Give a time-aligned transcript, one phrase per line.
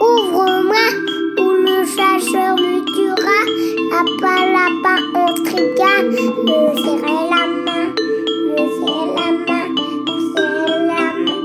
[0.00, 0.86] ouvre-moi,
[1.38, 3.40] ou le chasseur me tuera.
[3.90, 6.04] Lapin, lapin, on tricard.
[6.04, 7.86] Me serrer la main,
[8.48, 9.66] me serrer la main,
[10.06, 11.38] me serrer la main.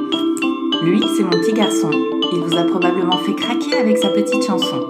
[0.84, 1.92] Lui, c'est mon petit garçon.
[2.32, 4.90] Il vous a probablement fait craquer avec sa petite chanson.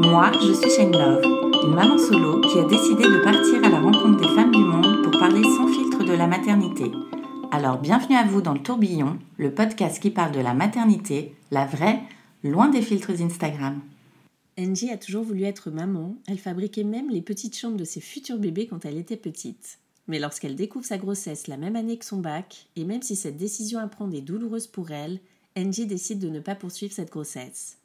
[0.00, 1.22] Moi, je suis Shane Love,
[1.64, 5.02] une maman solo qui a décidé de partir à la rencontre des femmes du monde
[5.02, 6.92] pour parler sans filtre de la maternité.
[7.52, 11.64] Alors bienvenue à vous dans le tourbillon, le podcast qui parle de la maternité, la
[11.64, 12.00] vraie,
[12.50, 13.80] loin des filtres Instagram.
[14.58, 18.38] Angie a toujours voulu être maman, elle fabriquait même les petites chambres de ses futurs
[18.38, 19.78] bébés quand elle était petite.
[20.08, 23.36] Mais lorsqu'elle découvre sa grossesse la même année que son bac, et même si cette
[23.36, 25.20] décision à prendre est douloureuse pour elle,
[25.58, 27.78] Angie décide de ne pas poursuivre cette grossesse.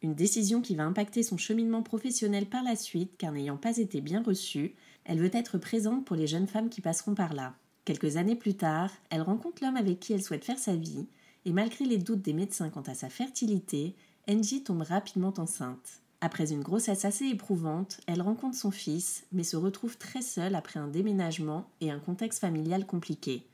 [0.00, 4.00] Une décision qui va impacter son cheminement professionnel par la suite, car n'ayant pas été
[4.00, 7.54] bien reçue, elle veut être présente pour les jeunes femmes qui passeront par là.
[7.84, 11.06] Quelques années plus tard, elle rencontre l'homme avec qui elle souhaite faire sa vie,
[11.44, 13.94] et malgré les doutes des médecins quant à sa fertilité,
[14.28, 16.00] Angie tombe rapidement enceinte.
[16.20, 20.80] Après une grossesse assez éprouvante, elle rencontre son fils, mais se retrouve très seule après
[20.80, 23.46] un déménagement et un contexte familial compliqué.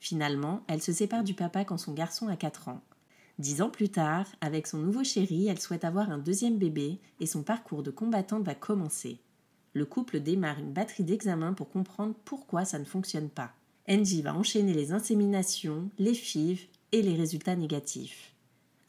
[0.00, 2.80] Finalement, elle se sépare du papa quand son garçon a 4 ans.
[3.38, 7.26] Dix ans plus tard, avec son nouveau chéri, elle souhaite avoir un deuxième bébé et
[7.26, 9.20] son parcours de combattante va commencer.
[9.74, 13.52] Le couple démarre une batterie d'examens pour comprendre pourquoi ça ne fonctionne pas.
[13.88, 18.32] Angie va enchaîner les inséminations, les FIV et les résultats négatifs.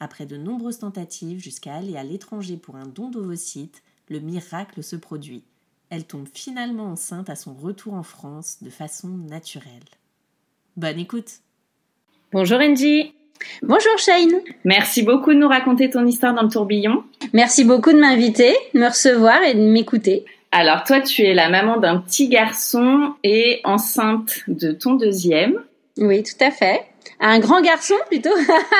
[0.00, 4.96] Après de nombreuses tentatives jusqu'à aller à l'étranger pour un don d'ovocytes, le miracle se
[4.96, 5.44] produit.
[5.90, 9.66] Elle tombe finalement enceinte à son retour en France de façon naturelle.
[10.76, 11.40] Bonne écoute
[12.32, 13.12] Bonjour Angie
[13.62, 14.40] Bonjour Shane.
[14.64, 17.04] Merci beaucoup de nous raconter ton histoire dans le tourbillon.
[17.32, 20.26] Merci beaucoup de m'inviter, de me recevoir et de m'écouter.
[20.52, 25.58] Alors toi, tu es la maman d'un petit garçon et enceinte de ton deuxième.
[25.96, 26.89] Oui, tout à fait.
[27.20, 28.30] Un grand garçon plutôt.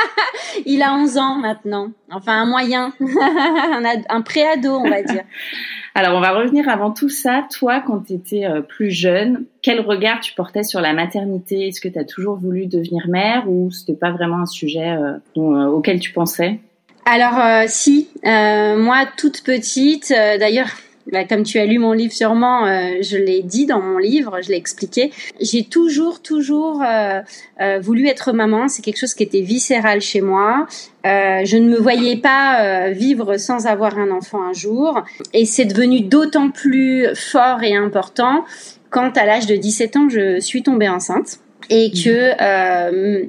[0.67, 1.91] Il a 11 ans maintenant.
[2.11, 2.93] Enfin, un moyen.
[3.01, 5.25] un, un pré-ado, on va dire.
[5.95, 7.47] Alors on va revenir avant tout ça.
[7.51, 11.69] Toi, quand tu étais euh, plus jeune, quel regard tu portais sur la maternité?
[11.69, 15.19] Est-ce que tu as toujours voulu devenir mère ou c'était pas vraiment un sujet euh,
[15.35, 16.61] dont, euh, auquel tu pensais?
[17.07, 18.09] Alors, euh, si.
[18.25, 20.69] Moi, toute petite, d'ailleurs...
[21.13, 24.39] bah, comme tu as lu mon livre sûrement, euh, je l'ai dit dans mon livre,
[24.43, 25.13] je l'ai expliqué.
[25.41, 27.21] J'ai toujours, toujours euh,
[27.61, 28.69] euh, voulu être maman.
[28.69, 30.67] C'est quelque chose qui était viscéral chez moi.
[31.07, 35.03] Euh, je ne me voyais pas euh, vivre sans avoir un enfant un jour.
[35.33, 38.45] Et c'est devenu d'autant plus fort et important
[38.91, 41.39] quand à l'âge de 17 ans, je suis tombée enceinte
[41.71, 43.29] et que euh, je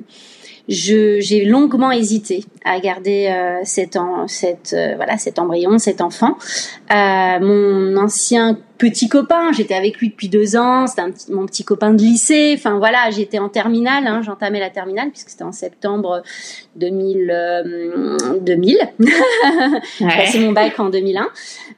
[0.72, 6.38] j'ai longuement hésité à garder euh, cet en, cet euh, voilà cet embryon, cet enfant.
[6.92, 11.46] Euh, mon ancien petit copain, j'étais avec lui depuis deux ans, c'était un petit- mon
[11.46, 12.54] petit copain de lycée.
[12.58, 16.24] Enfin voilà, j'étais en terminale, hein, j'entamais la terminale puisque c'était en septembre
[16.78, 17.30] 2000.
[17.32, 18.78] euh, 2000.
[20.00, 21.28] J'ai passé mon bac en 2001.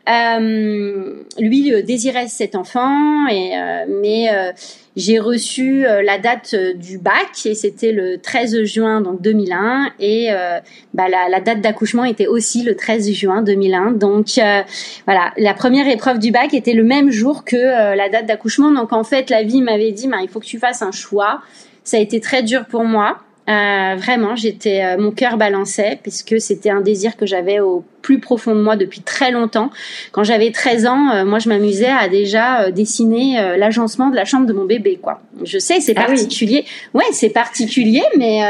[0.10, 4.52] Euh, lui euh, désirait cet enfant, et, euh, mais euh,
[4.96, 9.92] j'ai reçu euh, la date euh, du bac et c'était le 13 juin donc 2001
[10.00, 10.60] et euh,
[10.94, 13.92] bah, la, la date d'accouchement était aussi le 13 juin 2001.
[13.94, 14.62] Donc euh,
[15.06, 18.72] voilà, la première épreuve du bac était le même jour que euh, la date d'accouchement.
[18.72, 21.42] Donc en fait, la vie m'avait dit, bah, il faut que tu fasses un choix.
[21.84, 23.20] Ça a été très dur pour moi.
[23.50, 28.20] Euh, vraiment, j'étais, euh, mon cœur balançait puisque c'était un désir que j'avais au plus
[28.20, 29.70] profond de moi depuis très longtemps.
[30.14, 34.46] Quand j'avais 13 ans, euh, moi je m'amusais à déjà dessiner l'agencement de la chambre
[34.46, 35.22] de mon bébé, quoi.
[35.44, 36.16] Je sais, c'est Ah oui.
[36.16, 36.66] particulier.
[36.94, 38.42] Ouais, c'est particulier, mais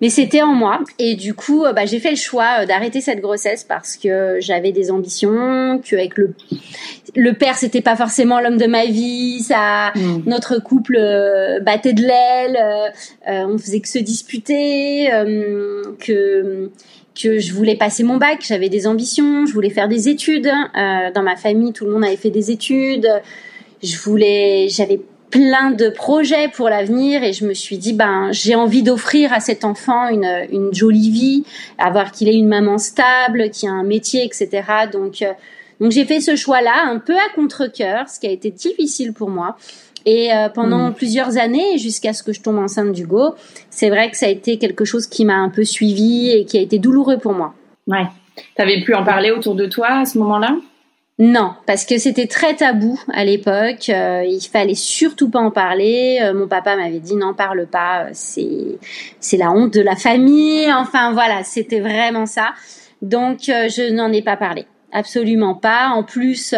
[0.00, 0.80] mais c'était en moi.
[0.98, 4.90] Et du coup, bah, j'ai fait le choix d'arrêter cette grossesse parce que j'avais des
[4.90, 6.32] ambitions, qu'avec le
[7.14, 9.92] le père c'était pas forcément l'homme de ma vie, ça
[10.26, 12.88] notre couple euh, battait de l'aile, euh,
[13.28, 16.70] euh, on faisait que se disputer, euh, que
[17.20, 20.46] que je voulais passer mon bac, j'avais des ambitions, je voulais faire des études.
[20.46, 23.08] Euh, dans ma famille, tout le monde avait fait des études.
[23.82, 28.54] Je voulais, j'avais plein de projets pour l'avenir et je me suis dit ben j'ai
[28.54, 31.44] envie d'offrir à cet enfant une, une jolie vie,
[31.78, 34.62] avoir qu'il ait une maman stable, qui a un métier, etc.
[34.92, 35.24] Donc
[35.80, 39.30] donc j'ai fait ce choix-là un peu à contre-cœur, ce qui a été difficile pour
[39.30, 39.56] moi.
[40.06, 43.34] Et euh, pendant plusieurs années, jusqu'à ce que je tombe enceinte d'Hugo,
[43.68, 46.58] c'est vrai que ça a été quelque chose qui m'a un peu suivi et qui
[46.58, 47.54] a été douloureux pour moi.
[47.86, 48.06] Ouais.
[48.56, 50.56] T'avais pu en parler autour de toi à ce moment-là?
[51.18, 53.90] Non, parce que c'était très tabou à l'époque.
[53.90, 56.18] Euh, il fallait surtout pas en parler.
[56.22, 58.78] Euh, mon papa m'avait dit n'en parle pas, c'est
[59.18, 60.72] c'est la honte de la famille.
[60.72, 62.54] Enfin voilà, c'était vraiment ça.
[63.02, 65.88] Donc je n'en ai pas parlé, absolument pas.
[65.88, 66.54] En plus.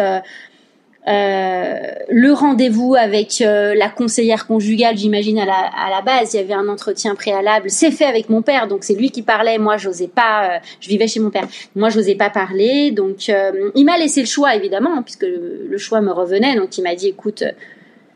[1.05, 6.53] Euh, le rendez-vous avec euh, la conseillère conjugale, j'imagine à la, base, il y avait
[6.53, 7.69] un entretien préalable.
[7.69, 9.57] C'est fait avec mon père, donc c'est lui qui parlait.
[9.57, 10.45] Moi, j'osais pas.
[10.45, 11.47] Euh, je vivais chez mon père.
[11.75, 12.91] Moi, j'osais pas parler.
[12.91, 13.27] Donc,
[13.75, 16.55] il m'a laissé le choix, évidemment, puisque le, choix me revenait.
[16.55, 17.43] Donc, il m'a dit, écoute,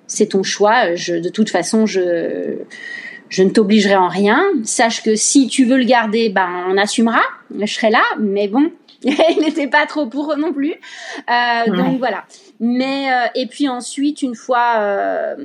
[0.06, 0.92] c'est ton choix.
[0.92, 2.56] De toute façon, je
[3.30, 4.42] je ne t'obligerai en rien.
[4.64, 7.22] Sache que si tu veux le garder, ben on assumera.
[7.60, 8.04] Je serai là.
[8.20, 8.72] Mais bon,
[9.04, 10.74] il n'était pas trop pour non plus.
[11.30, 12.26] Euh, Donc voilà.
[12.60, 15.36] Mais euh, et puis ensuite, une fois, euh,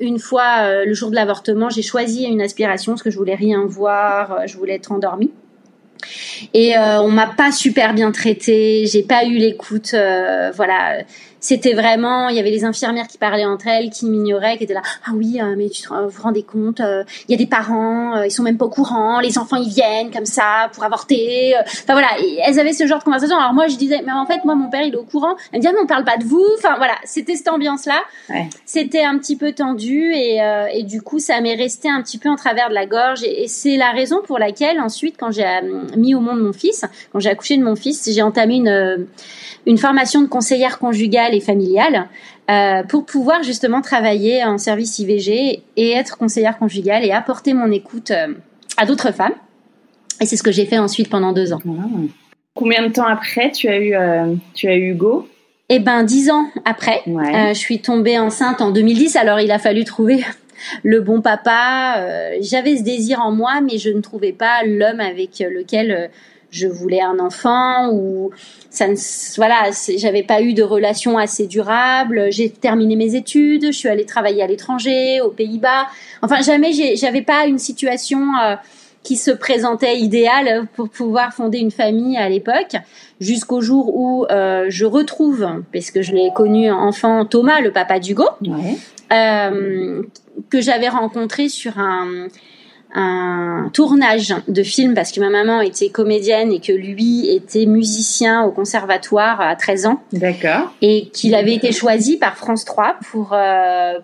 [0.00, 3.34] une fois euh, le jour de l'avortement, j'ai choisi une aspiration parce que je voulais
[3.34, 5.32] rien voir, je voulais être endormie.
[6.52, 9.94] Et on m'a pas super bien traitée, j'ai pas eu l'écoute,
[10.54, 10.98] voilà
[11.44, 14.72] c'était vraiment, il y avait les infirmières qui parlaient entre elles, qui m'ignoraient, qui étaient
[14.72, 17.46] là, ah oui, euh, mais tu te, vous rendez compte, euh, il y a des
[17.46, 20.84] parents, euh, ils sont même pas au courant, les enfants ils viennent comme ça pour
[20.84, 21.54] avorter.
[21.82, 22.08] Enfin voilà,
[22.46, 23.36] elles avaient ce genre de conversation.
[23.36, 25.36] Alors moi je disais, mais en fait moi mon père il est au courant.
[25.52, 26.46] Elle me disait, mais on parle pas de vous.
[26.56, 28.00] Enfin voilà, c'était cette ambiance là.
[28.64, 30.40] C'était un petit peu tendu et,
[30.72, 33.44] et du coup ça m'est resté un petit peu en travers de la gorge et,
[33.44, 35.44] et c'est la raison pour laquelle ensuite quand j'ai
[35.94, 39.06] mis au monde mon fils, quand j'ai accouché de mon fils, j'ai entamé une
[39.66, 42.08] une formation de conseillère conjugale et familiale
[42.50, 47.70] euh, pour pouvoir justement travailler en service IVG et être conseillère conjugale et apporter mon
[47.70, 48.34] écoute euh,
[48.76, 49.34] à d'autres femmes.
[50.20, 51.60] Et c'est ce que j'ai fait ensuite pendant deux ans.
[52.54, 55.28] Combien de temps après tu as eu, euh, tu as eu Hugo?
[55.70, 57.02] Eh ben, dix ans après.
[57.06, 59.16] je suis tombée enceinte en 2010.
[59.16, 60.22] Alors, il a fallu trouver
[60.82, 61.98] le bon papa.
[62.40, 66.10] J'avais ce désir en moi, mais je ne trouvais pas l'homme avec lequel
[66.54, 68.30] je voulais un enfant ou
[68.70, 68.94] ça ne
[69.36, 74.06] voilà j'avais pas eu de relation assez durable j'ai terminé mes études je suis allée
[74.06, 75.86] travailler à l'étranger aux Pays-Bas.
[76.22, 78.56] Enfin jamais j'avais pas une situation euh,
[79.02, 82.76] qui se présentait idéale pour pouvoir fonder une famille à l'époque.
[83.20, 87.98] Jusqu'au jour où euh, je retrouve parce que je l'ai connu enfant Thomas le papa
[87.98, 88.24] d'Hugo
[89.12, 90.02] euh,
[90.50, 92.28] que j'avais rencontré sur un
[92.94, 98.44] un tournage de film parce que ma maman était comédienne et que lui était musicien
[98.44, 100.00] au conservatoire à 13 ans.
[100.12, 100.72] D'accord.
[100.80, 103.98] Et qu'il avait été choisi par France 3 pour euh,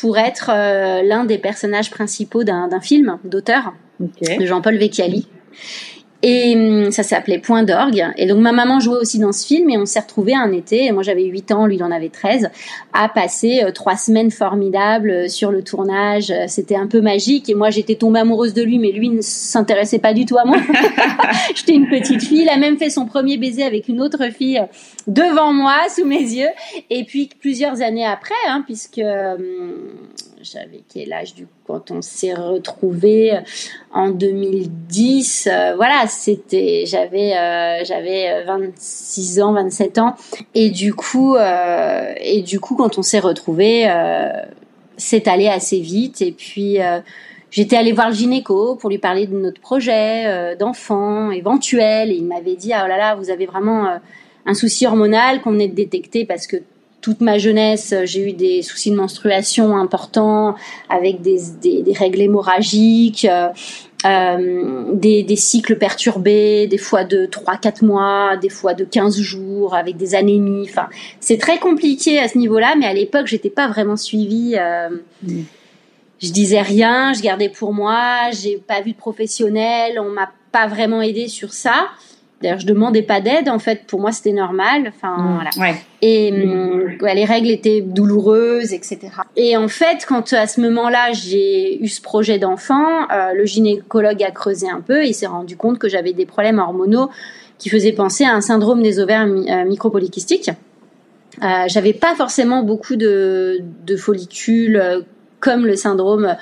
[0.00, 5.26] pour être euh, l'un des personnages principaux d'un film d'auteur de Jean-Paul Vecchiali.
[6.22, 8.04] Et hum, ça s'appelait Point d'orgue.
[8.16, 10.84] Et donc ma maman jouait aussi dans ce film et on s'est retrouvés un été,
[10.84, 12.50] et moi j'avais 8 ans, lui il en avait 13,
[12.92, 16.30] à passer euh, trois semaines formidables euh, sur le tournage.
[16.30, 19.22] Euh, c'était un peu magique et moi j'étais tombée amoureuse de lui mais lui ne
[19.22, 20.58] s'intéressait pas du tout à moi.
[21.54, 24.62] J'étais une petite fille, il a même fait son premier baiser avec une autre fille
[25.06, 26.50] devant moi, sous mes yeux.
[26.90, 29.38] Et puis plusieurs années après, hein, puisque hum,
[30.42, 33.40] j'avais quel âge du quand on s'est retrouvés euh,
[33.92, 40.14] en 2010 euh, voilà c'était j'avais euh, j'avais 26 ans 27 ans.
[40.54, 43.88] Et du coup et du coup quand on s'est retrouvés
[44.96, 46.22] c'est allé assez vite.
[46.22, 46.78] Et puis
[47.52, 52.12] J'étais allée voir le gynéco pour lui parler de notre projet d'enfant éventuel.
[52.12, 53.98] Et il m'avait dit ah oh là là vous avez vraiment
[54.46, 56.62] un souci hormonal qu'on venait de détecter parce que
[57.00, 60.54] toute ma jeunesse, j'ai eu des soucis de menstruation importants
[60.88, 63.48] avec des, des, règles hémorragiques, euh,
[64.04, 69.74] euh, des, des, cycles perturbés, des fois de 3-4 mois, des fois de 15 jours,
[69.74, 70.66] avec des anémies.
[70.68, 70.88] Enfin,
[71.20, 74.56] c'est très compliqué à ce niveau-là, mais à l'époque, j'étais pas vraiment suivie.
[74.58, 74.90] Euh,
[75.22, 75.42] mm.
[76.22, 80.66] Je disais rien, je gardais pour moi, j'ai pas vu de professionnel, on m'a pas
[80.66, 81.88] vraiment aidé sur ça.
[82.42, 83.48] D'ailleurs, je demandais pas d'aide.
[83.48, 84.84] En fait, pour moi, c'était normal.
[84.88, 85.50] Enfin, mmh.
[85.54, 85.74] voilà.
[86.00, 86.98] Et mmh.
[87.14, 88.98] les règles étaient douloureuses, etc.
[89.36, 94.22] Et en fait, quand à ce moment-là, j'ai eu ce projet d'enfant, euh, le gynécologue
[94.22, 97.10] a creusé un peu et il s'est rendu compte que j'avais des problèmes hormonaux
[97.60, 100.50] qui faisaient penser à un syndrome des ovaires euh, micropolykystiques.
[101.42, 105.02] Euh, j'avais pas forcément beaucoup de, de follicules euh,
[105.38, 106.36] comme le syndrome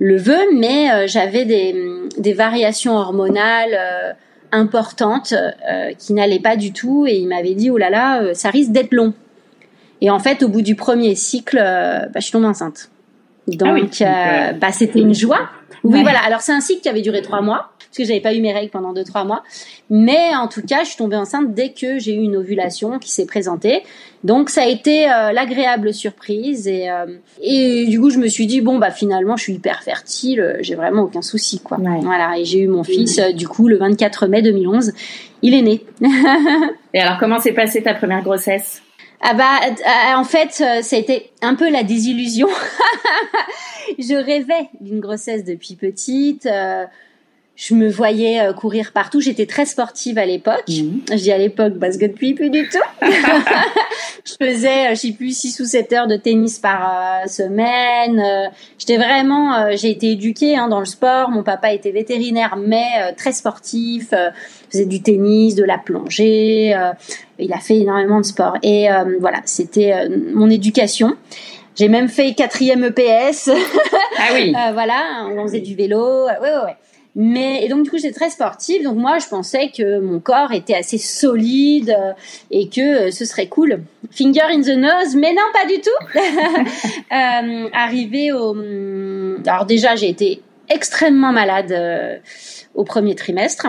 [0.00, 1.74] le veut, mais j'avais des,
[2.18, 4.16] des variations hormonales
[4.52, 8.34] importante euh, qui n'allait pas du tout et il m'avait dit oh là là euh,
[8.34, 9.12] ça risque d'être long
[10.00, 12.90] et en fait au bout du premier cycle euh, bah, je suis tombée enceinte
[13.46, 14.58] Donc, Ah oui.
[14.60, 15.48] bah, c'était une joie.
[15.84, 16.02] Oui, Ouais.
[16.02, 16.18] voilà.
[16.26, 18.52] Alors, c'est un cycle qui avait duré trois mois, parce que j'avais pas eu mes
[18.52, 19.42] règles pendant deux, trois mois.
[19.88, 23.10] Mais en tout cas, je suis tombée enceinte dès que j'ai eu une ovulation qui
[23.10, 23.82] s'est présentée.
[24.24, 26.68] Donc, ça a été euh, l'agréable surprise.
[26.68, 27.06] Et, euh,
[27.40, 30.56] et du coup, je me suis dit, bon, bah, finalement, je suis hyper fertile, euh,
[30.60, 31.78] j'ai vraiment aucun souci, quoi.
[31.78, 32.00] Ouais.
[32.02, 32.38] Voilà.
[32.38, 34.92] Et j'ai eu mon fils, euh, du coup, le 24 mai 2011.
[35.40, 35.82] Il est né.
[36.94, 38.82] Et alors, comment s'est passée ta première grossesse?
[39.20, 42.46] Ah bah en fait ça a été un peu la désillusion.
[43.98, 46.48] je rêvais d'une grossesse depuis petite.
[47.58, 49.20] Je me voyais euh, courir partout.
[49.20, 50.62] J'étais très sportive à l'époque.
[50.68, 52.78] Je dis à l'époque parce que depuis plus du tout.
[54.24, 58.22] je faisais, euh, je sais plus, 6 ou 7 heures de tennis par euh, semaine.
[58.78, 61.30] J'étais vraiment, j'ai été éduquée hein, dans le sport.
[61.30, 64.10] Mon papa était vétérinaire, mais très sportif.
[64.12, 64.30] Euh,
[64.70, 66.76] faisait du tennis, de la plongée.
[67.40, 68.56] il a fait énormément de sport.
[68.62, 71.16] Et euh, voilà, c'était mon éducation.
[71.78, 73.50] J'ai même fait quatrième EPS.
[74.18, 74.52] Ah oui.
[74.68, 76.26] Euh, voilà, on faisait du vélo.
[76.26, 76.76] Ouais, ouais, ouais.
[77.16, 80.52] Mais et donc du coup j'étais très sportive, donc moi je pensais que mon corps
[80.52, 82.12] était assez solide euh,
[82.50, 83.82] et que euh, ce serait cool.
[84.10, 85.90] Finger in the nose, mais non pas du tout.
[87.12, 92.18] euh, arrivé au, hum, alors déjà j'ai été extrêmement malade euh,
[92.74, 93.66] au premier trimestre.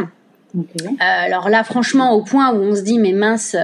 [0.55, 3.55] Euh, alors là, franchement, au point où on se dit, mais mince,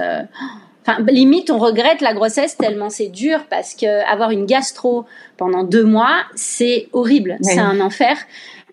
[0.82, 5.04] enfin, limite, on regrette la grossesse tellement c'est dur parce que avoir une gastro
[5.36, 8.16] pendant deux mois, c'est horrible, c'est un enfer.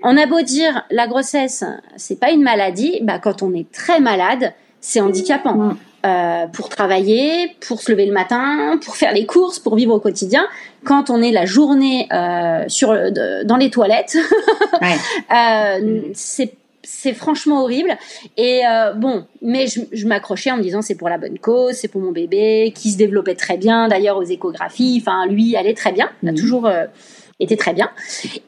[0.03, 1.63] On a beau dire la grossesse,
[1.95, 5.53] c'est pas une maladie, bah quand on est très malade, c'est handicapant.
[5.55, 5.77] Mm.
[6.05, 10.01] Euh, pour travailler, pour se lever le matin, pour faire les courses, pour vivre au
[10.01, 10.45] quotidien.
[10.83, 14.17] Quand on est la journée euh, sur de- dans les toilettes,
[14.81, 14.97] Ouais.
[15.33, 16.55] euh, c'est
[16.85, 17.97] c'est franchement horrible.
[18.35, 21.75] Et euh, bon, mais je, je m'accrochais en me disant c'est pour la bonne cause,
[21.75, 24.97] c'est pour mon bébé qui se développait très bien d'ailleurs aux échographies.
[25.01, 26.37] Enfin, lui allait très bien, il a Mhm.
[26.37, 26.83] toujours euh,
[27.39, 27.89] été très bien.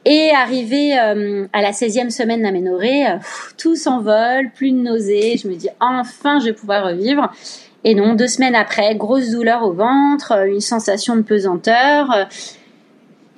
[0.04, 3.16] Et arrivé euh, à la 16e semaine d'aménorrhée, euh,
[3.58, 5.36] tout s'envole, plus de nausées.
[5.42, 7.30] Je me dis enfin je vais pouvoir revivre.
[7.84, 12.28] Et non, deux semaines après, grosse douleur au ventre, euh, une sensation de pesanteur.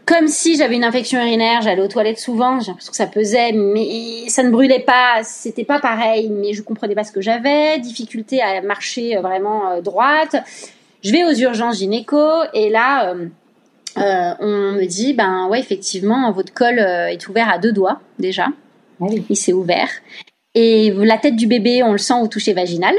[0.06, 3.52] comme si j'avais une infection urinaire, j'allais aux toilettes souvent, j'ai l'impression que ça pesait,
[3.52, 7.78] mais ça ne brûlait pas, c'était pas pareil, mais je comprenais pas ce que j'avais,
[7.78, 10.36] difficulté à marcher vraiment droite.
[11.04, 12.18] Je vais aux urgences gynéco
[12.54, 13.14] et là,
[13.96, 18.00] euh, on me dit, ben ouais, effectivement, votre col euh, est ouvert à deux doigts
[18.18, 18.46] déjà,
[19.00, 19.24] Ah oui.
[19.28, 19.88] il s'est ouvert.
[20.54, 22.94] Et la tête du bébé, on le sent au toucher vaginal.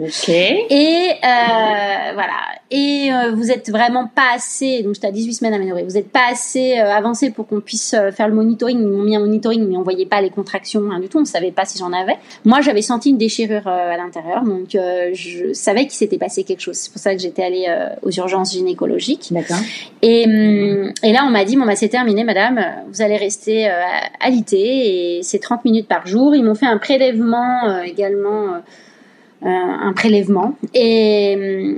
[0.00, 0.28] Ok.
[0.28, 2.34] Et euh, voilà.
[2.70, 4.82] Et euh, vous êtes vraiment pas assez.
[4.82, 5.84] Donc j'étais à 18 semaines aménorrhée.
[5.84, 8.78] Vous êtes pas assez euh, avancé pour qu'on puisse euh, faire le monitoring.
[8.78, 11.18] Ils m'ont mis un monitoring, mais on voyait pas les contractions, rien du tout.
[11.18, 12.16] On savait pas si j'en avais.
[12.44, 16.44] Moi, j'avais senti une déchirure euh, à l'intérieur, donc euh, je savais qu'il s'était passé
[16.44, 16.76] quelque chose.
[16.76, 17.66] C'est pour ça que j'étais allée
[18.02, 19.28] aux urgences gynécologiques.
[19.30, 19.56] D'accord.
[20.02, 23.68] Et, et là, on m'a dit, bon, bah, c'est terminé, madame, vous allez rester
[24.20, 26.34] alitée et c'est 30 minutes par jour.
[26.34, 28.58] Ils m'ont fait un prélèvement euh, également, euh,
[29.44, 30.56] euh, un prélèvement.
[30.74, 31.76] Et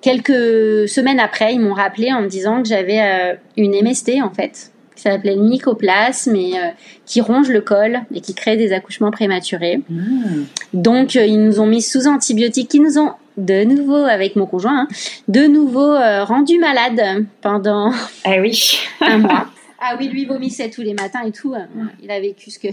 [0.00, 4.70] quelques semaines après, ils m'ont rappelé en me disant que j'avais une MST, en fait,
[5.00, 6.68] qui s'appelait le mycoplasme et euh,
[7.06, 9.80] qui ronge le col et qui crée des accouchements prématurés.
[9.88, 10.44] Hmm.
[10.74, 14.44] Donc, euh, ils nous ont mis sous antibiotiques, qui nous ont de nouveau, avec mon
[14.44, 14.88] conjoint, hein,
[15.28, 17.92] de nouveau euh, rendu malade pendant
[18.24, 18.78] Ah oui.
[19.00, 19.46] un mois.
[19.82, 21.54] Ah oui, lui vomissait tous les matins et tout.
[22.02, 22.68] Il a vécu ce que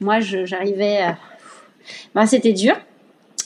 [0.00, 0.98] moi j'arrivais.
[0.98, 1.18] à-
[2.14, 2.76] Ben, c'était dur.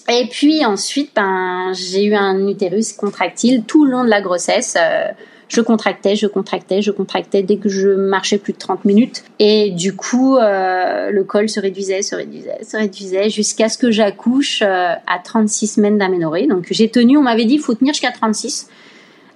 [0.08, 4.76] Et puis ensuite, ben j'ai eu un utérus contractile tout le long de la grossesse.
[4.78, 5.08] Euh,
[5.48, 9.24] je contractais, je contractais, je contractais dès que je marchais plus de 30 minutes.
[9.38, 13.90] Et du coup, euh, le col se réduisait, se réduisait, se réduisait jusqu'à ce que
[13.90, 16.46] j'accouche euh, à 36 semaines d'aménorrhée.
[16.48, 18.68] Donc j'ai tenu, on m'avait dit, il faut tenir jusqu'à 36.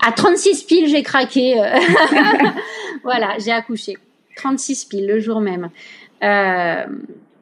[0.07, 1.61] À 36 piles, j'ai craqué.
[1.63, 1.67] euh.
[3.05, 3.97] voilà, j'ai accouché.
[4.37, 5.69] 36 piles le jour même.
[6.23, 6.85] Euh,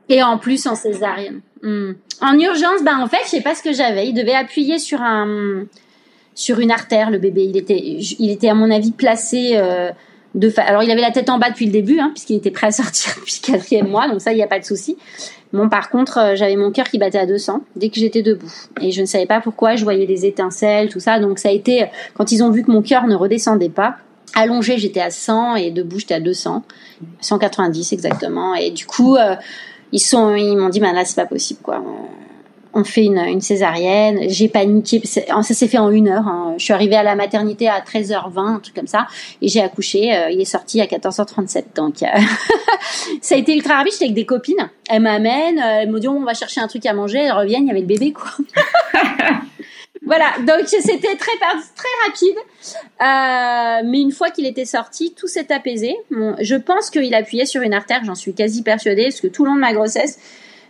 [0.08, 1.40] et en plus en césarienne.
[1.62, 1.92] Hmm.
[2.20, 4.08] En urgence, bah en fait, je sais pas ce que j'avais.
[4.08, 5.64] Il devait appuyer sur un
[6.34, 7.44] sur une artère, le bébé.
[7.44, 9.90] Il était, il était à mon avis placé euh,
[10.34, 10.48] de.
[10.48, 10.62] Fa...
[10.62, 12.72] Alors il avait la tête en bas depuis le début, hein, puisqu'il était prêt à
[12.72, 14.96] sortir depuis le quatrième mois, donc ça il n'y a pas de souci.
[15.52, 18.52] Bon, par contre, euh, j'avais mon cœur qui battait à 200 dès que j'étais debout,
[18.80, 19.76] et je ne savais pas pourquoi.
[19.76, 21.18] Je voyais des étincelles, tout ça.
[21.18, 23.96] Donc ça a été quand ils ont vu que mon cœur ne redescendait pas.
[24.36, 26.62] Allongé, j'étais à 100 et debout, j'étais à 200,
[27.20, 28.54] 190 exactement.
[28.54, 29.34] Et du coup, euh,
[29.92, 31.82] ils sont, ils m'ont dit, bah là, c'est pas possible, quoi.
[32.78, 34.28] On fait une, une césarienne.
[34.28, 35.00] J'ai paniqué.
[35.06, 36.28] Ça s'est fait en une heure.
[36.28, 36.54] hein.
[36.58, 39.06] Je suis arrivée à la maternité à 13h20, un truc comme ça,
[39.40, 40.14] et j'ai accouché.
[40.14, 41.64] Euh, il est sorti à 14h37.
[41.74, 42.06] Donc, euh,
[43.22, 43.92] ça a été ultra rapide.
[43.92, 44.68] J'étais avec des copines.
[44.90, 45.58] Elles m'amènent.
[45.58, 47.20] euh, Elles me disent, on va chercher un truc à manger.
[47.20, 47.62] Elles reviennent.
[47.62, 48.28] Il y avait le bébé, quoi.
[50.06, 52.36] voilà, donc c'était très très rapide,
[53.02, 55.96] euh, mais une fois qu'il était sorti, tout s'est apaisé.
[56.40, 59.50] je pense qu'il appuyait sur une artère, j'en suis quasi persuadée, parce que tout le
[59.50, 60.20] long de ma grossesse,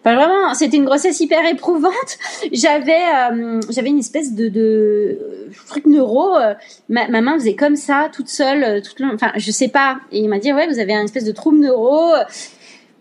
[0.01, 2.19] enfin vraiment, c'était une grossesse hyper éprouvante.
[2.53, 5.19] J'avais euh, j'avais une espèce de,
[5.67, 6.55] truc neuro, euh,
[6.89, 9.99] ma, ma, main faisait comme ça, toute seule, toute enfin je sais pas.
[10.13, 12.15] Et il m'a dit ouais, vous avez un espèce de trouble neuro.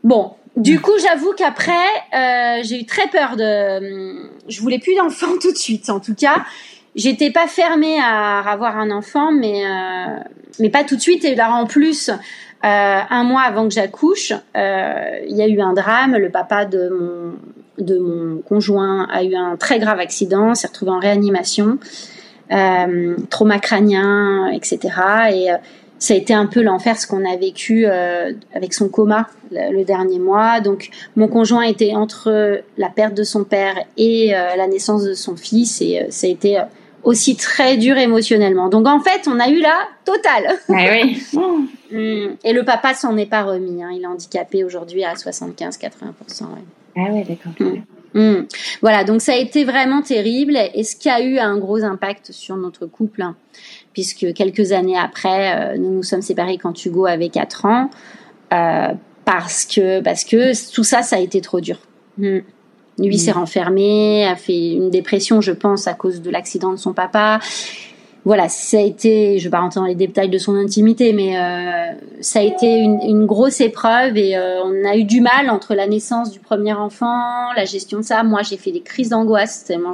[0.03, 1.71] Bon, du coup, j'avoue qu'après,
[2.13, 4.29] euh, j'ai eu très peur de.
[4.47, 5.89] Je voulais plus d'enfant tout de suite.
[5.89, 6.45] En tout cas,
[6.95, 10.19] j'étais pas fermée à avoir un enfant, mais euh,
[10.59, 11.25] mais pas tout de suite.
[11.25, 12.15] Et là, en plus, euh,
[12.63, 16.15] un mois avant que j'accouche, euh, il y a eu un drame.
[16.15, 17.33] Le papa de mon
[17.77, 21.77] de mon conjoint a eu un très grave accident, s'est retrouvé en réanimation,
[22.53, 24.79] euh, trauma crânien, etc.
[25.33, 25.49] Et
[25.99, 29.83] ça a été un peu l'enfer ce qu'on a vécu euh, avec son coma le,
[29.83, 30.59] dernier mois.
[30.59, 35.13] Donc mon conjoint était entre la perte de son père et euh, la naissance de
[35.13, 36.61] son fils et euh, ça a été
[37.03, 38.67] aussi très dur émotionnellement.
[38.69, 40.59] Donc en fait, on a eu la totale.
[40.69, 41.21] Ah oui.
[41.91, 42.37] Mm.
[42.43, 43.83] et le papa s'en est pas remis.
[43.83, 43.91] Hein.
[43.93, 45.91] Il est handicapé aujourd'hui à 75-80%.
[46.41, 46.47] Ouais.
[46.97, 47.53] Ah oui, d'accord.
[47.59, 47.83] Mm.
[48.15, 48.47] Mm.
[48.81, 52.31] Voilà, donc ça a été vraiment terrible et ce qui a eu un gros impact
[52.31, 53.23] sur notre couple.
[53.95, 57.89] Puisque quelques années après, euh, nous nous sommes séparés quand Hugo avait 4 ans,
[58.53, 61.77] euh, parce que parce que tout ça, ça a été trop dur.
[62.17, 62.39] Hmm.
[62.99, 63.39] Lui s'est hmm.
[63.39, 67.39] renfermé, a fait une dépression, je pense, à cause de l'accident de son papa.
[68.25, 71.37] Voilà, ça a été, je vais pas rentrer dans les détails de son intimité, mais
[71.37, 75.51] euh, ça a été une, une, grosse épreuve et euh, on a eu du mal
[75.51, 78.23] entre la naissance du premier enfant, la gestion de ça.
[78.23, 79.91] Moi, j'ai fait des crises d'angoisse, tellement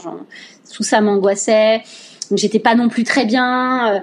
[0.74, 1.84] tout ça m'angoissait.
[2.32, 3.96] Donc j'étais pas non plus très bien.
[3.96, 4.00] Euh,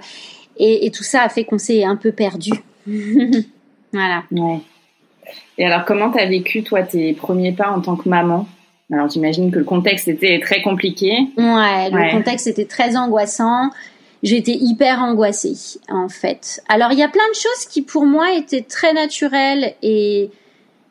[0.58, 2.50] et, tout ça a fait qu'on s'est un peu perdu.
[3.92, 4.22] voilà.
[4.30, 4.60] Ouais.
[5.56, 8.46] Et alors, comment tu as vécu, toi, tes premiers pas en tant que maman?
[8.92, 11.12] Alors, j'imagine que le contexte était très compliqué.
[11.36, 13.70] Ouais, le contexte était très angoissant.
[14.22, 16.60] J'étais hyper angoissée, en fait.
[16.68, 20.30] Alors, il y a plein de choses qui, pour moi, étaient très naturelles et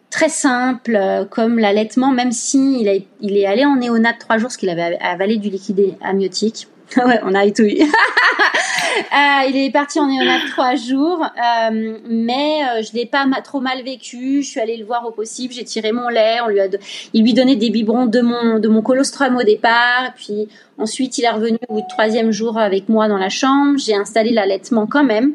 [0.10, 4.58] très simples, comme l'allaitement, même si il, il est allé en néonat trois jours, parce
[4.58, 6.67] qu'il avait avalé du liquide amniotique.
[6.96, 7.82] Ouais, on a tout eu.
[7.82, 13.60] euh, il est parti en néonat trois jours, euh, mais euh, je l'ai pas trop
[13.60, 14.41] mal vécu.
[14.41, 15.53] Je suis allée le voir au possible.
[15.53, 16.38] J'ai tiré mon lait.
[16.44, 16.67] On lui a,
[17.13, 20.13] il lui donnait des biberons de mon de mon colostrum au départ.
[20.15, 23.77] Puis ensuite, il est revenu au bout troisième jour avec moi dans la chambre.
[23.77, 25.33] J'ai installé l'allaitement quand même.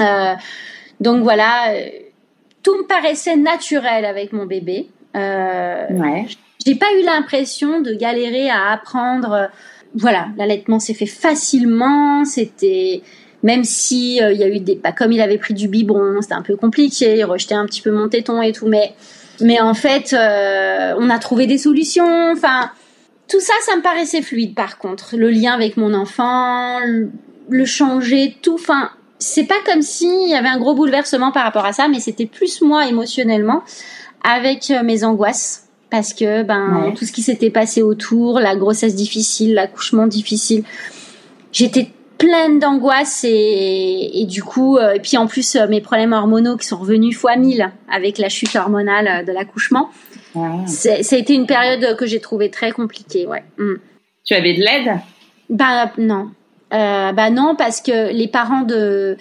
[0.00, 0.34] Euh,
[1.00, 1.72] donc voilà,
[2.62, 4.88] tout me paraissait naturel avec mon bébé.
[5.14, 6.26] Ouais.
[6.66, 9.48] J'ai pas eu l'impression de galérer à apprendre
[9.96, 12.24] voilà, l'allaitement s'est fait facilement.
[12.24, 13.02] C'était
[13.42, 16.20] même si euh, il y a eu des pas comme il avait pris du biberon,
[16.20, 18.94] c'était un peu compliqué, il rejetait un petit peu mon téton et tout, mais
[19.40, 22.32] mais en fait, euh, on a trouvé des solutions.
[22.32, 22.70] Enfin,
[23.28, 24.54] tout ça, ça me paraissait fluide.
[24.54, 26.78] Par contre, le lien avec mon enfant,
[27.48, 28.54] le, changer, tout.
[28.54, 32.00] Enfin, c'est pas comme s'il y avait un gros bouleversement par rapport à ça, mais
[32.00, 33.62] c'était plus moi émotionnellement
[34.22, 38.94] avec euh, mes angoisses parce que ben tout ce qui s'était passé autour, la grossesse
[38.94, 40.64] difficile, l'accouchement difficile,
[41.52, 46.12] j'étais pleine d'angoisse et, et, du coup euh, et puis en plus euh, mes problèmes
[46.12, 49.90] hormonaux qui sont revenus fois mille avec la chute hormonale euh, de l'accouchement.
[50.66, 53.42] Ça a été une période que j'ai trouvée très compliquée, ouais.
[53.56, 53.76] Mm.
[54.24, 55.00] Tu avais de l'aide?
[55.48, 56.30] Bah non.
[56.74, 59.16] Euh, bah non parce que les parents de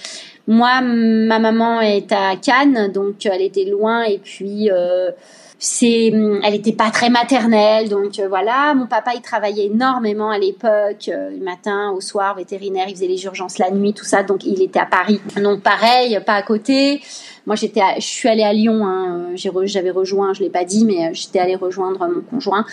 [0.47, 5.12] moi ma maman est à Cannes donc elle était loin et puis euh,
[5.58, 8.74] c'est, hum, elle était pas très maternelle, donc euh, voilà.
[8.74, 13.08] Mon papa, il travaillait énormément à l'époque, euh, du matin au soir, vétérinaire, il faisait
[13.08, 15.22] les urgences la nuit, tout ça, donc il était à Paris.
[15.41, 17.02] Donc pareil, pas à côté.
[17.46, 18.86] Moi, j'étais, je suis allée à Lyon.
[18.86, 22.65] Hein, j'avais rejoint, je l'ai pas dit, mais euh, j'étais allée rejoindre mon conjoint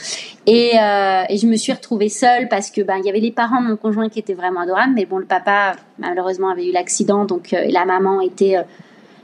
[0.47, 3.63] et, et je me suis retrouvée seule parce que ben il y avait les parents
[3.63, 7.25] de mon conjoint qui étaient vraiment adorables, mais bon, le papa malheureusement avait eu l'accident,
[7.25, 8.57] donc la maman était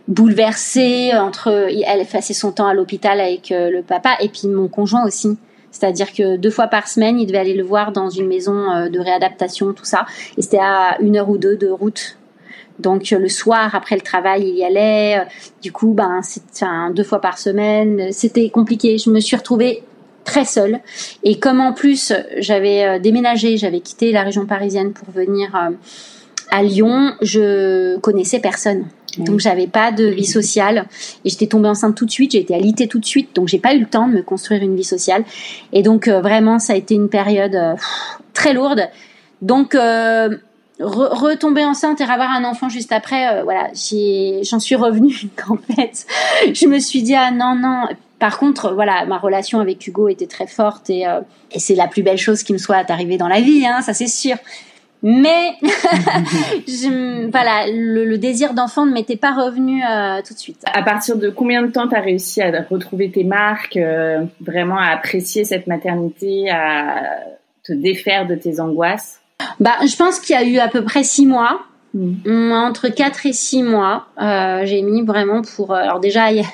[0.09, 4.67] bouleversée entre elle passait son temps à l'hôpital avec euh, le papa et puis mon
[4.67, 5.37] conjoint aussi.
[5.71, 8.89] C'est-à-dire que deux fois par semaine il devait aller le voir dans une maison euh,
[8.89, 10.07] de réadaptation tout ça.
[10.39, 12.17] Et c'était à une heure ou deux de route.
[12.79, 15.27] Donc euh, le soir après le travail il y allait.
[15.63, 18.97] Du coup ben c'est deux fois par semaine c'était compliqué.
[18.97, 19.83] Je me suis retrouvée
[20.25, 20.81] très seule.
[21.23, 25.55] Et comme en plus j'avais déménagé j'avais quitté la région parisienne pour venir
[26.51, 28.87] à Lyon je connaissais personne
[29.19, 30.87] donc j'avais pas de vie sociale
[31.25, 33.59] et j'étais tombée enceinte tout de suite, j'ai été alitée tout de suite, donc j'ai
[33.59, 35.25] pas eu le temps de me construire une vie sociale.
[35.73, 37.75] Et donc euh, vraiment ça a été une période euh,
[38.33, 38.89] très lourde.
[39.43, 40.37] Donc euh,
[40.81, 46.07] retomber enceinte et avoir un enfant juste après, voilà, j'en suis revenue en fait.
[46.53, 47.85] Je me suis dit ah non non.
[48.19, 51.05] Par contre, voilà, ma relation avec Hugo était très forte et,
[51.53, 53.95] et c'est la plus belle chose qui me soit arrivée dans la vie, hein, ça
[53.95, 54.37] c'est sûr.
[55.03, 55.53] Mais
[56.67, 60.63] je, voilà, le, désir d'enfant ne m'était pas revenu euh, tout de suite.
[60.73, 64.79] À partir de combien de temps tu as réussi à retrouver tes marques, euh, vraiment
[64.79, 67.21] à apprécier cette maternité, à
[67.63, 69.21] te défaire de tes angoisses?
[69.61, 71.61] Bah, je pense qu'il y a eu à peu près six mois.
[71.95, 75.73] Mm, entre 4 et 6 mois, euh, j'ai mis vraiment pour...
[75.73, 76.45] Euh, alors déjà, il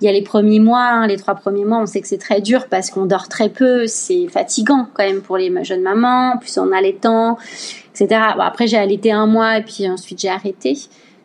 [0.00, 2.40] y, a les premiers mois, hein, les trois premiers mois, on sait que c'est très
[2.40, 6.56] dur parce qu'on dort très peu, c'est fatigant quand même pour les jeunes mamans, plus
[6.56, 8.20] on a etc.
[8.38, 10.78] Après, j'ai allaité un mois et puis ensuite j'ai arrêté.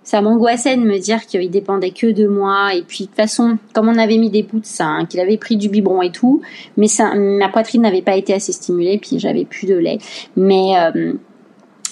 [0.04, 2.76] Ça m'angoissait de me dire qu'il dépendait que de moi.
[2.76, 5.38] Et puis de toute façon, comme on avait mis des bouts de sein, qu'il avait
[5.38, 6.42] pris du biberon et tout,
[6.78, 9.98] mais ça, ma poitrine n'avait pas été assez stimulée, puis j'avais plus de lait.
[10.36, 10.78] Mais...
[10.78, 11.14] Euh,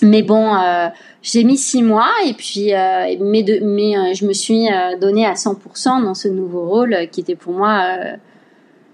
[0.03, 0.89] mais bon, euh,
[1.23, 5.33] j'ai mis six mois et puis euh, mais, euh, je me suis euh, donnée à
[5.33, 7.97] 100% dans ce nouveau rôle qui était pour moi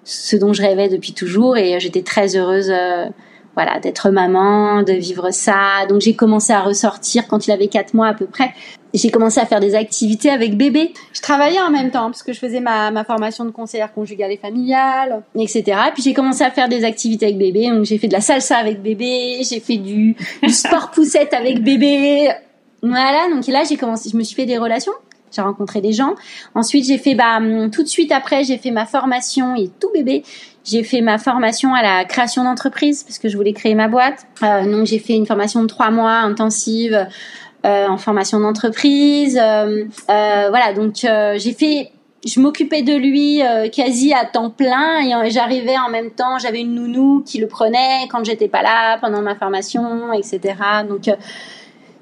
[0.03, 2.71] ce dont je rêvais depuis toujours et j'étais très heureuse
[3.59, 5.85] voilà d'être maman, de vivre ça.
[5.89, 8.53] Donc j'ai commencé à ressortir quand il avait quatre mois à peu près
[8.93, 10.93] j'ai commencé à faire des activités avec bébé.
[11.13, 14.31] Je travaillais en même temps parce que je faisais ma, ma formation de conseillère conjugale
[14.31, 15.63] et familiale, etc.
[15.87, 17.69] Et puis j'ai commencé à faire des activités avec bébé.
[17.69, 21.63] Donc j'ai fait de la salsa avec bébé, j'ai fait du, du sport poussette avec
[21.63, 22.29] bébé.
[22.81, 23.29] Voilà.
[23.29, 24.93] Donc là j'ai commencé, je me suis fait des relations.
[25.31, 26.15] J'ai rencontré des gens.
[26.55, 27.39] Ensuite j'ai fait bah
[27.71, 30.23] tout de suite après j'ai fait ma formation et tout bébé.
[30.65, 34.27] J'ai fait ma formation à la création d'entreprise parce que je voulais créer ma boîte.
[34.43, 37.07] Euh, donc j'ai fait une formation de trois mois intensive
[37.65, 39.37] euh, en formation d'entreprise.
[39.37, 41.91] Euh, euh, voilà, donc j'ai fait
[42.25, 43.41] je m'occupais de lui
[43.71, 48.07] quasi à temps plein et j'arrivais en même temps, j'avais une nounou qui le prenait
[48.09, 50.55] quand j'étais pas là pendant ma formation, etc.
[50.87, 51.09] Donc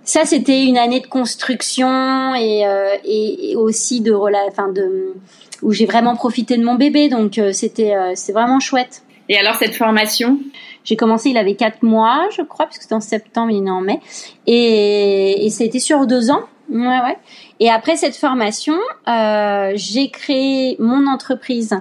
[0.04, 2.64] ça c'était une année de construction et,
[3.06, 4.14] et, aussi de
[4.48, 5.14] enfin de
[5.62, 9.04] où j'ai vraiment profité de mon bébé, donc c'était c'est vraiment chouette.
[9.30, 10.40] Et alors cette formation?
[10.84, 13.82] J'ai commencé, il avait quatre mois, je crois, puisque c'était en septembre, il est en
[13.82, 14.00] mai.
[14.46, 16.44] Et, et ça a été sur deux ans.
[16.72, 17.18] Ouais, ouais.
[17.60, 21.78] Et après cette formation, euh, j'ai créé mon entreprise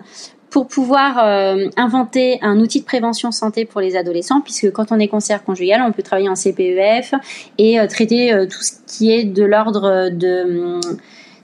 [0.50, 4.98] pour pouvoir euh, inventer un outil de prévention santé pour les adolescents, puisque quand on
[4.98, 7.14] est conseillère conjugale, on peut travailler en CPEF
[7.58, 10.80] et euh, traiter euh, tout ce qui est de l'ordre de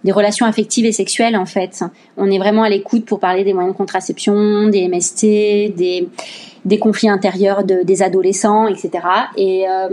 [0.05, 1.85] des relations affectives et sexuelles en fait.
[2.17, 6.09] On est vraiment à l'écoute pour parler des moyens de contraception, des MST, des
[6.65, 9.05] des conflits intérieurs de, des adolescents, etc.
[9.37, 9.89] Et, euh,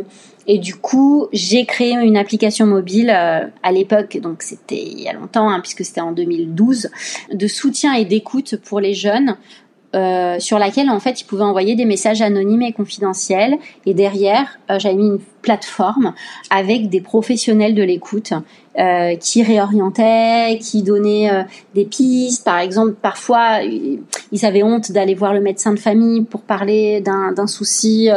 [0.48, 5.08] et du coup, j'ai créé une application mobile euh, à l'époque, donc c'était il y
[5.08, 6.90] a longtemps, hein, puisque c'était en 2012,
[7.34, 9.38] de soutien et d'écoute pour les jeunes
[9.96, 14.60] euh, sur laquelle en fait ils pouvaient envoyer des messages anonymes et confidentiels et derrière
[14.70, 16.14] euh, j'avais mis une plateforme
[16.52, 18.34] avec des professionnels de l'écoute
[18.78, 21.42] euh, qui réorientaient, qui donnaient euh,
[21.74, 22.46] des pistes.
[22.46, 27.48] Par exemple, parfois ils avaient honte d'aller voir le médecin de famille pour parler d'un
[27.48, 28.10] souci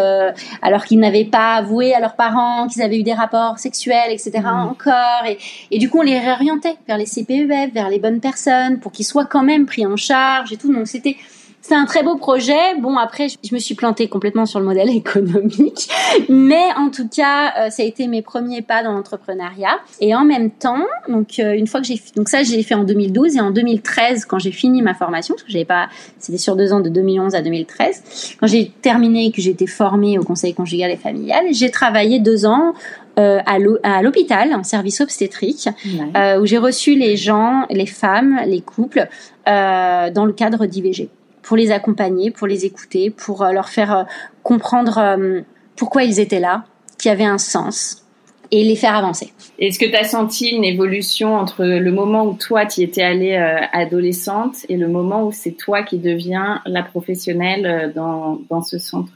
[0.61, 4.41] alors qu'ils n'avaient pas avoué à leurs parents qu'ils avaient eu des rapports sexuels, etc.
[4.43, 4.69] Mmh.
[4.69, 5.39] Encore et,
[5.71, 9.07] et, du coup on les réorientait vers les CPEF, vers les bonnes personnes pour qu'ils
[9.07, 10.71] soient quand même pris en charge et tout.
[10.71, 11.17] Donc c'était
[11.63, 12.77] c'est un très beau projet.
[12.81, 15.89] Bon, après, je me suis plantée complètement sur le modèle économique,
[16.29, 19.79] mais en tout cas, euh, ça a été mes premiers pas dans l'entrepreneuriat.
[20.01, 22.85] Et en même temps, donc euh, une fois que j'ai, donc ça, j'ai fait en
[22.85, 26.57] 2012 et en 2013, quand j'ai fini ma formation, parce que j'avais pas, c'était sur
[26.57, 30.25] deux ans de 2011 à 2013, quand j'ai terminé et que j'ai été formée au
[30.25, 32.75] conseil conjugal et familial, j'ai travaillé deux ans
[33.19, 35.69] euh, à l'hôpital, en service obstétrique,
[36.17, 39.07] euh, où j'ai reçu les gens, les femmes, les couples,
[39.49, 41.11] euh, dans le cadre d'IVG
[41.43, 44.05] pour les accompagner, pour les écouter, pour euh, leur faire euh,
[44.43, 45.41] comprendre euh,
[45.77, 46.65] pourquoi ils étaient là,
[46.99, 48.07] qu'il y avait un sens
[48.51, 49.33] et les faire avancer.
[49.59, 53.35] Est-ce que tu as senti une évolution entre le moment où toi tu étais allée
[53.73, 59.11] adolescente et le moment où c'est toi qui deviens la professionnelle dans, dans ce centre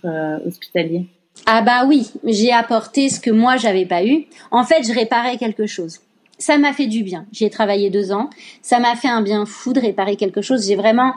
[0.46, 1.04] hospitalier?
[1.44, 4.24] Ah bah oui, j'ai apporté ce que moi j'avais pas eu.
[4.50, 6.00] En fait, je réparais quelque chose.
[6.38, 7.26] Ça m'a fait du bien.
[7.30, 8.30] J'y ai travaillé deux ans.
[8.62, 10.66] Ça m'a fait un bien fou de réparer quelque chose.
[10.66, 11.12] J'ai vraiment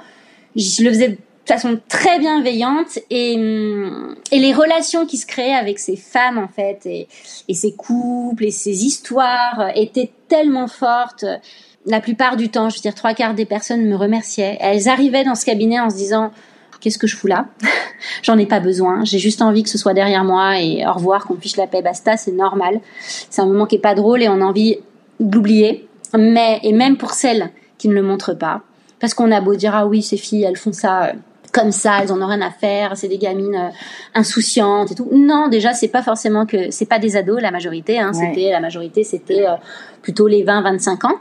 [0.55, 5.53] je le faisais de façon très bienveillante et, hum, et les relations qui se créaient
[5.53, 7.07] avec ces femmes en fait et,
[7.47, 11.25] et ces couples et ces histoires étaient tellement fortes.
[11.85, 14.57] La plupart du temps, je veux dire trois quarts des personnes me remerciaient.
[14.59, 16.31] Elles arrivaient dans ce cabinet en se disant
[16.79, 17.47] qu'est-ce que je fous là?
[18.23, 19.03] J'en ai pas besoin.
[19.03, 21.81] J'ai juste envie que ce soit derrière moi et au revoir, qu'on fiche la paix,
[21.81, 22.79] basta, c'est normal.
[22.99, 24.77] C'est un moment qui est pas drôle et on a envie
[25.19, 25.87] d'oublier.
[26.17, 28.61] Mais et même pour celles qui ne le montrent pas,
[28.99, 31.13] parce qu'on a beau dire ah oui ces filles elles font ça euh,
[31.51, 33.69] comme ça, elles en ont rien à faire, c'est des gamines euh,
[34.13, 35.09] insouciantes et tout.
[35.11, 38.59] Non, déjà c'est pas forcément que c'est pas des ados la majorité hein, c'était la
[38.59, 39.55] majorité c'était euh,
[40.03, 41.19] plutôt les 20 25 ans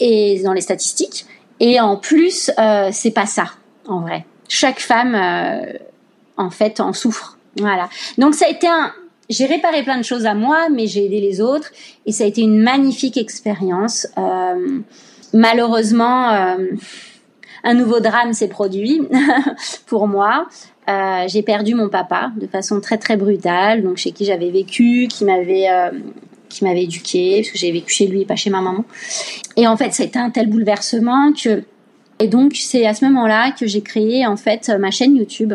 [0.00, 1.26] et dans les statistiques
[1.60, 3.44] Et en plus, euh, c'est pas ça,
[3.86, 4.24] en vrai.
[4.48, 5.78] Chaque femme, euh,
[6.36, 7.38] en fait, en souffre.
[7.58, 7.88] Voilà.
[8.18, 8.92] Donc ça a été un,
[9.28, 11.70] j'ai réparé plein de choses à moi, mais j'ai aidé les autres
[12.06, 14.08] et ça a été une magnifique expérience.
[14.16, 14.80] Euh,
[15.32, 16.56] malheureusement, euh,
[17.64, 19.02] un nouveau drame s'est produit
[19.86, 20.46] pour moi.
[20.88, 25.08] Euh, j'ai perdu mon papa de façon très très brutale, donc chez qui j'avais vécu,
[25.08, 25.90] qui m'avait euh,
[26.48, 28.84] qui m'avait éduqué, parce que j'ai vécu chez lui, pas chez ma maman.
[29.56, 31.62] Et en fait, été un tel bouleversement que
[32.18, 35.54] et donc c'est à ce moment-là que j'ai créé en fait ma chaîne YouTube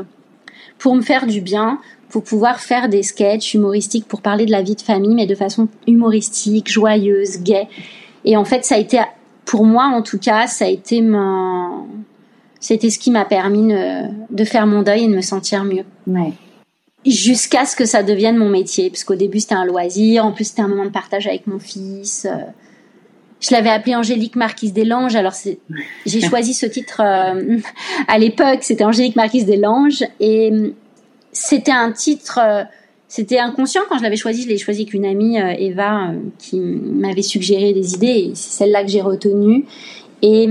[0.79, 4.61] pour me faire du bien, pour pouvoir faire des sketchs humoristiques pour parler de la
[4.61, 7.67] vie de famille, mais de façon humoristique, joyeuse, gaie.
[8.23, 8.99] Et en fait, ça a été,
[9.45, 11.87] pour moi en tout cas, ça a été mon,
[12.59, 15.85] c'était ce qui m'a permis de, de, faire mon deuil et de me sentir mieux.
[16.07, 16.33] Ouais.
[17.05, 20.45] Jusqu'à ce que ça devienne mon métier, parce qu'au début c'était un loisir, en plus
[20.45, 22.27] c'était un moment de partage avec mon fils.
[23.39, 25.15] Je l'avais appelé Angélique Marquise des Langes.
[25.15, 25.33] Alors
[26.05, 27.57] j'ai choisi ce titre euh,
[28.07, 30.51] à l'époque, c'était Angélique Marquise des Langes et
[31.31, 32.63] c'était un titre, euh,
[33.07, 34.43] c'était inconscient quand je l'avais choisi.
[34.43, 38.31] Je l'ai choisi avec une amie, euh, Eva, euh, qui m'avait suggéré des idées et
[38.33, 39.65] c'est celle-là que j'ai retenue.
[40.21, 40.47] Et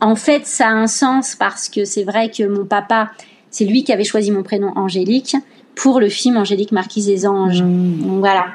[0.00, 3.12] en fait, ça a un sens parce que c'est vrai que mon papa,
[3.50, 5.36] c'est lui qui avait choisi mon prénom Angélique
[5.76, 7.62] pour le film Angélique Marquise des Anges.
[7.62, 8.02] Mmh.
[8.02, 8.46] Donc voilà.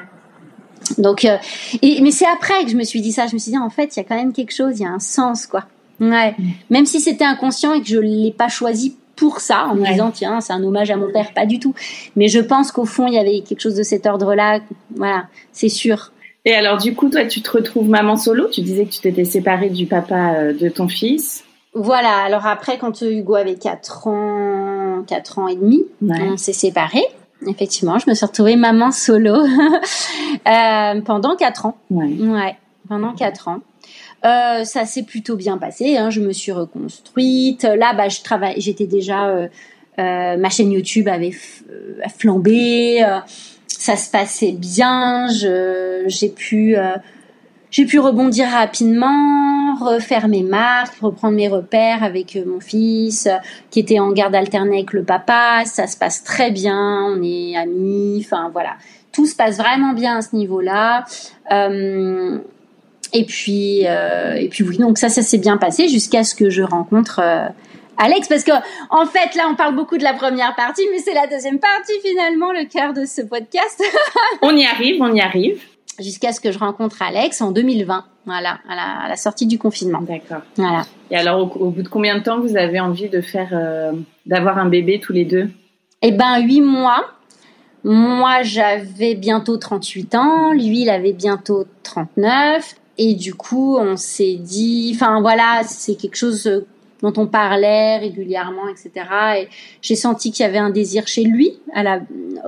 [0.98, 3.26] Donc, et, mais c'est après que je me suis dit ça.
[3.26, 4.86] Je me suis dit, en fait, il y a quand même quelque chose, il y
[4.86, 5.64] a un sens, quoi.
[6.00, 6.32] Ouais.
[6.32, 6.44] Mmh.
[6.70, 9.92] Même si c'était inconscient et que je l'ai pas choisi pour ça, en me Ouais.
[9.92, 11.74] disant tiens, c'est un hommage à mon père, pas du tout.
[12.16, 14.60] Mais je pense qu'au fond, il y avait quelque chose de cet ordre-là.
[14.96, 16.10] Voilà, c'est sûr.
[16.46, 18.48] Et alors, du coup, toi, tu te retrouves maman solo?
[18.48, 21.44] Tu disais que tu t'étais séparée du papa euh, de ton fils.
[21.74, 26.16] Voilà, alors après, quand Hugo avait 4 ans, 4 ans et demi, Ouais.
[26.32, 27.04] on s'est séparés.
[27.46, 29.34] Effectivement, je me suis retrouvée maman solo
[30.48, 31.76] euh, pendant 4 ans.
[31.90, 32.06] Ouais.
[32.18, 32.56] Ouais,
[32.88, 33.58] pendant 4 ans.
[34.24, 35.96] Euh, ça s'est plutôt bien passé.
[35.96, 37.64] Hein, je me suis reconstruite.
[37.64, 38.60] Là, bah, je travaille.
[38.60, 39.28] J'étais déjà.
[39.28, 39.48] Euh,
[39.98, 41.32] euh, ma chaîne YouTube avait
[41.70, 43.02] euh, flambé.
[43.02, 43.18] euh,
[43.66, 45.26] ça se passait bien.
[45.28, 46.76] J'ai pu.
[47.70, 53.28] j'ai pu rebondir rapidement, refaire mes marques, reprendre mes repères avec mon fils
[53.70, 55.62] qui était en garde alternée avec le papa.
[55.64, 58.22] Ça se passe très bien, on est amis.
[58.24, 58.76] Enfin voilà,
[59.12, 61.04] tout se passe vraiment bien à ce niveau-là.
[61.52, 62.38] Euh,
[63.12, 66.50] et puis, euh, et puis oui, donc ça, ça s'est bien passé jusqu'à ce que
[66.50, 67.46] je rencontre euh,
[67.98, 68.52] Alex, parce que
[68.90, 71.92] en fait, là, on parle beaucoup de la première partie, mais c'est la deuxième partie
[72.04, 73.82] finalement, le cœur de ce podcast,
[74.42, 75.60] On y arrive, on y arrive.
[75.98, 79.58] jusqu'à ce que je rencontre Alex en 2020, voilà, à la, à la sortie du
[79.58, 80.42] confinement, D'accord.
[80.56, 80.82] voilà.
[81.10, 83.92] Et alors, au, au bout de combien de temps vous avez envie de faire, euh,
[84.24, 85.50] d'avoir un bébé tous les deux?
[86.02, 87.04] Eh ben, huit mois.
[87.82, 90.52] Moi, j'avais bientôt 38 ans.
[90.52, 92.74] Lui, il avait bientôt 39.
[93.02, 96.66] Et du coup, on s'est dit, enfin voilà, c'est quelque chose euh,
[97.02, 98.90] dont on parlait régulièrement, etc.
[99.38, 99.48] Et
[99.80, 101.58] j'ai senti qu'il y avait un désir chez lui.
[101.72, 102.00] À la,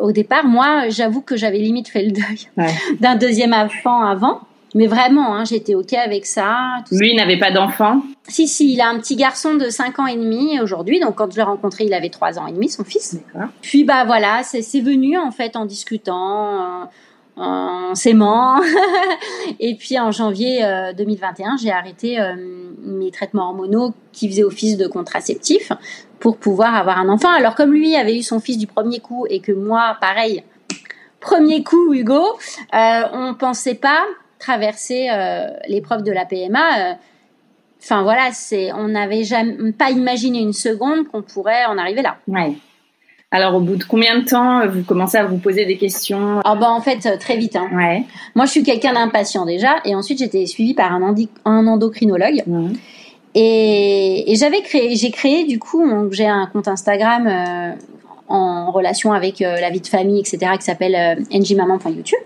[0.02, 2.74] au départ, moi, j'avoue que j'avais limite fait le deuil Ouais.
[3.00, 4.40] d'un deuxième enfant avant.
[4.74, 6.82] Mais vraiment, hein, j'étais ok avec ça.
[6.88, 8.02] tout Lui il n'avait pas d'enfant?
[8.28, 11.00] si, si, il a un petit garçon de 5 ans et demi aujourd'hui.
[11.00, 13.18] Donc, quand je l'ai rencontré, il avait 3 ans et demi, son fils.
[13.62, 16.88] Puis, bah voilà, c'est venu en fait en discutant,
[17.36, 18.60] en s'aimant.
[19.60, 22.34] et puis, en janvier euh, 2021, j'ai arrêté euh,
[22.82, 25.72] mes traitements hormonaux qui faisaient office de contraceptif
[26.20, 27.30] pour pouvoir avoir un enfant.
[27.30, 30.44] Alors, comme lui avait eu son fils du premier coup et que moi, pareil,
[31.20, 32.22] premier coup, Hugo,
[32.74, 34.04] euh, on pensait pas
[34.38, 36.90] traverser euh, l'épreuve de la PMA.
[36.90, 36.94] euh,
[37.84, 42.16] Enfin voilà, c'est, on n'avait jamais pas imaginé une seconde qu'on pourrait en arriver là.
[42.28, 42.52] Ouais.
[43.32, 46.40] Alors, au bout de combien de temps euh, vous commencez à vous poser des questions
[46.40, 47.56] Alors bah en fait euh, très vite.
[47.56, 47.68] Hein.
[47.74, 48.04] Ouais.
[48.34, 51.02] Moi je suis quelqu'un d'impatient déjà, et ensuite j'étais suivie par un,
[51.44, 52.44] endocrinologue.
[53.34, 57.72] Et, et j'avais créé, j'ai créé du coup, j'ai un compte Instagram euh,
[58.32, 62.18] en relation avec euh, la vie de famille, etc., qui s'appelle euh, ngmaman.youtube.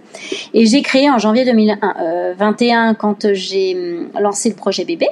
[0.54, 5.08] Et j'ai créé en janvier 2021, quand j'ai hum, lancé le projet bébé,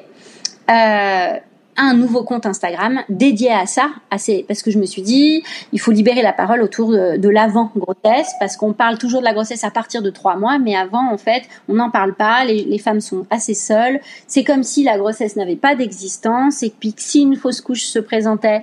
[0.71, 1.37] euh,
[1.77, 5.43] un nouveau compte Instagram dédié à ça, à ces- parce que je me suis dit,
[5.73, 9.33] il faut libérer la parole autour de, l'avant grossesse, parce qu'on parle toujours de la
[9.33, 12.65] grossesse à partir de trois mois, mais avant, en fait, on n'en parle pas, les,
[12.65, 16.93] les femmes sont assez seules, c'est comme si la grossesse n'avait pas d'existence, et puis
[16.93, 18.63] que si une fausse couche se présentait,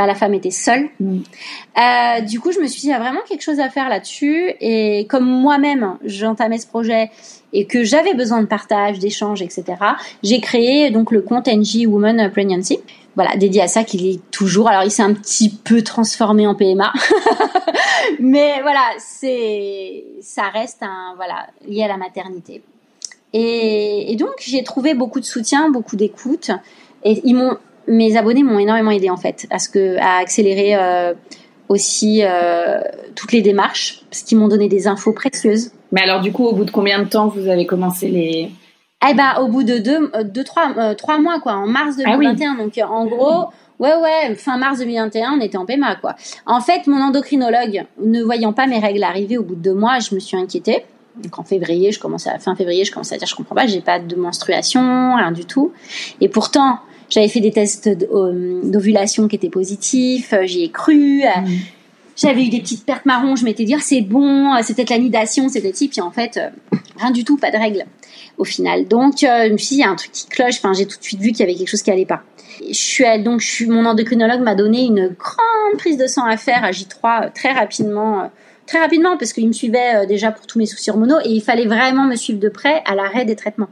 [0.00, 0.88] bah, la femme était seule.
[0.98, 1.18] Mm.
[1.76, 3.90] Euh, du coup, je me suis dit, il y a vraiment quelque chose à faire
[3.90, 7.10] là-dessus, et comme moi-même, j'entamais ce projet,
[7.52, 9.64] et que j'avais besoin de partage, d'échange, etc.,
[10.22, 12.78] j'ai créé donc le compte NG Woman Pregnancy.
[13.14, 14.68] Voilà, dédié à ça, qu'il est toujours.
[14.68, 16.94] Alors, il s'est un petit peu transformé en PMA,
[18.20, 22.62] mais voilà, c'est, ça reste un voilà lié à la maternité.
[23.34, 26.52] Et, et donc, j'ai trouvé beaucoup de soutien, beaucoup d'écoute.
[27.02, 27.56] Et ils m'ont,
[27.90, 31.12] mes abonnés m'ont énormément aidé en fait à ce que, à accélérer euh,
[31.68, 32.80] aussi euh,
[33.14, 35.70] toutes les démarches, parce qu'ils m'ont donné des infos précieuses.
[35.92, 38.50] Mais alors, du coup, au bout de combien de temps vous avez commencé les
[39.08, 41.96] Eh ben, au bout de deux, euh, deux trois, euh, trois mois quoi, en mars
[42.04, 42.26] Ah oui.
[42.26, 42.56] 2021.
[42.56, 43.46] Donc euh, en gros,
[43.78, 46.16] ouais ouais, fin mars 2021, on était en PMA quoi.
[46.44, 50.00] En fait, mon endocrinologue, ne voyant pas mes règles arriver au bout de deux mois,
[50.00, 50.84] je me suis inquiétée.
[51.22, 53.66] Donc en février, je commençais à fin février, je commençais à dire je comprends pas,
[53.66, 55.72] j'ai pas de menstruation, rien du tout.
[56.20, 56.78] Et pourtant,
[57.10, 61.22] j'avais fait des tests euh, d'ovulation qui étaient positifs, euh, j'y ai cru.
[61.24, 61.28] euh,
[62.16, 64.98] J'avais eu des petites pertes marron, je m'étais dit ah, c'est bon, c'est peut-être la
[64.98, 66.38] nidation, c'est peut-être ci, puis en fait
[66.98, 67.84] rien du tout, pas de règles
[68.36, 68.86] au final.
[68.88, 70.86] Donc euh, je me suis dit il y a un truc qui cloche, enfin j'ai
[70.86, 72.22] tout de suite vu qu'il y avait quelque chose qui allait pas.
[72.68, 76.24] Je suis allée- donc je suis, mon endocrinologue m'a donné une grande prise de sang
[76.26, 78.30] à faire à J3 euh, très rapidement,
[78.66, 81.66] très rapidement parce qu'il me suivait déjà pour tous mes soucis hormonaux et il fallait
[81.66, 83.68] vraiment me suivre de près à l'arrêt des traitements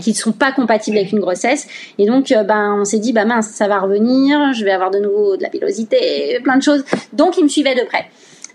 [0.00, 1.66] Qui ne sont pas compatibles avec une grossesse.
[1.98, 4.90] Et donc, euh, ben, on s'est dit, bah mince, ça va revenir, je vais avoir
[4.90, 6.84] de nouveau de la pilosité, plein de choses.
[7.12, 8.06] Donc, il me suivait de près.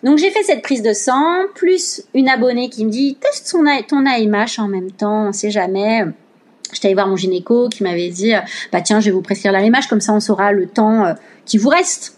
[0.03, 3.63] Donc, j'ai fait cette prise de sang, plus une abonnée qui me dit, teste son,
[3.87, 6.03] ton AMH en même temps, on sait jamais.
[6.73, 8.33] J'étais allée voir mon gynéco qui m'avait dit,
[8.71, 11.13] bah tiens, je vais vous prescrire l'AMH, comme ça on saura le temps euh,
[11.45, 12.14] qui vous reste.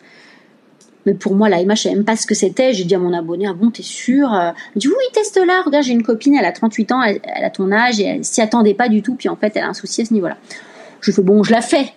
[1.07, 2.73] Mais pour moi, l'AMH, je savais même pas ce que c'était.
[2.73, 5.61] J'ai dit à mon abonné, ah bon, t'es sûr Elle me dit, oui, teste-la.
[5.61, 8.41] Regarde, j'ai une copine, elle a 38 ans, elle, a ton âge et elle s'y
[8.41, 9.15] attendait pas du tout.
[9.15, 10.35] Puis en fait, elle a un souci à ce niveau-là.
[10.99, 11.93] Je fais, bon, je la fais.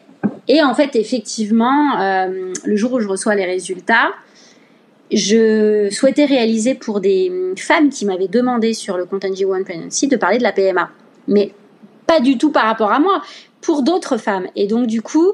[0.47, 4.11] Et en fait, effectivement, euh, le jour où je reçois les résultats,
[5.11, 10.17] je souhaitais réaliser pour des femmes qui m'avaient demandé sur le compte NG1 Pregnancy de
[10.17, 10.89] parler de la PMA.
[11.27, 11.51] Mais
[12.07, 13.23] pas du tout par rapport à moi,
[13.61, 14.47] pour d'autres femmes.
[14.57, 15.29] Et donc, du coup,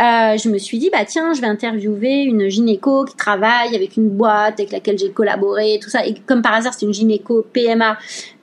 [0.00, 3.96] euh, je me suis dit, bah tiens, je vais interviewer une gynéco qui travaille avec
[3.96, 6.06] une boîte avec laquelle j'ai collaboré, tout ça.
[6.06, 7.98] Et comme par hasard, c'est une gynéco PMA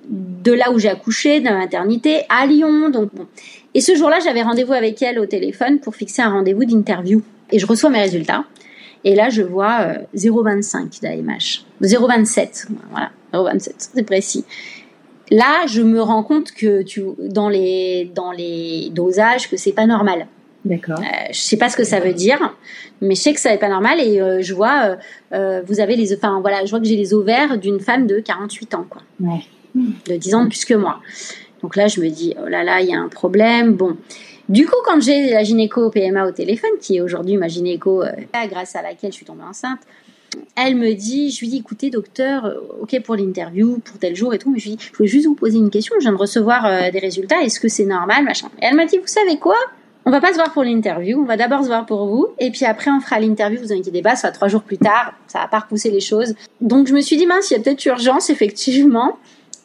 [0.10, 2.89] de là où j'ai accouché, de la maternité, à Lyon.
[2.89, 3.28] Donc, bon.
[3.73, 7.21] Et ce jour-là, j'avais rendez-vous avec elle au téléphone pour fixer un rendez-vous d'interview.
[7.52, 8.43] Et je reçois mes résultats.
[9.04, 11.63] Et là, je vois euh, 0,25 d'AMH.
[11.82, 12.67] 0,27.
[12.91, 14.43] Voilà, 0,27, c'est précis.
[15.31, 19.85] Là, je me rends compte que tu, dans les, dans les dosages, que c'est pas
[19.85, 20.27] normal.
[20.65, 20.99] D'accord.
[20.99, 22.55] Euh, je sais pas ce que ça veut dire,
[22.99, 24.95] mais je sais que ça n'est pas normal et euh, je vois, euh,
[25.33, 28.19] euh, vous avez les, enfin voilà, je vois que j'ai les ovaires d'une femme de
[28.19, 29.41] 48 ans, quoi, Ouais.
[29.75, 30.99] de 10 ans de plus que moi.
[31.61, 33.73] Donc là, je me dis, oh là là, il y a un problème.
[33.73, 33.95] Bon,
[34.49, 38.03] du coup, quand j'ai la gynéco PMA au téléphone, qui est aujourd'hui ma gynéco,
[38.49, 39.79] grâce à laquelle je suis tombée enceinte,
[40.55, 44.33] elle me dit, je lui dis, écoutez, docteur, euh, ok pour l'interview, pour tel jour
[44.33, 46.11] et tout, mais je lui dis, je voulais juste vous poser une question, je viens
[46.13, 48.47] de recevoir euh, des résultats, est-ce que c'est normal, machin.
[48.61, 49.55] Et elle m'a dit, vous savez quoi?
[50.05, 52.51] On va pas se voir pour l'interview, on va d'abord se voir pour vous, et
[52.51, 55.39] puis après on fera l'interview, vous inquiétez pas, ça sera trois jours plus tard, ça
[55.39, 56.33] va pas repousser les choses.
[56.61, 59.17] Donc je me suis dit, mince, il y a peut-être urgence, effectivement.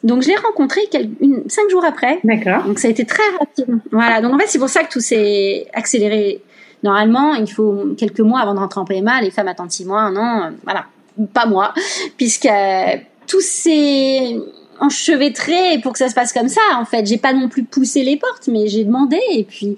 [0.03, 2.63] Donc je l'ai rencontré quel- une, cinq jours après, D'accord.
[2.63, 3.79] donc ça a été très rapide.
[3.91, 6.43] Voilà, donc en fait c'est pour ça que tout s'est accéléré.
[6.85, 10.01] Normalement, il faut quelques mois avant de rentrer en PMA, les femmes attendent six mois,
[10.01, 10.85] un an, euh, voilà.
[11.33, 11.73] Pas moi,
[12.17, 14.37] puisque euh, tout s'est
[14.79, 16.61] enchevêtré pour que ça se passe comme ça.
[16.75, 19.77] En fait, j'ai pas non plus poussé les portes, mais j'ai demandé et puis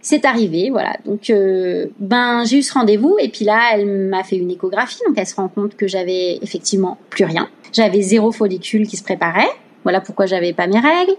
[0.00, 0.96] c'est arrivé, voilà.
[1.04, 4.98] Donc, euh, ben, j'ai eu ce rendez-vous et puis là, elle m'a fait une échographie,
[5.06, 7.48] donc elle se rend compte que j'avais effectivement plus rien.
[7.72, 9.50] J'avais zéro follicule qui se préparait.
[9.84, 11.14] Voilà pourquoi j'avais pas mes règles.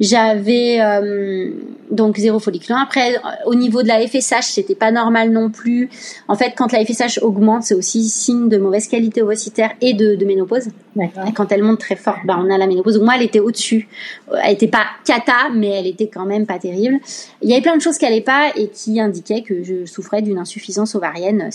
[0.00, 1.50] J'avais euh,
[1.90, 2.74] donc zéro follicule.
[2.80, 5.88] Après, euh, au niveau de la FSH, c'était pas normal non plus.
[6.26, 10.16] En fait, quand la FSH augmente, c'est aussi signe de mauvaise qualité ovocytaire et de,
[10.16, 10.68] de ménopause.
[10.96, 12.94] Et quand elle monte très fort, ben, on a la ménopause.
[12.94, 13.88] Donc moi, elle était au-dessus.
[14.32, 16.98] Euh, Elle était pas cata, mais elle était quand même pas terrible.
[17.42, 20.22] Il y avait plein de choses qui allaient pas et qui indiquaient que je souffrais
[20.22, 21.50] d'une insuffisance ovarienne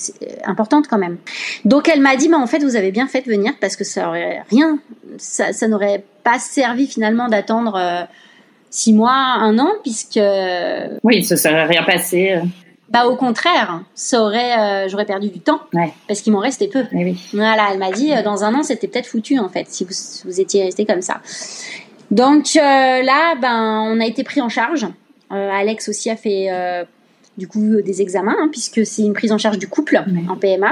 [0.45, 1.17] importante quand même.
[1.65, 3.84] Donc elle m'a dit, bah, en fait, vous avez bien fait de venir parce que
[3.84, 4.80] ça aurait rien,
[5.17, 8.04] ça, ça n'aurait pas servi finalement d'attendre euh,
[8.70, 10.20] six mois, un an, puisque
[11.04, 12.34] Oui, ça serait rien passé.
[12.34, 12.42] euh.
[12.89, 15.92] bah au contraire, ça aurait, euh, j'aurais perdu du temps Ouais.
[16.08, 16.84] parce qu'il m'en restait peu.
[16.92, 17.20] Eh oui.
[17.34, 19.94] Voilà, elle m'a dit euh, dans un an c'était peut-être foutu en fait si vous,
[20.26, 21.22] vous étiez resté comme ça.
[22.12, 22.60] Donc euh,
[23.04, 24.86] là, ben on a été pris en charge.
[25.32, 26.84] Euh, Alex aussi a fait euh,
[27.38, 30.24] du coup des examens hein, puisque c'est une prise en charge du couple Ouais.
[30.30, 30.72] en PMA.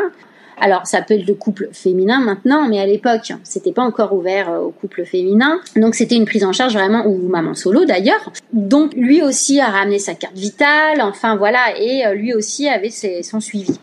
[0.60, 4.50] Alors ça peut être le couple féminin maintenant, mais à l'époque c'était pas encore ouvert
[4.50, 5.60] euh, au couple féminin.
[5.76, 8.32] Donc c'était une prise en charge vraiment ou maman solo d'ailleurs.
[8.54, 11.02] Donc lui aussi a ramené sa carte vitale.
[11.02, 13.80] Enfin voilà, et euh, lui aussi avait ses- son suivi.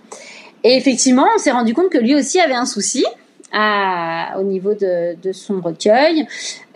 [0.64, 3.04] Et effectivement, on s'est rendu compte que lui aussi avait un souci
[3.52, 6.26] à- au niveau de, de son recueil.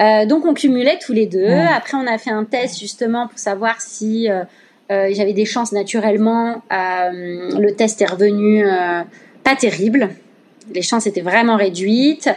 [0.01, 1.43] Euh, donc on cumulait tous les deux.
[1.43, 1.67] Ouais.
[1.75, 4.45] Après, on a fait un test justement pour savoir si euh,
[4.93, 6.63] euh, j'avais des chances naturellement.
[6.73, 9.01] Euh, le test est revenu euh,
[9.45, 10.11] pas terrible.
[10.75, 12.29] Les chances étaient vraiment réduites.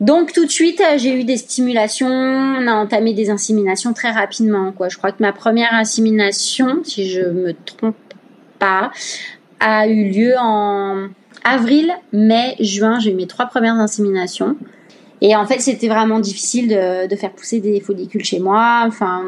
[0.00, 2.08] Donc tout de suite, j'ai eu des stimulations.
[2.08, 4.72] On a entamé des inséminations très rapidement.
[4.72, 4.88] Quoi.
[4.88, 7.96] Je crois que ma première insémination, si je me trompe
[8.58, 8.90] pas,
[9.60, 11.08] a eu lieu en
[11.44, 12.98] avril, mai, juin.
[12.98, 14.56] J'ai eu mes trois premières inséminations.
[15.20, 18.84] Et en fait, c'était vraiment difficile de, de, faire pousser des follicules chez moi.
[18.86, 19.22] Enfin,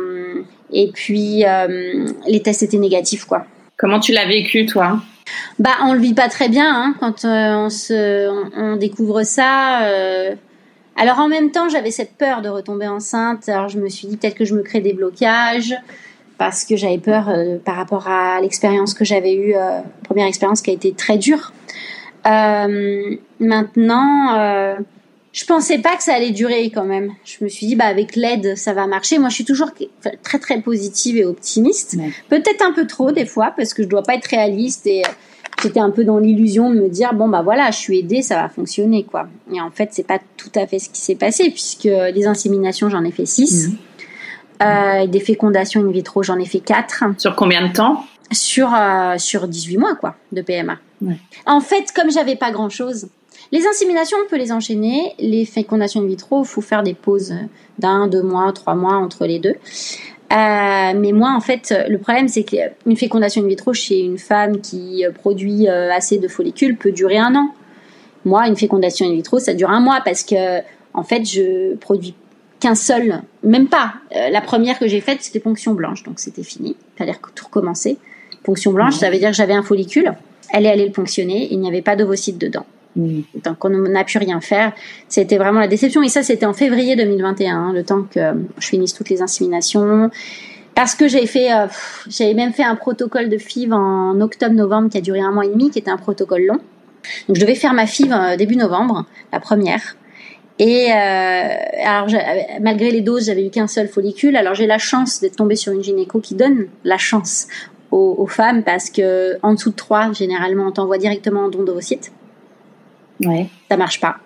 [0.73, 3.47] et puis euh, les tests étaient négatifs, quoi.
[3.77, 5.01] Comment tu l'as vécu, toi?
[5.59, 9.87] Bah, on le vit pas très bien hein, quand euh, on se, on, découvre ça.
[9.87, 10.35] Euh.
[10.97, 13.49] Alors en même temps, j'avais cette peur de retomber enceinte.
[13.49, 15.74] Alors je me suis dit peut-être que je me crée des blocages
[16.39, 19.55] parce que j'avais peur euh, par rapport à l'expérience que j'avais eue,
[20.05, 21.53] première expérience qui a été très dure.
[23.39, 24.77] Maintenant,
[25.37, 27.12] je pensais pas que ça allait durer quand même.
[27.26, 29.18] Je me suis dit, bah avec l'aide, ça va marcher.
[29.18, 29.70] Moi, je suis toujours
[30.22, 31.97] très très positive et optimiste.
[31.99, 32.11] Ouais.
[32.30, 35.03] Peut-être un peu trop des fois parce que je dois pas être réaliste et
[35.62, 38.37] j'étais un peu dans l'illusion de me dire bon bah voilà, je suis aidée, ça
[38.37, 39.28] va fonctionner quoi.
[39.53, 42.89] Et en fait, c'est pas tout à fait ce qui s'est passé puisque les inséminations,
[42.89, 43.68] j'en ai fait six.
[43.68, 43.76] Mmh.
[44.62, 47.05] Euh, des fécondations in vitro, j'en ai fait 4.
[47.18, 48.07] Sur combien de temps?
[48.32, 50.78] Sur euh, sur 18 mois quoi de PMA.
[51.03, 51.18] Ouais.
[51.45, 53.09] En fait, comme j'avais pas grand-chose,
[53.53, 57.35] les inséminations on peut les enchaîner, les fécondations in vitro, faut faire des pauses
[57.79, 59.55] d'un, deux mois, trois mois entre les deux.
[60.33, 64.61] Euh, mais moi, en fait, le problème, c'est qu'une fécondation in vitro chez une femme
[64.61, 67.51] qui produit euh, assez de follicules peut durer un an.
[68.25, 70.61] Moi, une fécondation in vitro, ça dure un mois parce que,
[70.95, 72.15] en fait, je produis
[72.59, 73.95] qu'un seul, même pas.
[74.15, 76.77] Euh, la première que j'ai faite, c'était ponction blanche, donc c'était fini.
[76.97, 77.99] Fallait tout recommencer.
[78.43, 80.15] Ponction blanche, ça veut dire que j'avais un follicule.
[80.53, 82.67] Elle est allée le ponctionner, il n'y avait pas d'ovocyte dedans.
[82.97, 83.21] Mmh.
[83.45, 84.73] Donc on n'a pu rien faire.
[85.09, 86.03] C'était vraiment la déception.
[86.03, 88.21] Et ça, c'était en février 2021, hein, le temps que
[88.59, 90.11] je finisse toutes les inséminations.
[90.77, 91.67] Parce que j'avais fait, euh,
[92.07, 95.49] j'avais même fait un protocole de FIV en octobre-novembre qui a duré un mois et
[95.49, 96.61] demi, qui était un protocole long.
[97.29, 99.97] Donc je devais faire ma FIV euh, début novembre, la première.
[100.59, 102.09] Et euh, alors,
[102.61, 104.37] malgré les doses, j'avais eu qu'un seul follicule.
[104.37, 107.49] Alors j'ai la chance d'être tombée sur une gynéco qui donne la chance
[107.91, 111.63] aux, aux femmes parce que en dessous de 3, généralement, on t'envoie directement en don
[111.63, 112.13] d'ovocytes.
[113.21, 113.49] Ouais.
[113.71, 114.17] Ça marche pas.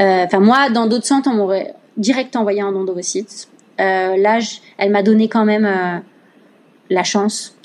[0.00, 3.48] Enfin, euh, moi, dans d'autres centres, on m'aurait direct envoyé en don d'ovocytes.
[3.80, 4.38] Euh, là,
[4.78, 5.98] elle m'a donné quand même euh,
[6.90, 7.56] la chance.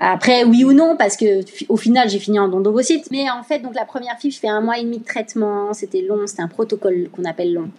[0.00, 3.10] Après, oui ou non, parce que au final, j'ai fini en don d'ovocytes.
[3.10, 5.72] Mais en fait, donc la première fille, je fais un mois et demi de traitement.
[5.72, 7.70] C'était long, c'était un protocole qu'on appelle long.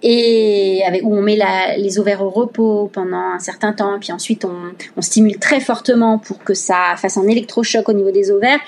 [0.00, 1.36] Et avec où on met
[1.76, 4.54] les ovaires au repos pendant un certain temps, puis ensuite on,
[4.96, 8.60] on stimule très fortement pour que ça fasse un électrochoc au niveau des ovaires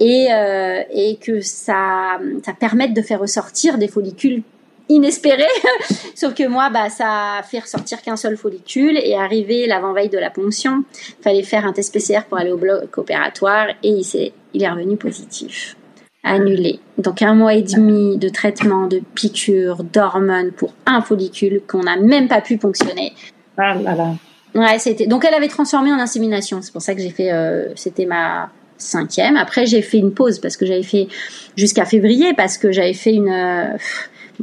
[0.00, 4.42] et, euh, et que ça, ça permette de faire ressortir des follicules
[4.88, 5.44] inespérés.
[6.14, 10.18] Sauf que moi, bah, ça a fait ressortir qu'un seul follicule et arrivé l'avant-veille de
[10.18, 10.84] la ponction,
[11.22, 14.70] fallait faire un test PCR pour aller au bloc opératoire et il, est, il est
[14.70, 15.76] revenu positif.
[16.22, 16.80] Annulé.
[16.98, 21.96] Donc un mois et demi de traitement, de piqûres, d'hormones pour un follicule qu'on n'a
[21.96, 23.12] même pas pu ponctionner.
[23.56, 24.14] Ah là là.
[24.56, 25.06] Ouais, c'était.
[25.06, 26.62] Donc elle avait transformé en insémination.
[26.62, 27.30] C'est pour ça que j'ai fait.
[27.30, 29.36] Euh, c'était ma cinquième.
[29.36, 31.08] Après, j'ai fait une pause parce que j'avais fait
[31.56, 33.76] jusqu'à février parce que j'avais fait une, euh,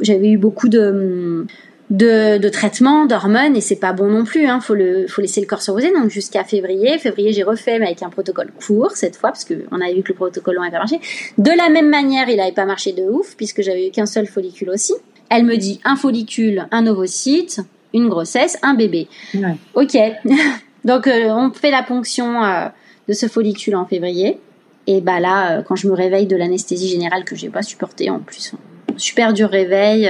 [0.01, 1.45] j'avais eu beaucoup de
[1.89, 4.47] de, de traitements, d'hormones et c'est pas bon non plus.
[4.47, 4.59] Hein.
[4.61, 5.93] Faut le, faut laisser le corps se reposer.
[5.93, 9.65] Donc jusqu'à février, février j'ai refait mais avec un protocole court cette fois parce que
[9.71, 10.99] on avait vu que le protocole n'avait pas marché.
[11.37, 14.25] De la même manière, il avait pas marché de ouf puisque j'avais eu qu'un seul
[14.25, 14.93] follicule aussi.
[15.29, 17.61] Elle me dit un follicule, un ovocyte,
[17.93, 19.07] une grossesse, un bébé.
[19.35, 19.55] Ouais.
[19.75, 19.97] Ok.
[20.85, 22.43] Donc euh, on fait la ponction.
[22.43, 22.67] Euh,
[23.07, 24.39] de ce follicule en février.
[24.87, 28.19] Et bah là, quand je me réveille de l'anesthésie générale que j'ai pas supporté en
[28.19, 28.53] plus,
[28.97, 30.09] super dur réveil.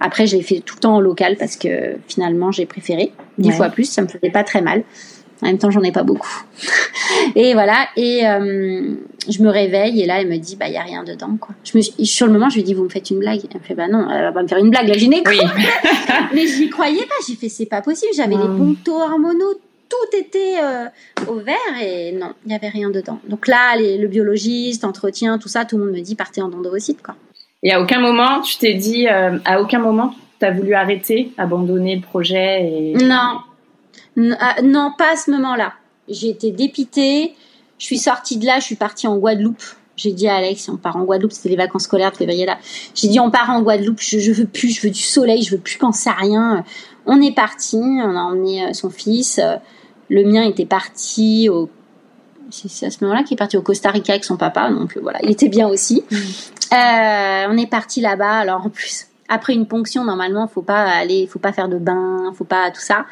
[0.00, 3.54] Après, j'ai fait tout le temps en local parce que finalement, j'ai préféré dix ouais.
[3.54, 3.84] fois plus.
[3.84, 4.84] Ça me faisait pas très mal.
[5.42, 6.42] En même temps, j'en ai pas beaucoup.
[7.34, 7.88] et voilà.
[7.96, 8.94] Et euh,
[9.28, 11.54] je me réveille et là, elle me dit, bah, il y a rien dedans, quoi.
[11.64, 13.40] Je me sur le moment, je lui dis, vous me faites une blague.
[13.50, 15.30] Elle me fait, bah non, elle va pas me faire une blague, la gynéco.
[15.30, 15.40] Oui.
[16.34, 17.14] Mais j'y croyais pas.
[17.26, 18.12] J'ai fait, c'est pas possible.
[18.16, 18.76] J'avais wow.
[18.86, 19.54] les hormonaux
[19.94, 20.86] tout était euh,
[21.28, 23.18] au vert et non, il n'y avait rien dedans.
[23.28, 26.48] Donc là, les, le biologiste, entretien, tout ça, tout le monde me dit partez en
[26.48, 27.14] don d'ovocytes quoi.
[27.62, 31.32] Et à aucun moment, tu t'es dit, euh, à aucun moment, tu as voulu arrêter,
[31.38, 32.94] abandonner le projet et...
[32.94, 33.38] Non,
[34.18, 35.72] N euh, non, pas à ce moment-là.
[36.08, 37.34] J'ai été dépitée.
[37.78, 39.62] Je suis sortie de là, je suis partie en Guadeloupe.
[39.96, 42.58] J'ai dit à Alex, on part en Guadeloupe, c'était les vacances scolaires de février là.
[42.94, 45.52] J'ai dit, on part en Guadeloupe, je, je veux plus, je veux du soleil, je
[45.52, 46.64] veux plus penser à rien.
[47.06, 49.40] On est parti, on a emmené son fils.
[50.08, 51.68] Le mien était parti au
[52.50, 55.18] c'est à ce moment-là qu'il est parti au Costa Rica avec son papa, donc voilà,
[55.22, 56.04] il était bien aussi.
[56.72, 61.28] Euh, on est parti là-bas, alors en plus, après une ponction, normalement, faut pas aller,
[61.28, 63.06] faut pas faire de bain, faut pas tout ça.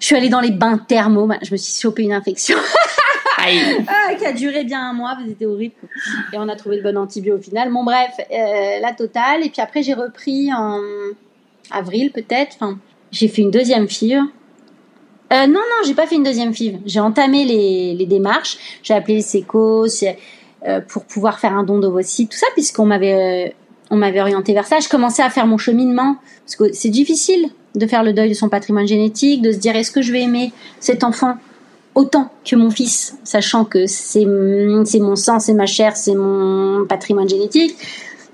[0.00, 2.56] Je suis allée dans les bains thermaux, je me suis chopé une infection.
[3.38, 5.74] ah, qui a duré bien un mois, c'était horrible.
[6.32, 7.70] Et on a trouvé le bon antibio au final.
[7.70, 9.44] Bon bref, euh, la totale.
[9.44, 10.80] Et puis après j'ai repris en
[11.70, 12.56] avril peut-être.
[12.60, 12.78] Enfin,
[13.12, 14.18] j'ai fait une deuxième fille.
[15.32, 16.78] Euh, non, non, j'ai pas fait une deuxième FIV.
[16.86, 18.58] J'ai entamé les, démarches.
[18.82, 19.86] J'ai appelé les SECO
[20.66, 23.52] euh, pour pouvoir faire un don d'ovocytes, tout ça, puisqu'on m'avait, euh,
[23.90, 24.78] on m'avait orienté vers ça.
[24.78, 28.34] Je commençais à faire mon cheminement, parce que c'est difficile de faire le deuil de
[28.34, 31.36] son patrimoine génétique, de se dire est-ce que je vais aimer cet enfant
[31.94, 34.26] autant que mon fils, sachant que c'est,
[34.84, 37.74] c'est mon sang, c'est ma chair, c'est mon patrimoine génétique.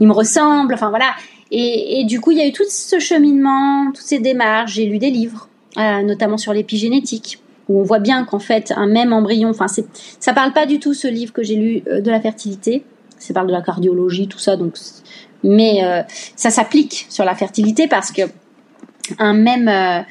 [0.00, 1.12] Il me ressemble, enfin voilà.
[1.50, 4.74] Et, et du coup, il y a eu tout ce cheminement, toutes ces démarches.
[4.74, 5.48] J'ai lu des livres
[5.78, 10.32] euh, notamment sur l'épigénétique, où on voit bien qu'en fait un même embryon, enfin ça
[10.34, 12.84] parle pas du tout ce livre que j'ai lu euh, de la fertilité,
[13.18, 14.74] ça parle de la cardiologie, tout ça, donc
[15.42, 16.02] mais euh,
[16.36, 18.22] ça s'applique sur la fertilité parce que
[19.18, 20.04] un même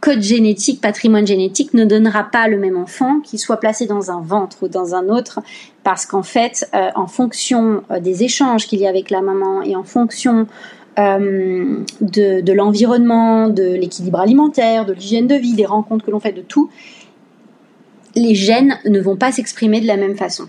[0.00, 4.20] code génétique, patrimoine génétique ne donnera pas le même enfant qui soit placé dans un
[4.20, 5.40] ventre ou dans un autre,
[5.84, 9.84] parce qu'en fait, en fonction des échanges qu'il y a avec la maman et en
[9.84, 10.48] fonction
[10.98, 16.20] euh, de, de l'environnement, de l'équilibre alimentaire, de l'hygiène de vie, des rencontres que l'on
[16.20, 16.70] fait, de tout,
[18.14, 20.44] les gènes ne vont pas s'exprimer de la même façon.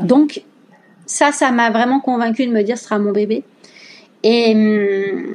[0.00, 0.42] Donc,
[1.06, 3.42] ça, ça m'a vraiment convaincu de me dire ce sera mon bébé.
[4.22, 5.34] Et, hum,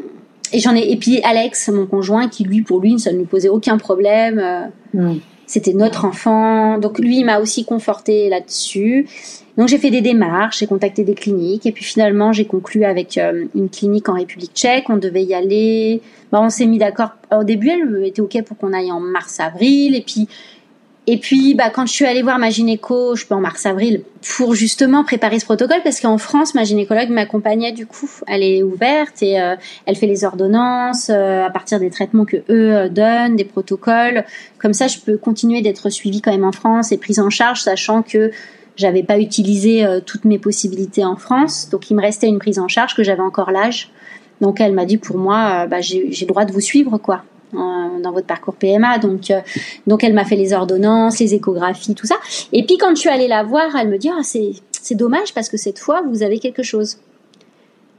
[0.52, 3.26] et j'en ai, et puis Alex, mon conjoint, qui lui, pour lui, ça ne lui
[3.26, 4.40] posait aucun problème.
[4.40, 5.20] Euh, hmm.
[5.50, 6.78] C'était notre enfant.
[6.78, 9.08] Donc lui, il m'a aussi conforté là-dessus.
[9.58, 13.18] Donc j'ai fait des démarches, j'ai contacté des cliniques et puis finalement j'ai conclu avec
[13.18, 14.92] euh, une clinique en République tchèque.
[14.92, 16.04] On devait y aller.
[16.32, 17.14] Bah, on s'est mis d'accord.
[17.32, 20.28] Au début, elle était ok pour qu'on aille en mars-avril et puis
[21.12, 24.04] et puis, bah, quand je suis allée voir ma gynéco, je peux en mars-avril,
[24.38, 28.10] pour justement préparer ce protocole, parce qu'en France, ma gynécologue m'accompagnait du coup.
[28.28, 29.56] Elle est ouverte et euh,
[29.88, 34.24] elle fait les ordonnances euh, à partir des traitements que eux donnent, des protocoles.
[34.60, 37.62] Comme ça, je peux continuer d'être suivie quand même en France et prise en charge,
[37.62, 38.32] sachant que
[38.80, 42.60] j'avais pas utilisé euh, toutes mes possibilités en France, donc il me restait une prise
[42.60, 43.92] en charge que j'avais encore l'âge.
[44.40, 47.24] Donc elle m'a dit pour moi, euh, bah, j'ai le droit de vous suivre quoi
[47.54, 48.98] dans votre parcours PMA.
[49.00, 49.42] Donc, euh,
[49.88, 52.16] donc elle m'a fait les ordonnances, les échographies, tout ça.
[52.54, 55.50] Et puis quand je suis allée la voir, elle me dit ah, c'est dommage parce
[55.50, 56.98] que cette fois vous avez quelque chose.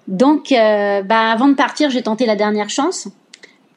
[0.09, 3.09] Donc bah avant de partir, j'ai tenté la dernière chance.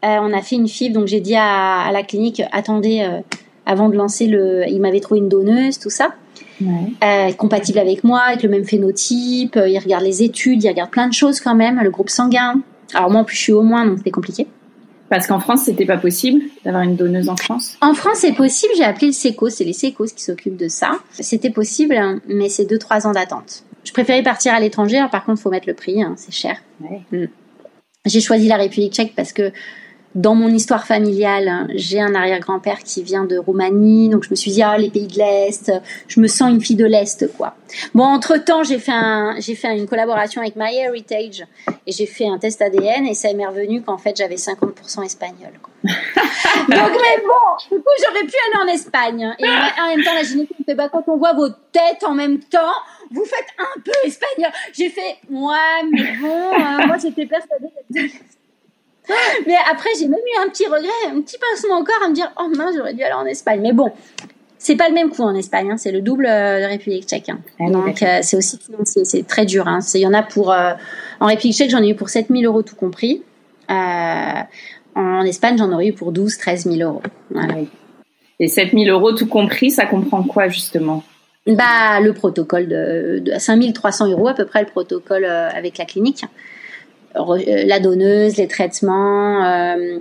[0.01, 3.07] on a fait une fibre, donc j'ai dit à, à, la clinique attendez
[3.65, 6.15] avant de lancer le, il m'avait trouvé une donneuse, tout ça
[7.03, 9.57] euh, compatible avec moi, avec le même phénotype.
[9.57, 12.61] Euh, il regarde les études, il regarde plein de choses quand même, le groupe sanguin.
[12.93, 14.47] Alors moi, en plus, je suis au moins, donc c'était compliqué.
[15.13, 17.77] Parce qu'en France, c'était pas possible d'avoir une donneuse en France.
[17.81, 18.73] En France, c'est possible.
[18.75, 20.93] J'ai appelé le SECO, c'est les SECOS qui s'occupent de ça.
[21.11, 23.63] C'était possible, hein, mais c'est 2-3 ans d'attente.
[23.83, 25.05] Je préférais partir à l'étranger.
[25.11, 26.57] par contre, faut mettre le prix, hein, c'est cher.
[27.11, 27.25] Mm.
[28.07, 29.51] J'ai choisi la République tchèque parce que
[30.15, 34.51] dans mon histoire familiale, j'ai un arrière-grand-père qui vient de Roumanie, donc je me suis
[34.51, 35.71] dit ah les pays de l'Est,
[36.07, 37.55] je me sens une fille de l'Est quoi.
[37.95, 41.45] Bon entre temps j'ai fait un, j'ai fait une collaboration avec MyHeritage
[41.87, 45.51] et j'ai fait un test ADN et ça m'est revenu qu'en fait j'avais 50% espagnol.
[45.83, 45.91] donc
[46.69, 50.53] mais bon, du coup j'aurais pu aller en Espagne et en même temps la gynéco
[50.59, 52.73] me fait bah quand on voit vos têtes en même temps,
[53.11, 54.51] vous faites un peu espagnol.
[54.73, 57.69] J'ai fait ouais mais bon, euh, moi j'étais persuadée
[59.47, 62.31] mais après, j'ai même eu un petit regret, un petit pincement encore à me dire,
[62.39, 63.59] oh mince, j'aurais dû aller en Espagne.
[63.61, 63.91] Mais bon,
[64.63, 65.77] c'est pas le même coût en Espagne, hein.
[65.77, 67.27] c'est le double euh, de République tchèque.
[67.27, 67.39] Hein.
[67.59, 69.67] Ah Donc euh, c'est aussi financier, c'est très dur.
[69.67, 69.79] Hein.
[69.93, 70.71] Il y en a pour, euh,
[71.19, 73.21] en République tchèque, j'en ai eu pour 7000 euros tout compris.
[73.67, 77.01] en Espagne, j'en aurais eu pour 12, 13 000 euros.
[77.29, 77.55] Voilà.
[78.39, 81.03] Et 7000 euros tout compris, ça comprend quoi justement?
[81.45, 86.23] Bah, le protocole de, de 5300 euros à peu près le protocole avec la clinique.
[87.15, 89.99] Euh, la donneuse, les traitements, euh,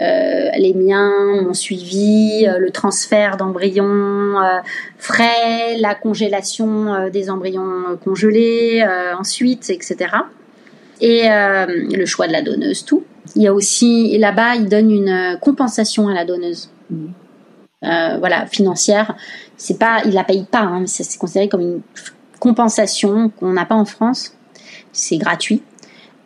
[0.00, 4.36] euh, les miens, mon suivi, le transfert d'embryons
[4.98, 8.84] frais, la congélation des embryons congelés
[9.18, 9.96] ensuite, etc.
[11.00, 13.04] Et le choix de la donneuse, tout.
[13.36, 16.70] Il y a aussi là-bas, ils donnent une compensation à la donneuse.
[16.90, 17.06] Mmh.
[18.18, 19.14] voilà, financière.
[19.56, 21.80] C'est pas, ils la payent pas, hein, mais c'est considéré comme une
[22.40, 24.36] compensation qu'on n'a pas en France.
[24.92, 25.62] C'est gratuit.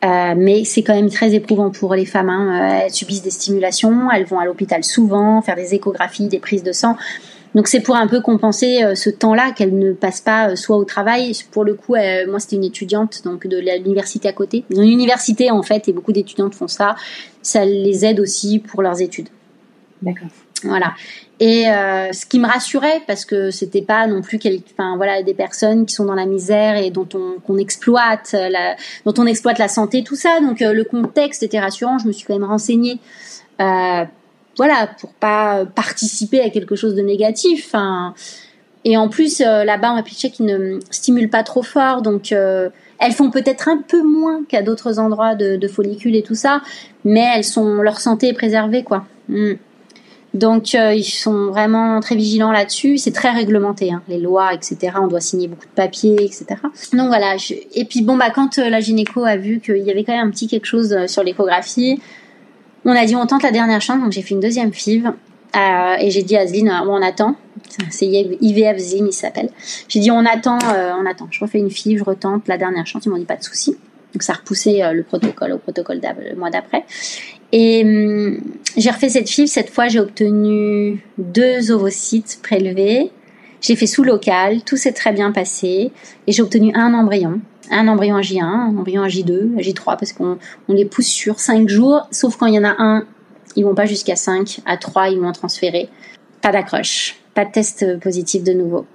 [0.07, 2.29] Euh, mais c'est quand même très éprouvant pour les femmes.
[2.29, 2.61] Hein.
[2.61, 6.63] Euh, elles subissent des stimulations, elles vont à l'hôpital souvent, faire des échographies, des prises
[6.63, 6.97] de sang.
[7.55, 10.85] Donc c'est pour un peu compenser euh, ce temps-là qu'elles ne passent pas soit au
[10.85, 11.33] travail.
[11.51, 11.95] Pour le coup,
[12.29, 14.65] moi c'était une étudiante donc de l'université à côté.
[14.71, 16.95] Une université en fait et beaucoup d'étudiantes font ça.
[17.43, 19.29] Ça les aide aussi pour leurs études.
[20.03, 20.29] D'accord.
[20.63, 20.95] Voilà.
[21.39, 24.41] Et euh, ce qui me rassurait parce que c'était pas non plus
[24.73, 27.09] enfin voilà des personnes qui sont dans la misère et dont
[27.47, 31.61] on exploite la, dont on exploite la santé tout ça donc euh, le contexte était
[31.61, 33.01] rassurant je me suis quand même renseignée
[33.61, 34.05] euh,
[34.57, 37.75] voilà pour pas participer à quelque chose de négatif
[38.87, 43.13] et en plus euh, là-bas en République qui ne stimule pas trop fort donc elles
[43.13, 46.63] font peut-être un peu moins qu'à d'autres endroits de, follicules et tout ça
[47.05, 49.05] mais elles sont leur santé est préservée quoi.
[49.29, 49.57] Hmm.
[50.37, 52.99] Donc euh, ils sont vraiment très vigilants là-dessus.
[52.99, 54.93] C'est très réglementé, hein, les lois, etc.
[55.01, 56.47] On doit signer beaucoup de papiers, etc.
[56.93, 57.37] Donc voilà.
[57.75, 60.29] Et puis bon bah quand euh, la gynéco a vu qu'il y avait quand même
[60.29, 62.01] un petit quelque chose euh, sur l'échographie,
[62.85, 64.01] on a dit on tente la dernière chance.
[64.01, 65.13] Donc j'ai fait une deuxième FIV.
[65.99, 67.35] Et j'ai dit à Zline, on attend.
[67.89, 69.49] C'est IVF Zline, il s'appelle.
[69.89, 71.29] J'ai dit, on attend, on attend.
[71.31, 73.07] Je refais une FIV, je retente la dernière chance.
[73.07, 73.75] Ils m'ont dit, pas de souci.
[74.17, 76.87] Donc ça a repoussé le protocole au protocole le mois d'après.
[77.53, 78.41] Et hum,
[78.79, 79.47] j'ai refait cette FIV.
[79.47, 83.11] Cette fois, j'ai obtenu deux ovocytes prélevés.
[83.61, 84.63] J'ai fait sous local.
[84.63, 85.93] Tout s'est très bien passé.
[86.27, 87.43] Et j'ai obtenu un embryon.
[87.71, 92.09] Un embryon J1, un embryon J2, J3, parce qu'on on les pousse sur 5 jours.
[92.11, 93.05] Sauf quand il y en a un,
[93.55, 94.61] ils vont pas jusqu'à 5.
[94.65, 95.91] À 3, ils vont transférer.
[96.41, 97.17] Pas d'accroche.
[97.35, 98.87] Pas de test positif de nouveau.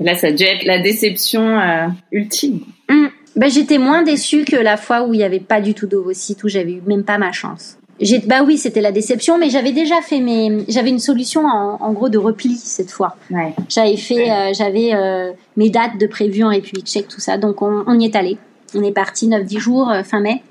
[0.00, 2.60] Là, ça a dû être la déception euh, ultime.
[2.88, 3.10] Hum.
[3.36, 6.44] Ben, j'étais moins déçue que la fois où il n'y avait pas du tout d'ovocytes,
[6.44, 7.78] où j'avais eu même pas ma chance
[8.26, 12.08] bah oui, c'était la déception, mais j'avais déjà fait mes, j'avais une solution en, gros
[12.08, 13.16] de repli cette fois.
[13.30, 13.54] Ouais.
[13.68, 17.62] J'avais fait, euh, j'avais euh, mes dates de prévues en République Tchèque, tout ça, donc
[17.62, 18.36] on, y est allé.
[18.74, 20.42] On est parti 9-10 jours euh, fin mai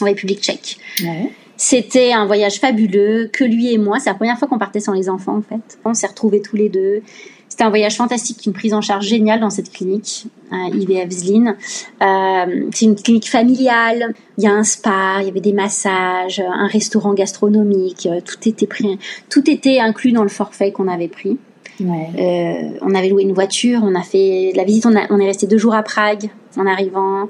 [0.00, 0.78] en République Tchèque.
[1.02, 1.32] Ouais.
[1.56, 3.98] C'était un voyage fabuleux, que lui et moi.
[3.98, 5.78] C'est la première fois qu'on partait sans les enfants en fait.
[5.84, 7.02] On s'est retrouvés tous les deux.
[7.48, 11.56] C'était un voyage fantastique, une prise en charge géniale dans cette clinique, à IVF Zlin.
[12.02, 14.14] Euh, c'est une clinique familiale.
[14.36, 18.06] Il y a un spa, il y avait des massages, un restaurant gastronomique.
[18.06, 18.98] Euh, tout était pris,
[19.30, 21.38] tout était inclus dans le forfait qu'on avait pris.
[21.80, 22.10] Ouais.
[22.18, 24.86] Euh, on avait loué une voiture, on a fait la visite.
[24.86, 27.28] On, on est resté deux jours à Prague en arrivant.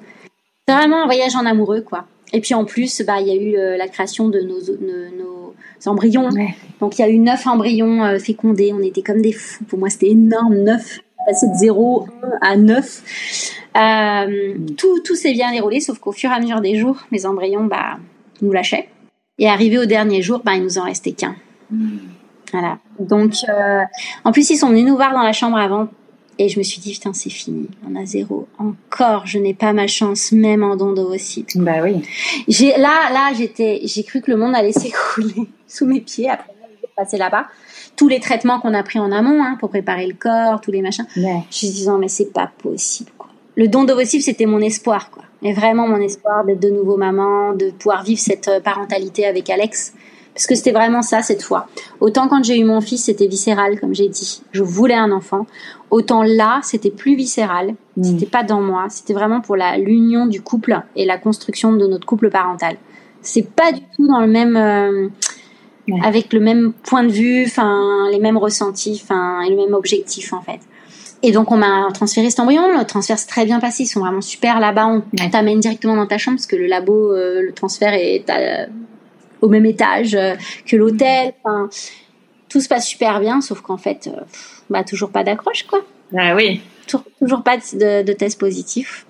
[0.66, 2.04] C'est vraiment un voyage en amoureux, quoi.
[2.33, 5.55] Et puis en plus, bah, il y a eu euh, la création de nos, nos,
[5.87, 6.29] embryons.
[6.81, 8.72] Donc il y a eu neuf embryons euh, fécondés.
[8.74, 9.64] On était comme des fous.
[9.64, 11.01] Pour moi, c'était énorme, neuf.
[11.26, 12.07] Passer de 0
[12.41, 13.03] à 9.
[13.76, 17.26] Euh, tout tout s'est bien déroulé, sauf qu'au fur et à mesure des jours, les
[17.26, 17.99] embryons bah,
[18.41, 18.89] nous lâchaient.
[19.39, 21.37] Et arrivé au dernier jour, bah, il nous en restait qu'un.
[21.70, 21.99] Hmm.
[22.51, 22.79] Voilà.
[22.99, 23.35] Donc,
[24.24, 25.89] en plus, ils sont venus nous voir dans la chambre avant
[26.39, 27.68] et je me suis dit, putain, c'est fini.
[27.89, 28.47] On a zéro.
[28.59, 31.57] Encore, je n'ai pas ma chance, même en don d'ovocytes.
[31.59, 32.03] Bah oui.
[32.47, 36.53] J'ai, là, là, j'étais, j'ai cru que le monde allait s'écrouler sous mes pieds après
[36.99, 37.47] passer là-bas.
[37.97, 40.82] Tous les traitements qu'on a pris en amont, hein, pour préparer le corps, tous les
[40.82, 41.07] machins.
[41.16, 41.43] Ouais.
[41.51, 43.28] Je me disais, non, mais c'est pas possible, quoi.
[43.57, 45.24] Le don d'ovocytes, c'était mon espoir, quoi.
[45.43, 49.49] Et vraiment mon espoir d'être de nouveau maman, de pouvoir vivre cette euh, parentalité avec
[49.51, 49.95] Alex
[50.39, 51.66] parce que c'était vraiment ça cette fois.
[51.99, 54.41] Autant quand j'ai eu mon fils, c'était viscéral, comme j'ai dit.
[54.53, 55.49] Je voulais un enfant.
[55.91, 57.74] Autant là, c'était plus viscéral.
[57.97, 58.05] Mm.
[58.05, 58.86] C'était pas dans moi.
[58.89, 62.76] C'était vraiment pour la l'union du couple et la construction de notre couple parental.
[63.20, 65.09] C'est pas du tout dans le même, euh,
[66.05, 70.32] avec le même point de vue, enfin les mêmes ressentis, enfin et le même objectif
[70.32, 70.61] en fait.
[71.24, 72.78] Et donc on m'a transféré cet embryon.
[72.78, 73.82] Le transfert s'est très bien passé.
[73.82, 74.86] Ils sont vraiment super là-bas.
[74.86, 78.68] On t'amène directement dans ta chambre parce que le labo, euh, le transfert est à,
[79.41, 80.34] au même étage euh,
[80.66, 81.32] que l'hôtel.
[81.45, 81.68] Enfin,
[82.49, 84.20] tout se passe super bien, sauf qu'en fait, euh,
[84.70, 85.80] bah toujours pas d'accroche quoi.
[86.16, 86.61] Ah oui.
[87.20, 89.05] Toujours, pas de, de, test positif.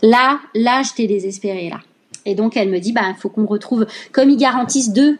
[0.00, 1.80] Là, là, j'étais désespérée là.
[2.24, 5.18] Et donc elle me dit, bah il faut qu'on retrouve, comme ils garantissent deux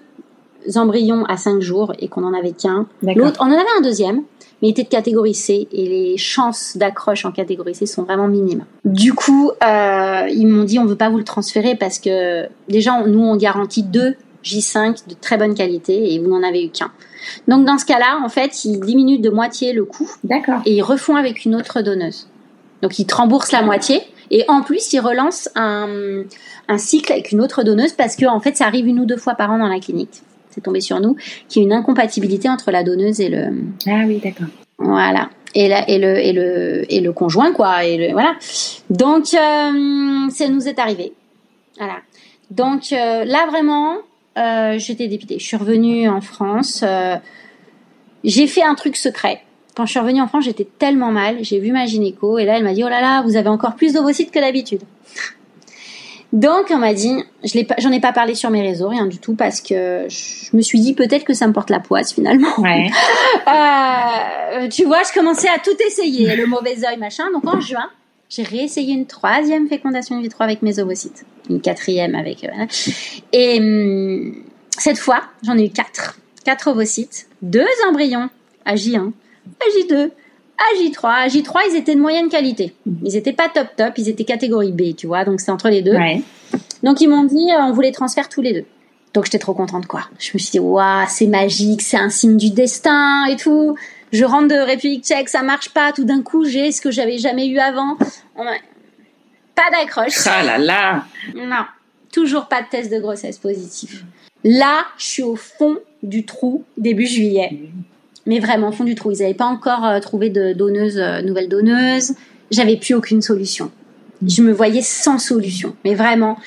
[0.77, 2.87] embryons à cinq jours et qu'on en avait qu'un.
[3.03, 4.23] L'autre, on en avait un deuxième,
[4.61, 8.29] mais il était de catégorie C et les chances d'accroche en catégorie C sont vraiment
[8.29, 8.65] minimes.
[8.85, 13.03] Du coup, euh, ils m'ont dit on veut pas vous le transférer parce que déjà
[13.07, 16.91] nous on garantit deux J5 de très bonne qualité et vous n'en avez eu qu'un.
[17.49, 20.11] Donc dans ce cas-là, en fait, ils diminuent de moitié le coût.
[20.65, 22.29] Et ils refont avec une autre donneuse.
[22.83, 24.01] Donc ils te remboursent la moitié
[24.31, 26.23] et en plus ils relancent un,
[26.69, 29.17] un cycle avec une autre donneuse parce que en fait ça arrive une ou deux
[29.17, 30.23] fois par an dans la clinique
[30.53, 31.17] c'est tombé sur nous,
[31.49, 33.49] qu'il y a une incompatibilité entre la donneuse et le.
[33.87, 34.49] Ah oui, d'accord.
[34.79, 35.31] Voilà.
[35.55, 37.85] Et, la, et, le, et, le, et le conjoint, quoi.
[37.85, 38.35] Et le, voilà.
[38.91, 41.13] Donc, euh, ça nous est arrivé.
[41.79, 41.97] Voilà.
[42.51, 43.97] Donc, euh, là, vraiment,
[44.39, 45.39] euh, j'étais dépitée.
[45.39, 46.85] Je suis revenue en France.
[48.25, 49.43] j'ai fait un truc secret.
[49.75, 51.39] Quand je suis revenue en France, j'étais tellement mal.
[51.41, 53.75] J'ai vu ma gynéco et là, elle m'a dit, oh là là, vous avez encore
[53.75, 54.83] plus d'ovocytes que d'habitude.
[56.33, 57.15] Donc on m'a dit,
[57.45, 60.57] je l'ai j'en ai pas parlé sur mes réseaux, rien du tout, parce que je
[60.57, 62.59] me suis dit peut-être que ça me porte la poisse finalement.
[62.59, 62.91] Ouais.
[63.49, 67.25] euh, tu vois, je commençais à tout essayer, le mauvais œil, machin.
[67.33, 67.91] Donc en juin,
[68.31, 72.45] j'ai réessayé une troisième fécondation in vitro avec mes ovocytes, une quatrième avec.
[72.45, 72.67] Euh,
[73.33, 74.35] et hum,
[74.79, 78.31] cette fois, j'en ai eu quatre, quatre ovocytes, deux embryons
[78.65, 79.13] à J1,
[80.71, 81.07] à J2, à J3.
[81.07, 82.75] À J3, ils étaient de moyenne qualité.
[83.03, 85.83] Ils étaient pas top top, ils étaient catégorie B, tu vois, donc c'est entre les
[85.83, 85.97] deux.
[86.83, 88.65] Donc ils m'ont dit, euh, on vous les transfère tous les deux.
[89.15, 90.09] Donc j'étais trop contente, quoi.
[90.19, 93.77] Je me suis dit, waouh, c'est magique, c'est un signe du destin et tout.
[94.13, 95.93] Je rentre de République tchèque, ça marche pas.
[95.93, 97.97] Tout d'un coup, j'ai ce que j'avais jamais eu avant.
[99.55, 100.27] Pas d'accroche.
[100.27, 101.05] Ah là là.
[101.35, 101.65] Non,
[102.13, 104.05] toujours pas de test de grossesse positif.
[104.45, 107.59] Là, je suis au fond du trou début juillet.
[108.27, 109.11] Mais vraiment au fond du trou.
[109.11, 112.15] Ils n'avaient pas encore euh, trouvé de donneuse, euh, nouvelle donneuse.
[112.51, 113.71] J'avais plus aucune solution.
[114.27, 115.75] Je me voyais sans solution.
[115.85, 116.39] Mais vraiment,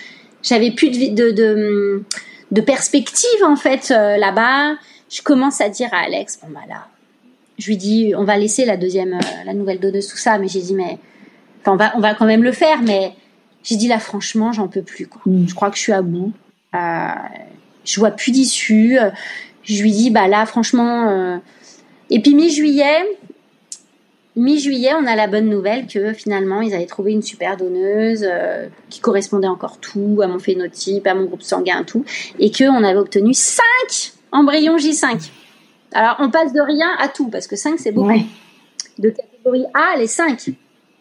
[0.41, 2.03] j'avais plus de, de, de,
[2.51, 4.75] de perspective en fait euh, là-bas.
[5.09, 6.87] Je commence à dire à Alex, bon bah là,
[7.57, 10.37] je lui dis, on va laisser la deuxième, euh, la nouvelle donneuse, tout ça.
[10.37, 10.97] Mais j'ai dit, mais
[11.61, 12.81] enfin, on va, on va quand même le faire.
[12.81, 13.13] Mais
[13.63, 15.07] j'ai dit là, franchement, j'en peux plus.
[15.07, 15.21] Quoi.
[15.25, 15.47] Mm.
[15.49, 16.31] Je crois que je suis à bout.
[16.73, 18.97] Je vois plus d'issue.
[19.63, 21.41] Je lui dis, bah là, franchement.
[22.09, 23.17] Et puis mi-juillet,
[24.35, 28.67] mi-juillet, on a la bonne nouvelle que finalement, ils avaient trouvé une super donneuse euh,
[28.89, 32.05] qui correspondait encore tout à mon phénotype, à mon groupe sanguin, tout,
[32.39, 33.63] et que on avait obtenu 5
[34.31, 35.29] embryons J5.
[35.93, 38.09] Alors, on passe de rien à tout parce que 5 c'est beaucoup.
[38.09, 38.25] Ouais.
[38.99, 40.49] De catégorie A, les 5.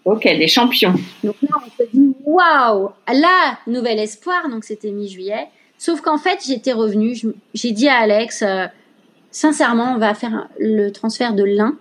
[0.05, 0.95] Ok, des champions.
[1.23, 4.49] Donc là, on se dit waouh, là, nouvel espoir.
[4.51, 5.49] Donc c'était mi-juillet.
[5.79, 7.17] Sauf qu'en fait, j'étais revenue.
[7.55, 8.67] J'ai dit à Alex, euh,
[9.35, 11.75] sincèrement, on va faire le transfert de l'un.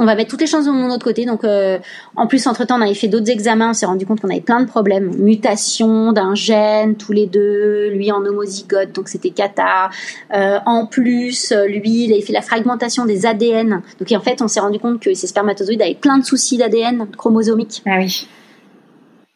[0.00, 1.24] On va mettre toutes les chances de mon autre côté.
[1.24, 1.78] Donc, euh,
[2.16, 3.70] en plus, entre temps, on avait fait d'autres examens.
[3.70, 5.14] On s'est rendu compte qu'on avait plein de problèmes.
[5.18, 7.90] Mutation d'un gène, tous les deux.
[7.90, 9.90] Lui en homozygote, donc c'était cata.
[10.34, 13.82] Euh, en plus, euh, lui, il avait fait la fragmentation des ADN.
[14.00, 17.06] Donc, en fait, on s'est rendu compte que ces spermatozoïdes avaient plein de soucis d'ADN
[17.16, 17.82] chromosomiques.
[17.86, 18.26] Ah oui.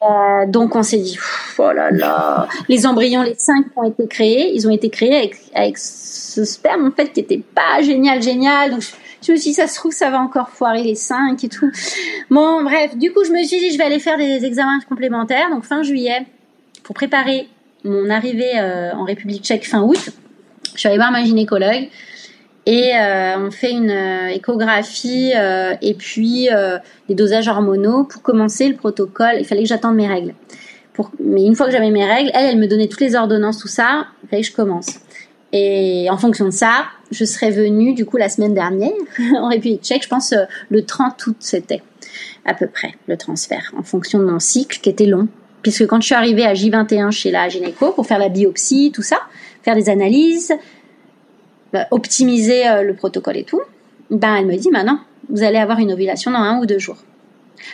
[0.01, 1.19] Euh, donc on s'est dit,
[1.59, 5.17] oh là là, les embryons, les cinq qui ont été créés, ils ont été créés
[5.17, 5.77] avec, avec
[6.29, 8.71] ce sperme en fait qui était pas génial, génial.
[8.71, 8.83] Donc
[9.23, 11.71] je, me suis dit, ça se trouve, ça va encore foirer les cinq et tout.
[12.31, 15.51] Bon, bref, du coup je me suis dit, je vais aller faire des examens complémentaires.
[15.51, 16.27] Donc fin juillet,
[16.83, 17.49] pour préparer
[17.85, 20.11] mon arrivée euh, en République tchèque fin août,
[20.75, 21.89] je suis allée voir ma gynécologue
[22.67, 25.33] et euh, on fait une euh, échographie
[25.81, 26.49] et puis
[27.09, 29.37] des dosages hormonaux pour commencer le protocole.
[29.39, 30.35] Il fallait que j'attende mes règles.
[31.21, 33.69] Mais une fois que j'avais mes règles, elle, elle me donnait toutes les ordonnances, tout
[33.69, 34.09] ça.
[34.25, 34.99] Il fallait que je commence.
[35.53, 38.93] Et en fonction de ça, je serais venue du coup la semaine dernière
[39.41, 40.03] en République tchèque.
[40.05, 41.83] Je pense euh, le 30 août c'était
[42.45, 45.29] à peu près le transfert en fonction de mon cycle qui était long.
[45.63, 49.03] Puisque quand je suis arrivée à J21 chez la gynéco pour faire la biopsie, tout
[49.03, 49.19] ça,
[49.63, 50.53] faire des analyses,
[51.73, 53.61] bah, optimiser euh, le protocole et tout,
[54.11, 56.99] ben elle me dit maintenant vous allez avoir une ovulation dans un ou deux jours.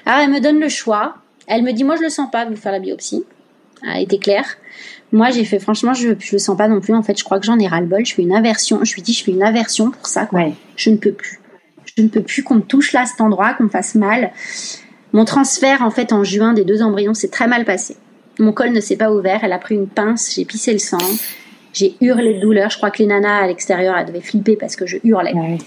[0.07, 1.16] Alors elle me donne le choix.
[1.47, 3.25] Elle me dit moi je le sens pas vous faire la biopsie.
[3.83, 4.47] Elle a été claire.
[5.15, 6.93] Moi j'ai fait franchement je je le sens pas non plus.
[6.93, 8.05] En fait je crois que j'en ai ras le bol.
[8.05, 8.81] Je fais une aversion.
[8.85, 10.27] Je lui dis je fais une aversion pour ça.
[10.27, 10.41] Quoi.
[10.41, 10.53] Ouais.
[10.77, 11.39] Je ne peux plus.
[11.97, 14.33] Je ne peux plus qu'on me touche là cet endroit, qu'on me fasse mal.
[15.12, 17.97] Mon transfert en fait en juin des deux embryons s'est très mal passé.
[18.41, 19.41] Mon col ne s'est pas ouvert.
[19.45, 20.35] Elle a pris une pince.
[20.35, 20.99] J'ai pissé le sang.
[21.73, 22.71] J'ai hurlé de douleur.
[22.71, 25.35] Je crois que les nanas à l'extérieur, elles devaient flipper parce que je hurlais.
[25.35, 25.59] Ouais.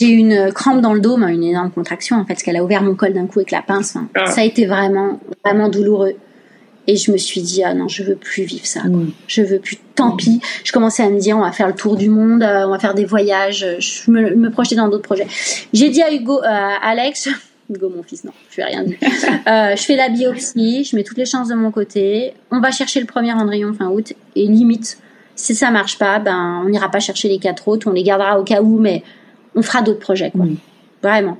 [0.00, 2.56] J'ai eu une crampe dans le dos, mais une énorme contraction en fait, parce qu'elle
[2.56, 3.96] a ouvert mon col d'un coup avec la pince.
[3.96, 4.26] Enfin, Ah.
[4.26, 6.14] Ça a été vraiment, vraiment douloureux.
[6.86, 8.80] Et je me suis dit, ah non, je veux plus vivre ça.
[8.80, 8.90] quoi.
[8.90, 9.12] Mm.
[9.26, 9.78] Je veux plus.
[9.94, 10.40] Tant pis.
[10.64, 12.78] Je commençais à me dire, on va faire le tour du monde, euh, on va
[12.80, 13.64] faire des voyages.
[13.78, 15.26] Je me, me projetais dans d'autres projets.
[15.72, 17.28] J'ai dit à Hugo, euh, à Alex,
[17.70, 18.98] Hugo mon fils, non, je vais rien dire.
[19.46, 22.32] Euh, je fais la biopsie, je mets toutes les chances de mon côté.
[22.50, 24.14] On va chercher le premier embryon fin août.
[24.34, 24.96] Et limite,
[25.36, 28.40] si ça marche pas, ben on n'ira pas chercher les quatre autres, on les gardera
[28.40, 29.02] au cas où, mais
[29.54, 30.46] on fera d'autres projets, quoi.
[30.46, 30.56] Mm.
[31.02, 31.38] Vraiment.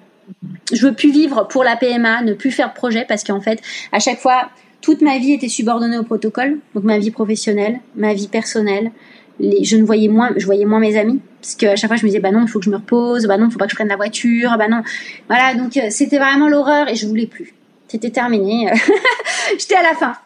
[0.70, 3.62] Je veux plus vivre pour la PMA, ne plus faire de projet parce qu'en fait,
[3.92, 4.50] à chaque fois,
[4.84, 8.92] toute ma vie était subordonnée au protocole, donc ma vie professionnelle, ma vie personnelle.
[9.40, 12.08] Je ne voyais moins, je voyais moins mes amis parce qu'à chaque fois je me
[12.08, 13.70] disais bah non, il faut que je me repose, bah non, il faut pas que
[13.70, 14.82] je prenne la voiture, bah non,
[15.26, 15.54] voilà.
[15.54, 17.54] Donc euh, c'était vraiment l'horreur et je voulais plus.
[17.88, 18.70] C'était terminé.
[19.58, 20.16] J'étais à la fin.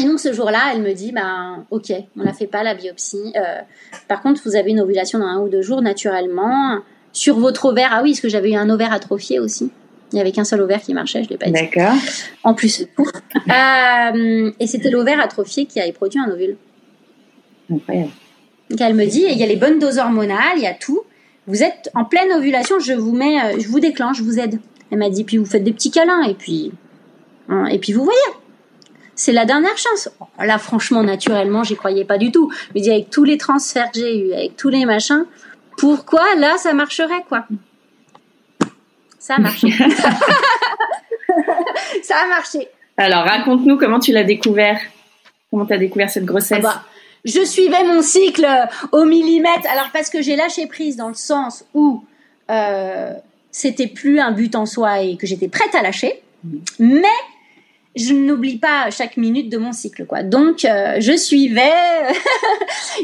[0.00, 3.32] Et donc ce jour-là, elle me dit, bah, ok, on la fait pas la biopsie.
[3.36, 3.60] Euh,
[4.08, 6.80] par contre, vous avez une ovulation dans un ou deux jours naturellement
[7.12, 7.90] sur votre ovaire.
[7.92, 9.70] Ah oui, parce que j'avais eu un ovaire atrophié aussi.
[10.12, 11.52] Il y avait qu'un seul ovaire qui marchait, je l'ai pas dit.
[11.52, 11.94] D'accord.
[12.42, 12.86] En plus,
[13.50, 16.56] Euh, et c'était l'ovaire atrophié qui avait produit un ovule.
[17.72, 18.10] Incroyable.
[18.70, 21.02] Donc elle me dit, il y a les bonnes doses hormonales, il y a tout.
[21.46, 24.60] Vous êtes en pleine ovulation, je vous mets, euh, je vous déclenche, je vous aide.
[24.90, 26.72] Elle m'a dit, puis vous faites des petits câlins et puis,
[27.48, 28.18] hein, et puis vous voyez.
[29.14, 30.10] C'est la dernière chance.
[30.38, 32.52] Là, franchement, naturellement, j'y croyais pas du tout.
[32.68, 35.24] Je me dis, avec tous les transferts que j'ai eu, avec tous les machins,
[35.76, 37.46] pourquoi là, ça marcherait, quoi?
[39.28, 39.70] Ça a marché.
[42.02, 42.68] ça a marché.
[42.96, 44.80] Alors, raconte-nous comment tu l'as découvert.
[45.50, 46.82] Comment tu as découvert cette grossesse Ah bah,
[47.26, 48.48] je suivais mon cycle
[48.90, 49.68] au millimètre.
[49.70, 52.02] Alors parce que j'ai lâché prise dans le sens où
[52.50, 53.12] euh,
[53.50, 56.22] c'était plus un but en soi et que j'étais prête à lâcher,
[56.78, 57.02] mais
[57.96, 60.22] je n'oublie pas chaque minute de mon cycle, quoi.
[60.22, 61.70] Donc euh, je suivais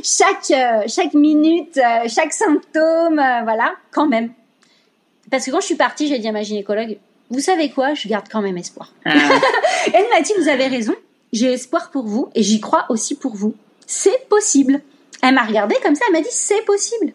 [0.02, 4.30] chaque euh, chaque minute, euh, chaque symptôme, euh, voilà, quand même.
[5.34, 6.96] Parce que quand je suis partie, j'ai dit à ma gynécologue,
[7.28, 8.92] vous savez quoi, je garde quand même espoir.
[9.04, 9.14] Ah,
[9.92, 10.94] Elle m'a dit, vous avez raison,
[11.32, 13.52] j'ai espoir pour vous et j'y crois aussi pour vous.
[13.84, 14.80] C'est possible.
[15.24, 17.14] Elle m'a regardée comme ça, elle m'a dit c'est possible.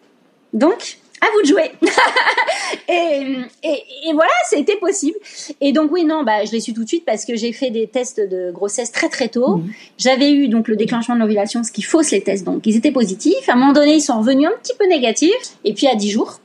[0.52, 1.70] Donc, à vous de jouer.
[2.90, 5.16] et, et, et, voilà, c'était possible.
[5.62, 7.70] Et donc oui, non, bah je l'ai su tout de suite parce que j'ai fait
[7.70, 9.56] des tests de grossesse très très tôt.
[9.56, 9.72] Mhm.
[9.96, 12.92] J'avais eu donc le déclenchement de l'ovulation, ce qui fausse les tests, donc ils étaient
[12.92, 13.48] positifs.
[13.48, 15.56] À un moment donné, ils sont revenus un petit peu négatifs.
[15.64, 16.38] Et puis à 10 jours,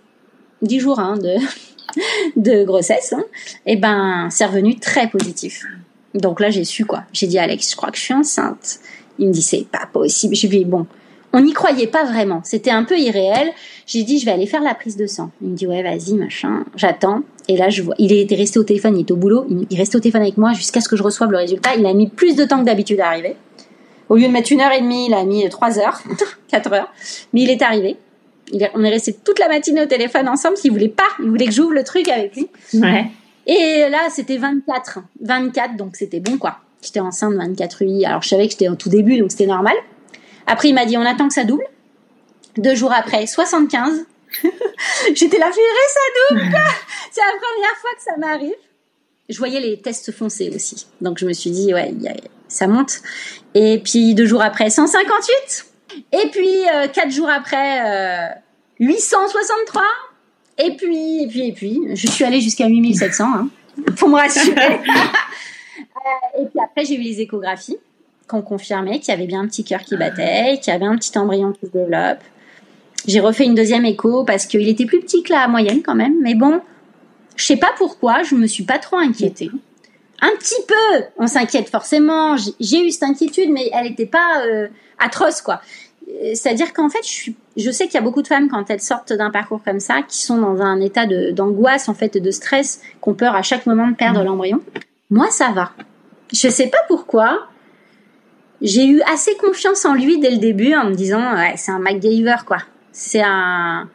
[0.61, 1.17] 10 jours hein,
[2.35, 3.23] de grossesse, hein,
[3.65, 5.63] et eh ben c'est revenu très positif.
[6.13, 7.03] Donc là, j'ai su quoi.
[7.13, 8.79] J'ai dit Alex, je crois que je suis enceinte.
[9.19, 10.35] Il me dit c'est pas possible.
[10.35, 10.87] J'ai dit bon,
[11.35, 12.39] on n'y croyait pas vraiment.
[12.45, 13.51] C'était un peu irréel.
[13.85, 15.31] J'ai dit, je vais aller faire la prise de sang.
[15.41, 16.63] Il me dit, ouais, vas-y, machin.
[16.77, 17.23] J'attends.
[17.49, 19.45] Et là, je vois, il était resté au téléphone, il était au boulot.
[19.69, 21.75] Il restait au téléphone avec moi jusqu'à ce que je reçoive le résultat.
[21.75, 23.35] Il a mis plus de temps que d'habitude à arriver.
[24.07, 26.01] Au lieu de mettre une heure et demie, il a mis trois heures,
[26.47, 26.89] quatre heures.
[27.33, 27.97] Mais il est arrivé.
[28.73, 31.07] On est resté toute la matinée au téléphone ensemble qu'il voulait pas.
[31.19, 32.47] Il voulait que j'ouvre le truc avec lui.
[32.73, 33.07] Ouais.
[33.47, 34.99] Et là, c'était 24.
[35.21, 36.57] 24, donc c'était bon, quoi.
[36.81, 38.05] J'étais enceinte 24 UI.
[38.05, 39.75] Alors, je savais que j'étais au tout début, donc c'était normal.
[40.47, 41.65] Après, il m'a dit, on attend que ça double.
[42.57, 44.05] Deux jours après, 75.
[45.13, 45.55] J'étais là, purée,
[45.89, 46.41] ça double,
[47.11, 48.55] C'est la première fois que ça m'arrive.
[49.29, 50.85] Je voyais les tests foncer aussi.
[51.01, 51.93] Donc, je me suis dit, ouais,
[52.47, 53.01] ça monte.
[53.55, 55.65] Et puis, deux jours après, 158.
[56.11, 58.37] Et puis, euh, quatre jours après,
[58.79, 59.81] 863.
[59.81, 63.49] Euh, et puis, et puis, et puis, je suis allée jusqu'à 8700, hein,
[63.97, 64.79] pour me rassurer.
[66.05, 67.77] Euh, et puis après, j'ai eu les échographies
[68.27, 70.95] qu'on confirmait qu'il y avait bien un petit cœur qui battait, qu'il y avait un
[70.95, 72.19] petit embryon qui se développe.
[73.07, 76.15] J'ai refait une deuxième écho parce qu'il était plus petit que la moyenne quand même.
[76.21, 76.61] Mais bon,
[77.35, 79.49] je sais pas pourquoi, je me suis pas trop inquiétée.
[80.21, 82.35] Un petit peu, on s'inquiète forcément.
[82.59, 84.67] J'ai eu cette inquiétude, mais elle n'était pas euh,
[84.97, 85.61] atroce, quoi.
[86.33, 89.13] C'est-à-dire qu'en fait, je, je sais qu'il y a beaucoup de femmes quand elles sortent
[89.13, 93.13] d'un parcours comme ça, qui sont dans un état d'angoisse, en fait, de stress, qu'on
[93.13, 94.25] peur à chaque moment de perdre mmh.
[94.25, 94.61] l'embryon.
[95.09, 95.71] Moi, ça va.
[96.31, 97.47] Je sais pas pourquoi
[98.61, 101.79] j'ai eu assez confiance en lui dès le début en me disant ouais, c'est un
[101.79, 102.57] MacGyver quoi.
[102.91, 103.89] C'est un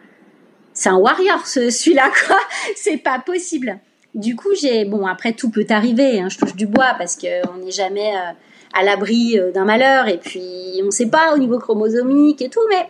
[0.72, 2.38] c'est un warrior ce celui-là quoi.
[2.76, 3.78] c'est pas possible.
[4.14, 7.48] Du coup, j'ai bon après tout peut arriver, hein, je touche du bois parce que
[7.52, 8.32] on n'est jamais euh,
[8.72, 12.60] à l'abri euh, d'un malheur et puis on sait pas au niveau chromosomique et tout
[12.68, 12.88] mais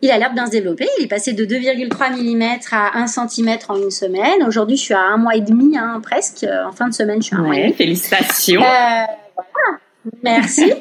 [0.00, 0.86] il a l'air bien se développer.
[0.98, 4.44] Il est passé de 2,3 mm à 1 cm en une semaine.
[4.46, 6.46] Aujourd'hui, je suis à un mois et demi, hein, presque.
[6.66, 7.72] En fin de semaine, je suis à un mois et demi.
[7.72, 8.60] Félicitations.
[8.60, 9.78] Euh, voilà.
[10.22, 10.72] Merci.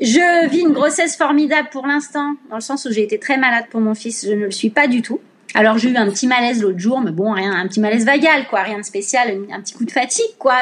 [0.00, 3.64] Je vis une grossesse formidable pour l'instant, dans le sens où j'ai été très malade
[3.70, 4.24] pour mon fils.
[4.24, 5.20] Je ne le suis pas du tout.
[5.54, 8.46] Alors j'ai eu un petit malaise l'autre jour, mais bon, rien, un petit malaise vagal,
[8.48, 10.60] quoi, rien de spécial, un petit coup de fatigue, quoi.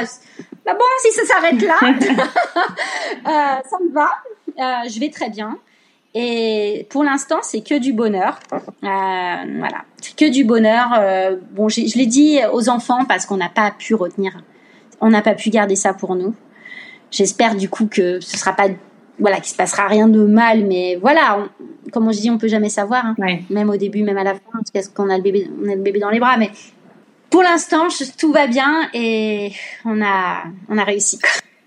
[0.67, 4.11] Bah bon, si ça s'arrête là, euh, ça me va.
[4.59, 5.59] Euh, je vais très bien.
[6.13, 8.41] Et pour l'instant, c'est que du bonheur.
[8.53, 9.85] Euh, voilà,
[10.17, 10.89] que du bonheur.
[10.99, 14.33] Euh, bon, je l'ai dit aux enfants parce qu'on n'a pas pu retenir,
[15.01, 16.35] on n'a pas pu garder ça pour nous.
[17.11, 18.69] J'espère du coup que ce sera pas
[19.19, 21.49] voilà qu'il se passera rien de mal mais voilà
[21.91, 23.39] comme je dis on peut jamais savoir hein.
[23.49, 25.81] même au début même à la fin parce qu'on a le bébé on a le
[25.81, 26.51] bébé dans les bras mais
[27.31, 29.53] pour l'instant tout va bien et
[29.85, 31.19] on a on a réussi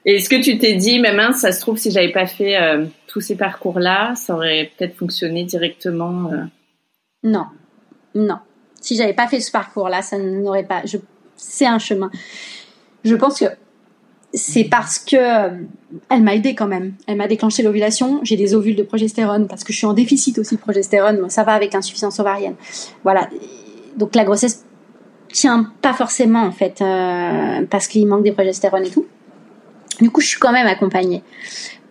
[0.05, 2.85] et est-ce que tu t'es dit hein, ça se trouve si j'avais pas fait euh,
[3.07, 6.43] tous ces parcours là ça aurait peut-être fonctionné directement euh?
[7.23, 7.45] non
[8.15, 8.37] non
[8.81, 10.97] si j'avais pas fait ce parcours là ça n'aurait pas je
[11.35, 12.11] c'est un chemin
[13.03, 13.45] je pense que
[14.33, 15.57] c'est parce que euh,
[16.09, 16.93] elle m'a aidé quand même.
[17.07, 18.19] Elle m'a déclenché l'ovulation.
[18.23, 21.29] J'ai des ovules de progestérone parce que je suis en déficit aussi de progestérone.
[21.29, 22.55] Ça va avec l'insuffisance ovarienne.
[23.03, 23.27] Voilà.
[23.97, 24.65] Donc la grossesse
[25.31, 29.05] tient pas forcément en fait euh, parce qu'il manque des progestérones et tout.
[30.01, 31.23] Du coup, je suis quand même accompagnée.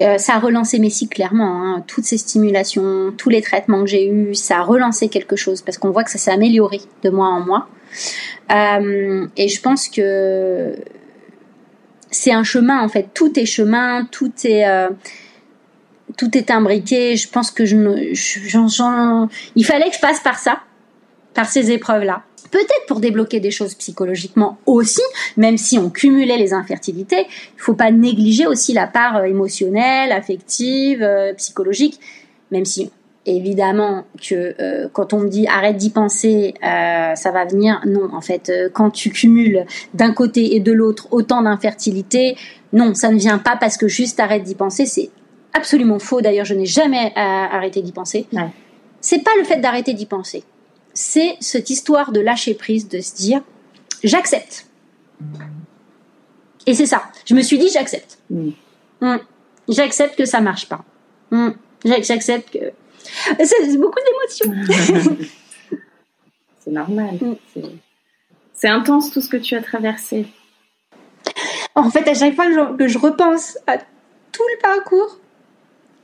[0.00, 1.62] Euh, ça a relancé mes cycles clairement.
[1.62, 1.84] Hein.
[1.86, 5.76] Toutes ces stimulations, tous les traitements que j'ai eus, ça a relancé quelque chose parce
[5.76, 7.68] qu'on voit que ça s'est amélioré de mois en mois.
[8.50, 10.76] Euh, et je pense que
[12.10, 13.08] c'est un chemin en fait.
[13.12, 14.88] Tout est chemin, tout est euh,
[16.16, 17.16] tout est imbriqué.
[17.16, 17.76] Je pense que je,
[19.54, 20.60] il fallait que je passe par ça,
[21.34, 22.22] par ces épreuves-là.
[22.50, 25.02] Peut-être pour débloquer des choses psychologiquement aussi,
[25.36, 30.12] même si on cumulait les infertilités, il faut pas négliger aussi la part euh, émotionnelle,
[30.12, 32.00] affective, euh, psychologique,
[32.50, 32.90] même si
[33.28, 37.80] évidemment que euh, quand on me dit arrête d'y penser, euh, ça va venir.
[37.86, 42.36] Non, en fait, euh, quand tu cumules d'un côté et de l'autre autant d'infertilité,
[42.72, 44.86] non, ça ne vient pas parce que juste arrête d'y penser.
[44.86, 45.10] C'est
[45.52, 46.20] absolument faux.
[46.20, 48.26] D'ailleurs, je n'ai jamais arrêté d'y penser.
[48.32, 48.48] Ouais.
[49.00, 50.42] C'est pas le fait d'arrêter d'y penser.
[51.00, 53.40] C'est cette histoire de lâcher prise, de se dire
[54.02, 54.66] j'accepte.
[56.66, 57.04] Et c'est ça.
[57.24, 58.18] Je me suis dit j'accepte.
[58.30, 58.50] Mm.
[59.00, 59.18] Mm.
[59.68, 60.84] J'accepte que ça marche pas.
[61.30, 61.50] Mm.
[61.84, 62.72] J'accepte que
[63.44, 65.28] c'est beaucoup d'émotions.
[66.64, 67.16] c'est normal.
[68.52, 70.26] C'est intense tout ce que tu as traversé.
[71.76, 72.46] En fait, à chaque fois
[72.76, 75.20] que je, repense à tout le parcours,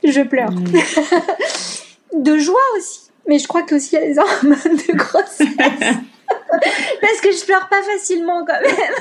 [0.05, 0.51] je pleure.
[2.13, 3.04] De joie aussi.
[3.27, 5.47] Mais je crois qu'aussi a les hormones de grossesse.
[7.01, 8.93] Parce que je pleure pas facilement quand même.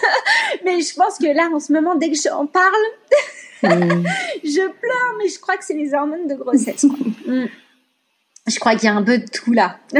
[0.64, 2.72] Mais je pense que là, en ce moment, dès que j'en parle,
[3.62, 4.04] mm.
[4.44, 6.86] je pleure, mais je crois que c'est les hormones de grossesse.
[7.26, 7.46] Mm.
[8.46, 9.78] Je crois qu'il y a un peu de tout là.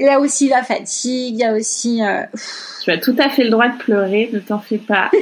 [0.00, 2.02] il y a aussi la fatigue, il y a aussi...
[2.02, 2.24] Euh,
[2.82, 5.12] tu as tout à fait le droit de pleurer, ne t'en fais pas.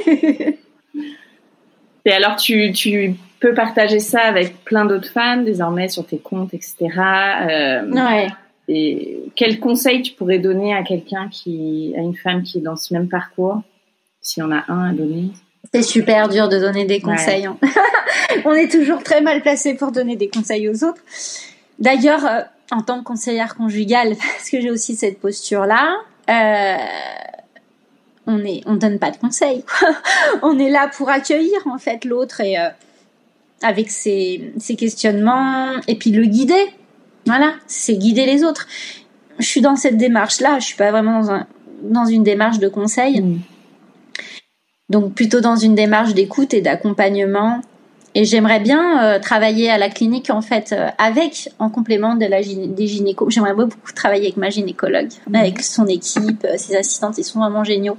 [2.05, 6.53] Et alors, tu, tu peux partager ça avec plein d'autres femmes désormais sur tes comptes,
[6.53, 6.77] etc.
[6.87, 8.29] Euh, ouais.
[8.69, 12.77] Et quel conseil tu pourrais donner à quelqu'un qui, à une femme qui est dans
[12.77, 13.61] ce même parcours,
[14.21, 15.31] s'il y en a un à donner?
[15.73, 17.45] C'est super dur de donner des conseils.
[17.45, 17.57] Hein.
[18.45, 21.01] On est toujours très mal placé pour donner des conseils aux autres.
[21.79, 22.41] D'ailleurs, euh,
[22.71, 25.97] en tant que conseillère conjugale, parce que j'ai aussi cette posture-là,
[26.29, 26.77] euh,
[28.25, 29.65] on est, on donne pas de conseils.
[30.41, 32.69] on est là pour accueillir en fait l'autre et euh,
[33.63, 36.67] avec ses, ses questionnements et puis le guider
[37.25, 38.67] voilà, c'est guider les autres.
[39.39, 41.47] Je suis dans cette démarche-là, je suis pas vraiment dans, un,
[41.83, 43.21] dans une démarche de conseil.
[43.21, 43.39] Mm.
[44.89, 47.61] Donc plutôt dans une démarche d'écoute et d'accompagnement.
[48.15, 52.27] Et j'aimerais bien euh, travailler à la clinique en fait euh, avec, en complément de
[52.27, 53.33] la des gynécos.
[53.33, 55.35] J'aimerais beaucoup travailler avec ma gynécologue, mm.
[55.35, 57.97] avec son équipe, euh, ses assistantes, ils sont vraiment géniaux.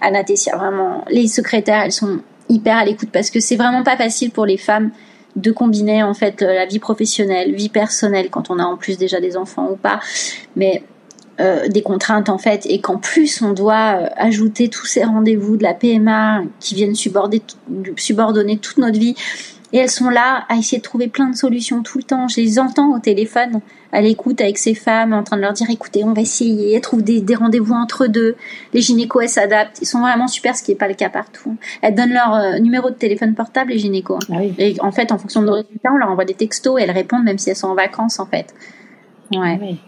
[0.00, 2.20] Anna Tessia, vraiment, les secrétaires, elles sont
[2.50, 4.90] hyper à l'écoute parce que c'est vraiment pas facile pour les femmes
[5.36, 9.20] de combiner en fait la vie professionnelle, vie personnelle quand on a en plus déjà
[9.20, 10.00] des enfants ou pas,
[10.56, 10.82] mais
[11.40, 15.56] euh, des contraintes en fait et qu'en plus on doit euh, ajouter tous ces rendez-vous
[15.56, 19.14] de la PMA qui viennent subordonner toute notre vie
[19.72, 22.28] et elles sont là à essayer de trouver plein de solutions tout le temps.
[22.28, 23.60] Je les entends au téléphone,
[23.92, 26.74] à l'écoute avec ces femmes, en train de leur dire écoutez, on va essayer.
[26.74, 28.36] Elles trouvent des, rendez-vous entre deux.
[28.72, 29.78] Les gynécos, elles s'adaptent.
[29.80, 31.56] Ils sont vraiment super, ce qui n'est pas le cas partout.
[31.82, 34.18] Elles donnent leur euh, numéro de téléphone portable, les gynécos.
[34.32, 36.84] Ah et en fait, en fonction de nos résultats, on leur envoie des textos et
[36.84, 38.54] elles répondent même si elles sont en vacances, en fait.
[39.32, 39.58] Ouais.
[39.62, 39.86] Ah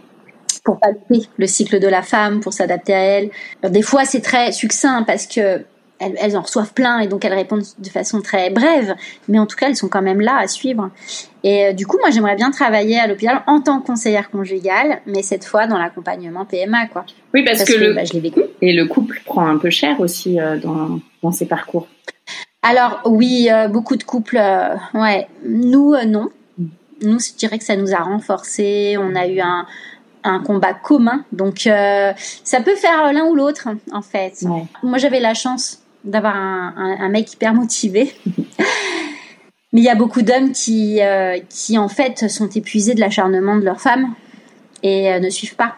[0.64, 3.30] pour pas louper le cycle de la femme, pour s'adapter à elle.
[3.68, 5.64] Des fois, c'est très succinct parce que
[6.18, 8.94] elles, en reçoivent plein et donc elles répondent de façon très brève,
[9.28, 10.90] mais en tout cas elles sont quand même là à suivre.
[11.44, 15.00] Et euh, du coup, moi j'aimerais bien travailler à l'hôpital en tant que conseillère conjugale,
[15.06, 17.04] mais cette fois dans l'accompagnement PMA, quoi.
[17.34, 18.40] Oui, parce, que, le bah, je vécu.
[18.60, 21.86] et le couple prend un peu cher aussi euh, dans, dans ces parcours.
[22.62, 24.40] Alors oui, euh, beaucoup de couples,
[24.94, 25.26] ouais.
[25.44, 26.28] Nous non.
[27.02, 28.96] Nous, je dirais que ça nous a renforcés.
[28.96, 29.66] On a eu un,
[30.22, 31.24] un combat commun.
[31.32, 34.44] Donc ça peut faire l'un ou l'autre en fait.
[34.82, 38.12] Moi j'avais la chance d'avoir un, mec hyper motivé.
[39.72, 43.56] Mais il y a beaucoup d'hommes qui, euh, qui, en fait, sont épuisés de l'acharnement
[43.56, 44.14] de leur femme
[44.82, 45.76] et euh, ne suivent pas.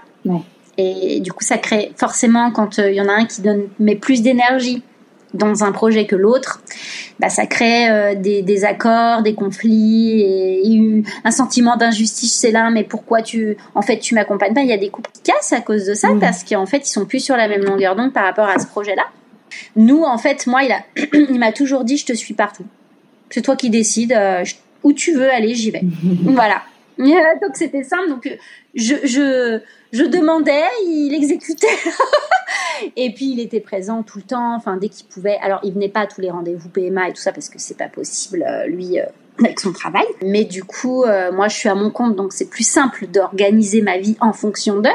[0.76, 3.68] Et du coup, ça crée forcément, quand euh, il y en a un qui donne
[3.78, 4.82] met plus d'énergie
[5.32, 6.60] dans un projet que l'autre,
[7.20, 12.84] bah, ça crée des, des, accords, des conflits et, un sentiment d'injustice c'est l'un, mais
[12.84, 14.62] pourquoi tu, en fait, tu m'accompagnes pas?
[14.62, 16.92] Il y a des couples qui cassent à cause de ça parce qu'en fait, ils
[16.92, 19.04] sont plus sur la même longueur d'onde par rapport à ce projet-là.
[19.76, 20.82] Nous, en fait, moi, il a,
[21.12, 22.64] il m'a toujours dit, je te suis partout.
[23.30, 24.12] C'est toi qui décides.
[24.12, 24.44] Euh,
[24.84, 25.82] où tu veux aller, j'y vais.
[26.24, 26.62] voilà.
[26.98, 28.08] Donc c'était simple.
[28.08, 28.28] Donc
[28.74, 29.60] je, je,
[29.92, 31.66] je demandais, il exécutait.
[32.96, 34.54] et puis il était présent tout le temps.
[34.54, 35.38] Enfin dès qu'il pouvait.
[35.42, 37.76] Alors il venait pas à tous les rendez-vous PMA et tout ça parce que c'est
[37.76, 39.00] pas possible euh, lui.
[39.00, 39.06] Euh,
[39.40, 40.06] avec son travail.
[40.22, 43.98] Mais du coup, moi, je suis à mon compte, donc c'est plus simple d'organiser ma
[43.98, 44.90] vie en fonction d'eux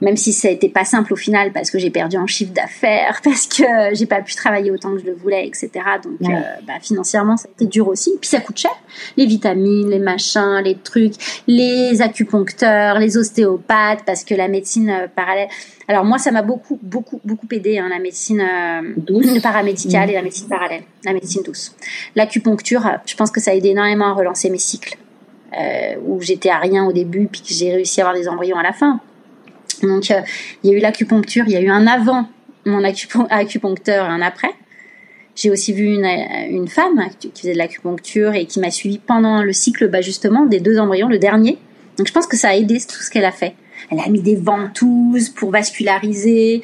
[0.00, 3.20] même si ça été pas simple au final parce que j'ai perdu en chiffre d'affaires,
[3.24, 5.70] parce que j'ai pas pu travailler autant que je le voulais, etc.
[6.02, 6.34] Donc euh,
[6.66, 8.12] bah, financièrement, ça a été dur aussi.
[8.20, 8.72] Puis ça coûte cher.
[9.16, 11.14] Les vitamines, les machins, les trucs,
[11.46, 15.48] les acupuncteurs, les ostéopathes, parce que la médecine euh, parallèle.
[15.88, 20.22] Alors moi, ça m'a beaucoup, beaucoup, beaucoup aidé, hein, la médecine euh, paramédicale et la
[20.22, 21.74] médecine parallèle, la médecine douce.
[22.16, 24.96] L'acupuncture, je pense que ça a aidé énormément à relancer mes cycles.
[26.04, 28.62] où j'étais à rien au début, puis que j'ai réussi à avoir des embryons à
[28.62, 29.00] la fin.
[29.82, 30.20] Donc, euh,
[30.62, 32.28] il y a eu l'acupuncture, il y a eu un avant
[32.64, 34.50] mon acupuncteur et un après.
[35.36, 39.42] J'ai aussi vu une, une, femme qui faisait de l'acupuncture et qui m'a suivi pendant
[39.42, 41.58] le cycle bah, justement des deux embryons, le dernier.
[41.98, 43.54] Donc je pense que ça a aidé tout ce qu'elle a fait.
[43.90, 46.62] Elle a mis des ventouses pour vasculariser.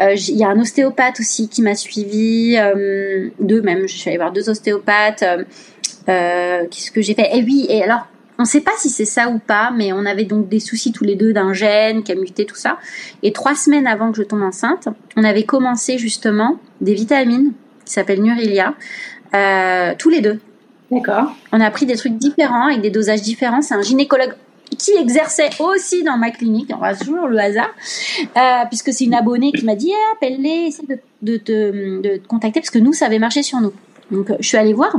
[0.00, 3.88] Euh, il y a un ostéopathe aussi qui m'a suivi, euh, deux même.
[3.88, 5.24] Je suis allée voir deux ostéopathes.
[6.08, 7.28] Euh, Qu'est-ce que j'ai fait?
[7.34, 8.06] Eh oui, et alors
[8.38, 10.92] on ne sait pas si c'est ça ou pas, mais on avait donc des soucis
[10.92, 12.78] tous les deux d'un gène qui a muté, tout ça.
[13.22, 17.52] Et trois semaines avant que je tombe enceinte, on avait commencé justement des vitamines
[17.84, 18.74] qui s'appellent Nurilia,
[19.34, 20.40] euh, tous les deux.
[20.90, 21.34] D'accord.
[21.52, 23.62] On a pris des trucs différents avec des dosages différents.
[23.62, 24.34] C'est un gynécologue
[24.76, 27.70] qui exerçait aussi dans ma clinique, on va toujours le hasard,
[28.36, 30.82] euh, puisque c'est une abonnée qui m'a dit eh, appelle-les, essaie
[31.20, 33.72] de, te contacter, parce que nous, ça avait marché sur nous.
[34.10, 34.96] Donc, je suis allée voir.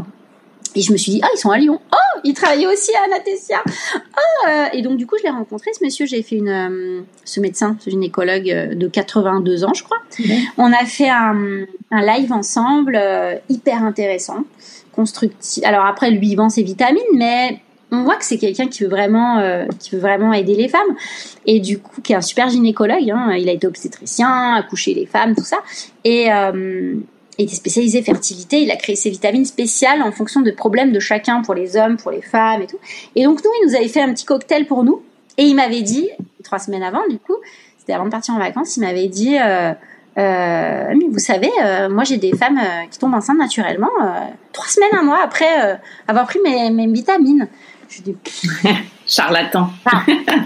[0.76, 1.80] Et je me suis dit, ah, ils sont à Lyon.
[1.92, 3.62] Oh, ils travaillaient aussi à Anastasia.
[3.96, 6.06] Oh, euh, et donc, du coup, je l'ai rencontré, ce monsieur.
[6.06, 10.00] J'ai fait une, euh, ce médecin, ce gynécologue euh, de 82 ans, je crois.
[10.58, 13.00] On a fait un, un live ensemble,
[13.50, 14.44] hyper intéressant,
[14.92, 15.64] constructif.
[15.64, 17.60] Alors après, lui, il vend ses vitamines, mais
[17.92, 20.96] on voit que c'est quelqu'un qui veut vraiment, qui veut vraiment aider les femmes.
[21.46, 23.10] Et du coup, qui est un super gynécologue.
[23.12, 25.58] Hein, il a été obstétricien, accouché les femmes, tout ça.
[26.04, 26.30] Et
[27.38, 31.00] il était spécialisé fertilité, il a créé ses vitamines spéciales en fonction de problèmes de
[31.00, 32.80] chacun, pour les hommes, pour les femmes et tout.
[33.16, 35.02] Et donc nous, il nous avait fait un petit cocktail pour nous,
[35.38, 36.10] et il m'avait dit,
[36.44, 37.36] trois semaines avant du coup,
[37.78, 39.74] c'était avant de partir en vacances, il m'avait dit, euh,
[40.18, 43.90] euh, vous savez, euh, moi j'ai des femmes euh, qui tombent enceintes naturellement,
[44.52, 47.48] trois semaines, un mois après avoir pris mes, mes vitamines.
[47.90, 48.16] Je dis,
[49.08, 49.70] charlatan.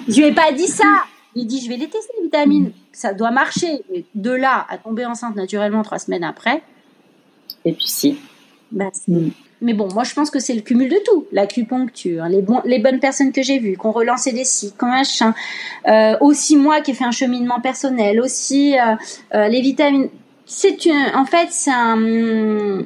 [0.08, 1.04] je lui ai pas dit ça.
[1.36, 3.84] Il dit, je vais les tester les vitamines, ça doit marcher.
[4.16, 6.64] de là à tomber enceinte naturellement trois semaines après,
[7.66, 8.18] et puis si.
[8.72, 9.30] Bah, mm.
[9.62, 11.26] Mais bon, moi je pense que c'est le cumul de tout.
[11.32, 15.34] L'acupuncture, les, les bonnes personnes que j'ai vues, qui ont relancé des sites, comme machin.
[15.88, 18.96] Euh, aussi moi qui ai fait un cheminement personnel, aussi euh,
[19.34, 20.10] euh, les vitamines.
[20.46, 20.78] C'est
[21.16, 22.84] en fait, c'est un,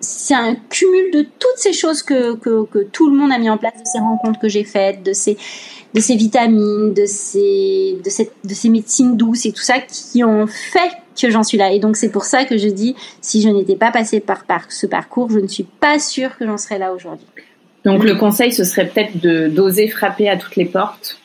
[0.00, 3.48] c'est un cumul de toutes ces choses que, que, que, tout le monde a mis
[3.48, 5.38] en place, de ces rencontres que j'ai faites, de ces,
[5.94, 10.24] de ces vitamines, de ces, de, cette, de ces médecines douces et tout ça qui
[10.24, 10.90] ont fait
[11.28, 11.72] que j'en suis là.
[11.72, 14.70] Et donc c'est pour ça que je dis, si je n'étais pas passée par, par
[14.70, 17.26] ce parcours, je ne suis pas sûre que j'en serais là aujourd'hui.
[17.84, 21.18] Donc le conseil, ce serait peut-être de d'oser frapper à toutes les portes.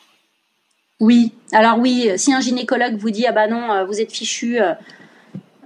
[1.00, 1.34] Oui.
[1.52, 4.74] Alors oui, si un gynécologue vous dit ah bah non, euh, vous êtes fichu, euh,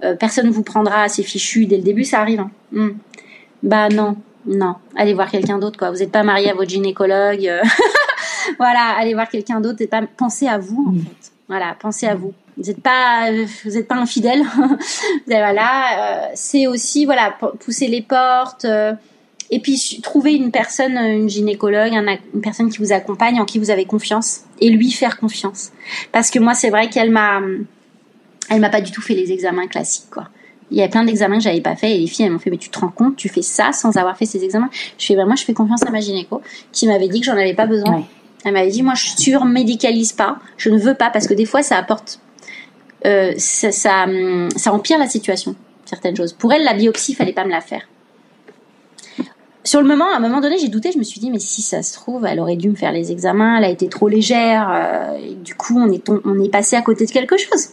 [0.02, 2.40] euh, personne ne vous prendra assez fichu dès le début, ça arrive.
[2.40, 2.50] Hein.
[2.72, 2.90] Hmm.
[3.62, 4.16] Bah non,
[4.46, 4.74] non.
[4.96, 5.90] Allez voir quelqu'un d'autre quoi.
[5.90, 7.48] Vous n'êtes pas marié à votre gynécologue.
[8.58, 11.00] voilà, allez voir quelqu'un d'autre et pas pensez à vous en hmm.
[11.00, 11.32] fait.
[11.50, 12.32] Voilà, pensez à vous.
[12.56, 13.28] Vous n'êtes pas
[13.64, 14.42] vous êtes pas infidèle
[15.26, 18.92] voilà euh, c'est aussi voilà pousser les portes euh,
[19.50, 23.70] et puis trouver une personne une gynécologue une personne qui vous accompagne en qui vous
[23.70, 25.72] avez confiance et lui faire confiance.
[26.12, 27.40] Parce que moi c'est vrai qu'elle m'a
[28.48, 30.28] elle m'a pas du tout fait les examens classiques quoi.
[30.70, 32.50] Il y a plein d'examens que j'avais pas fait et les filles elles m'ont fait
[32.50, 34.70] mais tu te rends compte tu fais ça sans avoir fait ces examens?
[34.98, 37.36] Je fais bah, moi je fais confiance à ma gynéco qui m'avait dit que j'en
[37.36, 38.06] avais pas besoin
[38.44, 40.38] Elle m'avait dit, moi, je surmédicalise pas.
[40.56, 42.20] Je ne veux pas parce que des fois, ça apporte
[43.06, 44.06] euh, ça, ça,
[44.56, 46.32] ça, empire la situation, certaines choses.
[46.32, 47.88] Pour elle, la biopsie, il fallait pas me la faire.
[49.62, 50.90] Sur le moment, à un moment donné, j'ai douté.
[50.92, 53.12] Je me suis dit, mais si ça se trouve, elle aurait dû me faire les
[53.12, 53.58] examens.
[53.58, 54.68] Elle a été trop légère.
[54.70, 57.70] Euh, et du coup, on est, on est passé à côté de quelque chose.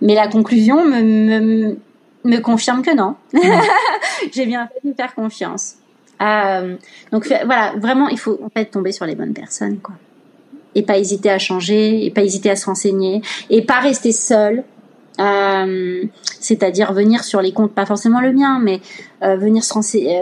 [0.00, 1.76] Mais la conclusion me, me,
[2.24, 3.16] me confirme que non.
[4.32, 5.74] j'ai bien fait de me faire confiance.
[6.22, 6.76] Euh,
[7.12, 9.94] donc voilà, vraiment, il faut en fait tomber sur les bonnes personnes, quoi.
[10.74, 14.64] Et pas hésiter à changer et pas hésiter à se renseigner et pas rester seul.
[15.20, 16.04] Euh,
[16.40, 18.80] c'est-à-dire venir sur les comptes pas forcément le mien mais
[19.22, 20.20] euh, venir se renseigner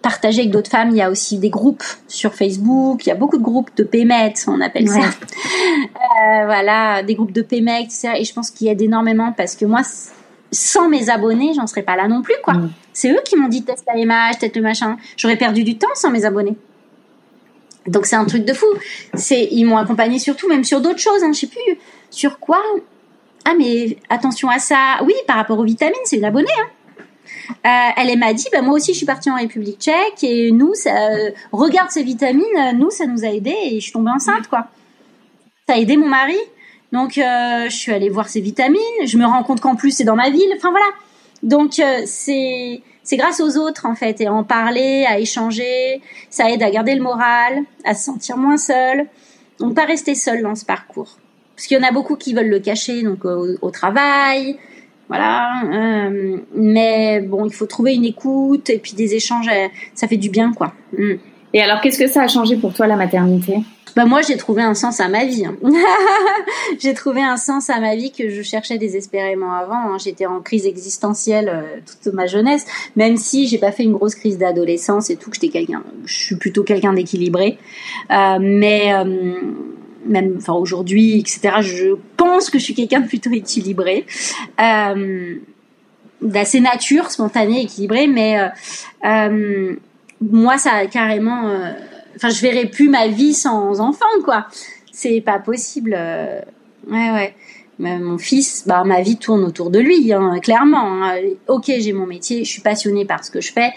[0.00, 0.88] partager avec d'autres femmes.
[0.92, 3.04] Il y a aussi des groupes sur Facebook.
[3.04, 5.10] Il y a beaucoup de groupes de PMET on appelle ça.
[6.46, 8.12] Voilà des groupes de PMET etc.
[8.16, 9.82] et je pense qu'il y aide énormément parce que moi
[10.52, 12.72] sans mes abonnés j'en serais pas là non plus quoi mm.
[12.92, 15.88] c'est eux qui m'ont dit teste la image teste le machin j'aurais perdu du temps
[15.94, 16.56] sans mes abonnés
[17.86, 18.66] donc c'est un truc de fou.
[19.14, 21.22] C'est ils m'ont accompagné surtout même sur d'autres choses.
[21.22, 21.78] Hein, je sais plus
[22.10, 22.62] sur quoi.
[23.44, 24.98] Ah mais attention à ça.
[25.04, 26.48] Oui, par rapport aux vitamines, c'est une abonnée.
[26.60, 26.68] Hein.
[27.66, 30.74] Euh, elle m'a dit, bah, moi aussi je suis partie en République Tchèque et nous,
[30.74, 32.44] ça, euh, regarde ces vitamines,
[32.76, 34.66] nous ça nous a aidé et je suis tombée enceinte quoi.
[35.68, 36.38] Ça a aidé mon mari,
[36.92, 38.80] donc euh, je suis allée voir ces vitamines.
[39.06, 40.52] Je me rends compte qu'en plus c'est dans ma ville.
[40.56, 40.86] Enfin voilà.
[41.42, 46.62] Donc c'est c'est grâce aux autres en fait et en parler, à échanger, ça aide
[46.62, 49.06] à garder le moral, à se sentir moins seul.
[49.58, 51.18] Donc pas rester seul dans ce parcours.
[51.54, 54.58] Parce qu'il y en a beaucoup qui veulent le cacher donc au, travail,
[55.08, 55.62] voilà.
[55.64, 60.16] Euh, mais bon, il faut trouver une écoute et puis des échanges, euh, ça fait
[60.16, 60.72] du bien quoi.
[60.96, 61.14] Mm.
[61.52, 63.58] Et alors, qu'est-ce que ça a changé pour toi la maternité?
[63.96, 65.44] Bah moi j'ai trouvé un sens à ma vie.
[66.78, 69.74] J'ai trouvé un sens à ma vie que je cherchais désespérément avant.
[69.74, 69.98] Hein.
[69.98, 72.64] J'étais en crise existentielle euh, toute ma jeunesse,
[72.96, 75.30] même si j'ai pas fait une grosse crise d'adolescence et tout.
[75.32, 77.58] J'étais quelqu'un, je suis plutôt quelqu'un d'équilibré,
[78.12, 79.34] euh, mais euh,
[80.06, 81.56] même enfin aujourd'hui etc.
[81.60, 84.06] Je pense que je suis quelqu'un de plutôt équilibré.
[86.22, 88.38] d'assez nature, spontané, équilibré, mais
[90.20, 91.72] moi ça a carrément
[92.16, 94.46] enfin, je verrai plus ma vie sans enfant, quoi.
[94.92, 95.94] C'est pas possible.
[95.96, 96.40] Euh,
[96.88, 97.34] ouais, ouais.
[97.78, 101.04] mon fils, bah, ma vie tourne autour de lui, hein, clairement.
[101.04, 101.16] Hein.
[101.48, 103.70] Ok, j'ai mon métier, je suis passionnée par ce que je fais.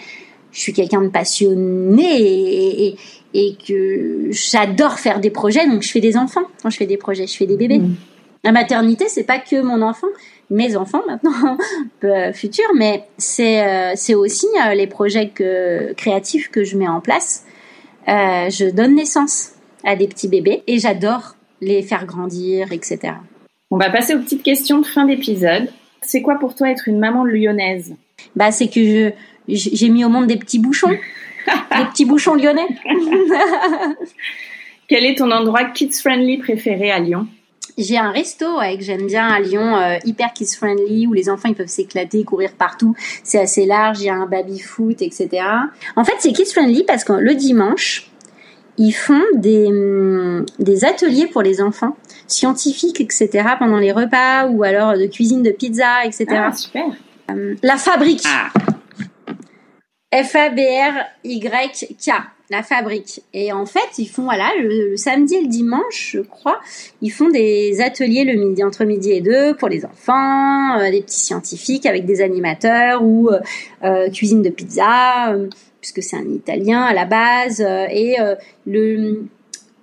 [0.52, 2.96] Je suis quelqu'un de passionné et,
[3.34, 6.96] et, que j'adore faire des projets, donc je fais des enfants quand je fais des
[6.96, 7.80] projets, je fais des bébés.
[7.80, 7.96] Mmh.
[8.44, 10.06] La maternité, c'est pas que mon enfant,
[10.50, 11.56] mes enfants maintenant
[12.32, 17.44] futurs, mais c'est c'est aussi les projets que, créatifs que je mets en place.
[18.06, 19.52] je donne naissance
[19.84, 23.14] à des petits bébés et j'adore les faire grandir, etc.
[23.70, 25.68] On va passer aux petites questions de fin d'épisode.
[26.02, 27.94] C'est quoi pour toi être une maman lyonnaise?
[28.36, 29.10] Bah, c'est que je
[29.48, 30.90] j'ai mis au monde des petits bouchons,
[31.46, 32.66] des petits bouchons lyonnais.
[34.88, 37.26] Quel est ton endroit kids friendly préféré à Lyon?
[37.76, 41.48] J'ai un resto que j'aime bien à Lyon, euh, hyper kids friendly, où les enfants
[41.48, 42.94] ils peuvent s'éclater, courir partout.
[43.22, 45.42] C'est assez large, il y a un baby foot, etc.
[45.96, 48.10] En fait, c'est kids friendly parce que le dimanche,
[48.76, 51.96] ils font des, hum, des ateliers pour les enfants,
[52.26, 53.28] scientifiques, etc.,
[53.58, 56.26] pendant les repas, ou alors de cuisine de pizza, etc.
[56.30, 56.86] Ah, super.
[57.28, 58.24] Hum, la fabrique.
[58.26, 58.50] Ah.
[60.12, 62.10] F-A-B-R-Y-K.
[62.50, 63.22] La fabrique.
[63.32, 66.60] Et en fait, ils font, voilà, le, samedi et le dimanche, je crois,
[67.00, 71.00] ils font des ateliers le midi, entre midi et deux, pour les enfants, euh, des
[71.00, 73.40] petits scientifiques avec des animateurs, ou euh,
[73.82, 75.34] euh cuisine de pizza.
[75.80, 78.16] Puisque c'est un italien à la base et
[78.66, 79.24] le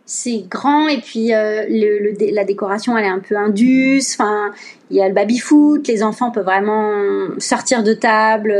[0.03, 4.51] c'est grand et puis le, la décoration elle est un peu indus enfin
[4.89, 6.91] il y a le baby foot les enfants peuvent vraiment
[7.37, 8.55] sortir de table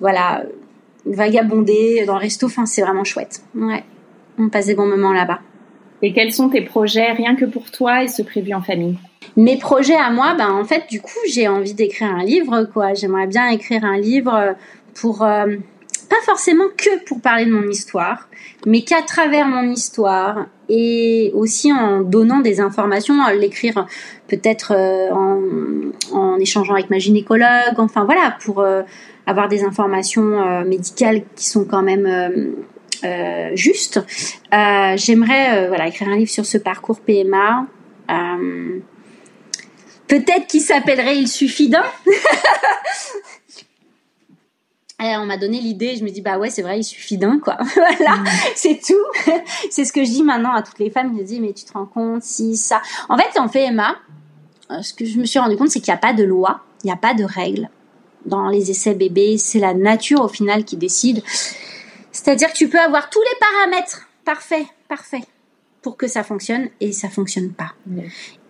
[0.00, 0.44] voilà
[1.06, 2.46] vagabonder dans le resto.
[2.46, 3.42] Enfin c'est vraiment chouette.
[3.54, 3.84] Ouais.
[4.38, 5.40] On passe des bons moments là-bas.
[6.02, 8.98] Et quels sont tes projets rien que pour toi et ce prévu en famille?
[9.36, 12.94] Mes projets à moi ben en fait du coup j'ai envie d'écrire un livre quoi.
[12.94, 14.54] J'aimerais bien écrire un livre
[14.94, 15.26] pour
[16.08, 18.28] pas forcément que pour parler de mon histoire,
[18.66, 23.86] mais qu'à travers mon histoire et aussi en donnant des informations, l'écrire
[24.28, 25.40] peut-être euh, en,
[26.12, 28.82] en, échangeant avec ma gynécologue, enfin voilà, pour euh,
[29.26, 32.54] avoir des informations euh, médicales qui sont quand même
[33.54, 34.00] justes.
[34.50, 37.66] J'aimerais voilà écrire un livre sur ce parcours PMA.
[40.08, 41.84] Peut-être qu'il s'appellerait Il suffit d'un.
[45.02, 47.38] Et on m'a donné l'idée, je me dis bah ouais c'est vrai, il suffit d'un
[47.38, 47.58] quoi.
[47.74, 48.26] voilà, mm.
[48.54, 49.30] c'est tout.
[49.70, 51.14] c'est ce que je dis maintenant à toutes les femmes.
[51.18, 52.80] Je dis mais tu te rends compte si ça.
[53.08, 53.96] En fait en PMA,
[54.70, 56.60] euh, ce que je me suis rendu compte c'est qu'il n'y a pas de loi,
[56.82, 57.68] il n'y a pas de règles
[58.24, 59.36] dans les essais bébés.
[59.36, 61.22] C'est la nature au final qui décide.
[62.10, 65.22] C'est-à-dire que tu peux avoir tous les paramètres parfaits, parfaits
[65.86, 67.74] pour que ça fonctionne et ça fonctionne pas.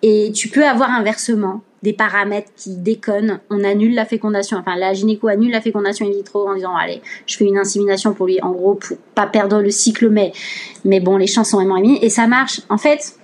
[0.01, 4.95] Et tu peux avoir inversement des paramètres qui déconnent, on annule la fécondation, enfin la
[4.95, 8.41] gynéco annule la fécondation in vitro en disant allez, je fais une insémination pour lui,
[8.41, 10.33] en gros pour pas perdre le cycle, mais
[10.87, 12.63] mais bon les chances sont vraiment émises et ça marche.
[12.71, 13.19] En fait,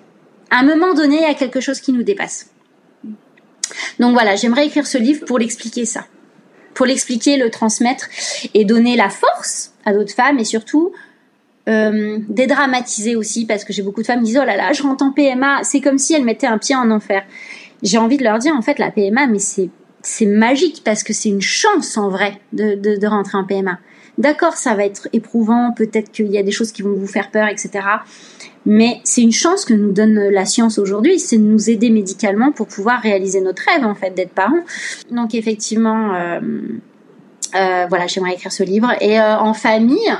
[0.50, 2.50] à un moment donné, il y a quelque chose qui nous dépasse.
[3.98, 6.04] Donc voilà, j'aimerais écrire ce livre pour l'expliquer ça,
[6.74, 8.08] pour l'expliquer, le transmettre
[8.52, 10.92] et donner la force à d'autres femmes et surtout
[11.68, 14.82] euh, dédramatiser aussi parce que j'ai beaucoup de femmes qui disent oh là là je
[14.82, 17.22] rentre en PMA c'est comme si elles mettaient un pied en enfer.
[17.82, 19.70] J'ai envie de leur dire en fait la PMA mais c'est
[20.02, 23.78] c'est magique parce que c'est une chance en vrai de, de, de rentrer en PMA
[24.18, 27.30] d'accord ça va être éprouvant peut-être qu'il y a des choses qui vont vous faire
[27.30, 27.80] peur etc
[28.66, 32.52] mais c'est une chance que nous donne la science aujourd'hui c'est de nous aider médicalement
[32.52, 34.64] pour pouvoir réaliser notre rêve en fait d'être parents.
[35.10, 36.40] Donc effectivement euh,
[37.54, 38.92] euh, voilà, j'aimerais écrire ce livre.
[39.00, 40.12] Et euh, en famille,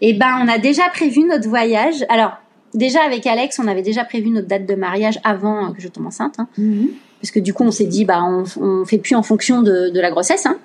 [0.00, 2.04] eh ben, on a déjà prévu notre voyage.
[2.08, 2.32] Alors,
[2.74, 6.06] déjà avec Alex, on avait déjà prévu notre date de mariage avant que je tombe
[6.06, 6.36] enceinte.
[6.38, 6.48] Hein.
[6.58, 6.88] Mhm.
[7.20, 9.88] Parce que du coup, on s'est dit, bah, on, on fait plus en fonction de,
[9.88, 10.46] de la grossesse.
[10.46, 10.58] Hein.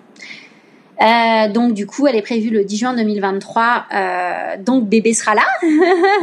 [1.02, 3.86] Euh, donc du coup, elle est prévue le 10 juin 2023.
[3.94, 5.46] Euh, donc bébé sera là.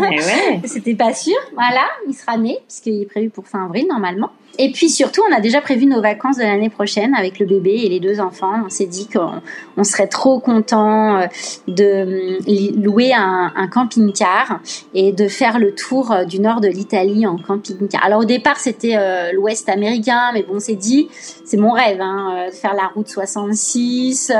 [0.00, 0.60] ouais.
[0.64, 1.36] C'était pas sûr.
[1.54, 4.30] Voilà, il sera né puisqu'il est prévu pour fin avril normalement.
[4.60, 7.70] Et puis surtout, on a déjà prévu nos vacances de l'année prochaine avec le bébé
[7.84, 8.54] et les deux enfants.
[8.66, 11.26] On s'est dit qu'on serait trop content euh,
[11.68, 14.60] de hum, louer un, camping-car
[14.94, 18.04] et de faire le tour euh, du nord de l'Italie en camping-car.
[18.04, 21.08] Alors au départ, c'était euh, l'Ouest américain, mais bon, on s'est dit,
[21.44, 24.32] c'est mon rêve, hein, de faire la route 66,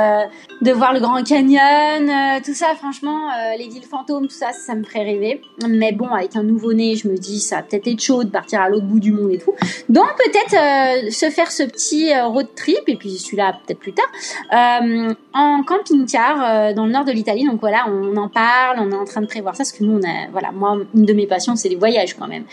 [0.61, 2.75] de voir le Grand Canyon, tout ça.
[2.75, 5.41] Franchement, les villes fantômes, tout ça, ça me ferait rêver.
[5.67, 8.61] Mais bon, avec un nouveau-né, je me dis, ça va peut-être être chaud de partir
[8.61, 9.53] à l'autre bout du monde et tout.
[9.87, 13.93] Donc peut-être euh, se faire ce petit euh, road trip, et puis celui-là peut-être plus
[13.93, 14.09] tard,
[14.53, 17.45] euh, en camping-car dans le nord de l'Italie.
[17.45, 19.99] Donc voilà, on en parle, on est en train de prévoir ça, parce que nous,
[19.99, 22.43] on a, voilà, moi, une de mes passions, c'est les voyages quand même.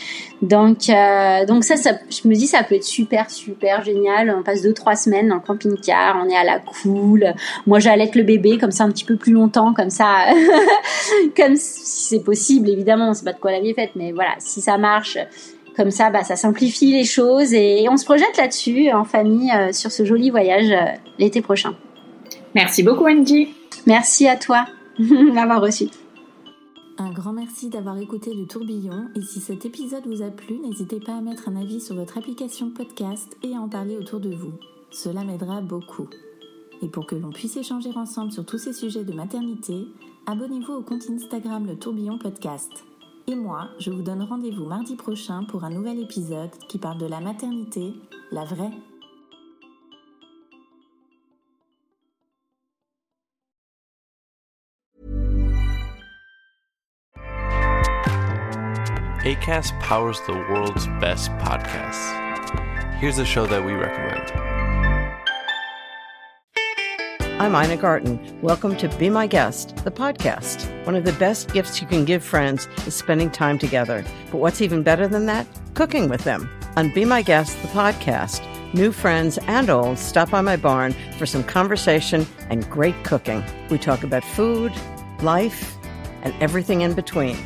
[0.43, 0.89] Donc,
[1.49, 4.35] donc ça, je me dis, ça peut être super, super génial.
[4.37, 7.35] On passe deux, trois semaines en camping-car, on est à la cool.
[7.67, 10.27] Moi, j'allaite le bébé comme ça un petit peu plus longtemps, comme ça,
[11.37, 14.13] comme si c'est possible, évidemment, on sait pas de quoi la vie est faite, mais
[14.13, 15.19] voilà, si ça marche,
[15.77, 19.73] comme ça, bah, ça simplifie les choses et on se projette là-dessus en famille euh,
[19.73, 21.75] sur ce joli voyage euh, l'été prochain.
[22.55, 23.49] Merci beaucoup Angie.
[23.87, 24.65] Merci à toi
[24.99, 25.89] de m'avoir reçu.
[26.99, 30.99] Un grand merci d'avoir écouté le tourbillon et si cet épisode vous a plu, n'hésitez
[30.99, 34.31] pas à mettre un avis sur votre application podcast et à en parler autour de
[34.35, 34.53] vous.
[34.91, 36.09] cela m'aidera beaucoup.
[36.81, 39.89] Et pour que l'on puisse échanger ensemble sur tous ces sujets de maternité,
[40.27, 42.86] abonnez-vous au compte Instagram Le Tourbillon Podcast.
[43.29, 47.07] Et moi, je vous donne rendez-vous mardi prochain pour un nouvel épisode qui parle de
[47.07, 47.93] la maternité,
[48.31, 48.71] la vraie.
[59.25, 62.13] ACAST powers the world's best podcasts.
[63.01, 64.46] Here's a show that we recommend.
[67.39, 68.41] I'm Ina Garten.
[68.41, 70.65] Welcome to Be My Guest, the podcast.
[70.87, 74.03] One of the best gifts you can give friends is spending time together.
[74.31, 75.47] But what's even better than that?
[75.75, 76.49] Cooking with them.
[76.79, 78.43] On Be My Guest, the podcast,
[78.73, 83.45] new friends and old stop by my barn for some conversation and great cooking.
[83.69, 84.73] We talk about food,
[85.21, 85.77] life,
[86.23, 87.37] and everything in between.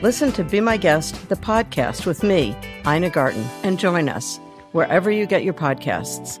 [0.00, 2.56] Listen to Be My Guest, the podcast with me,
[2.86, 4.40] Ina Garten, and join us
[4.72, 6.40] wherever you get your podcasts.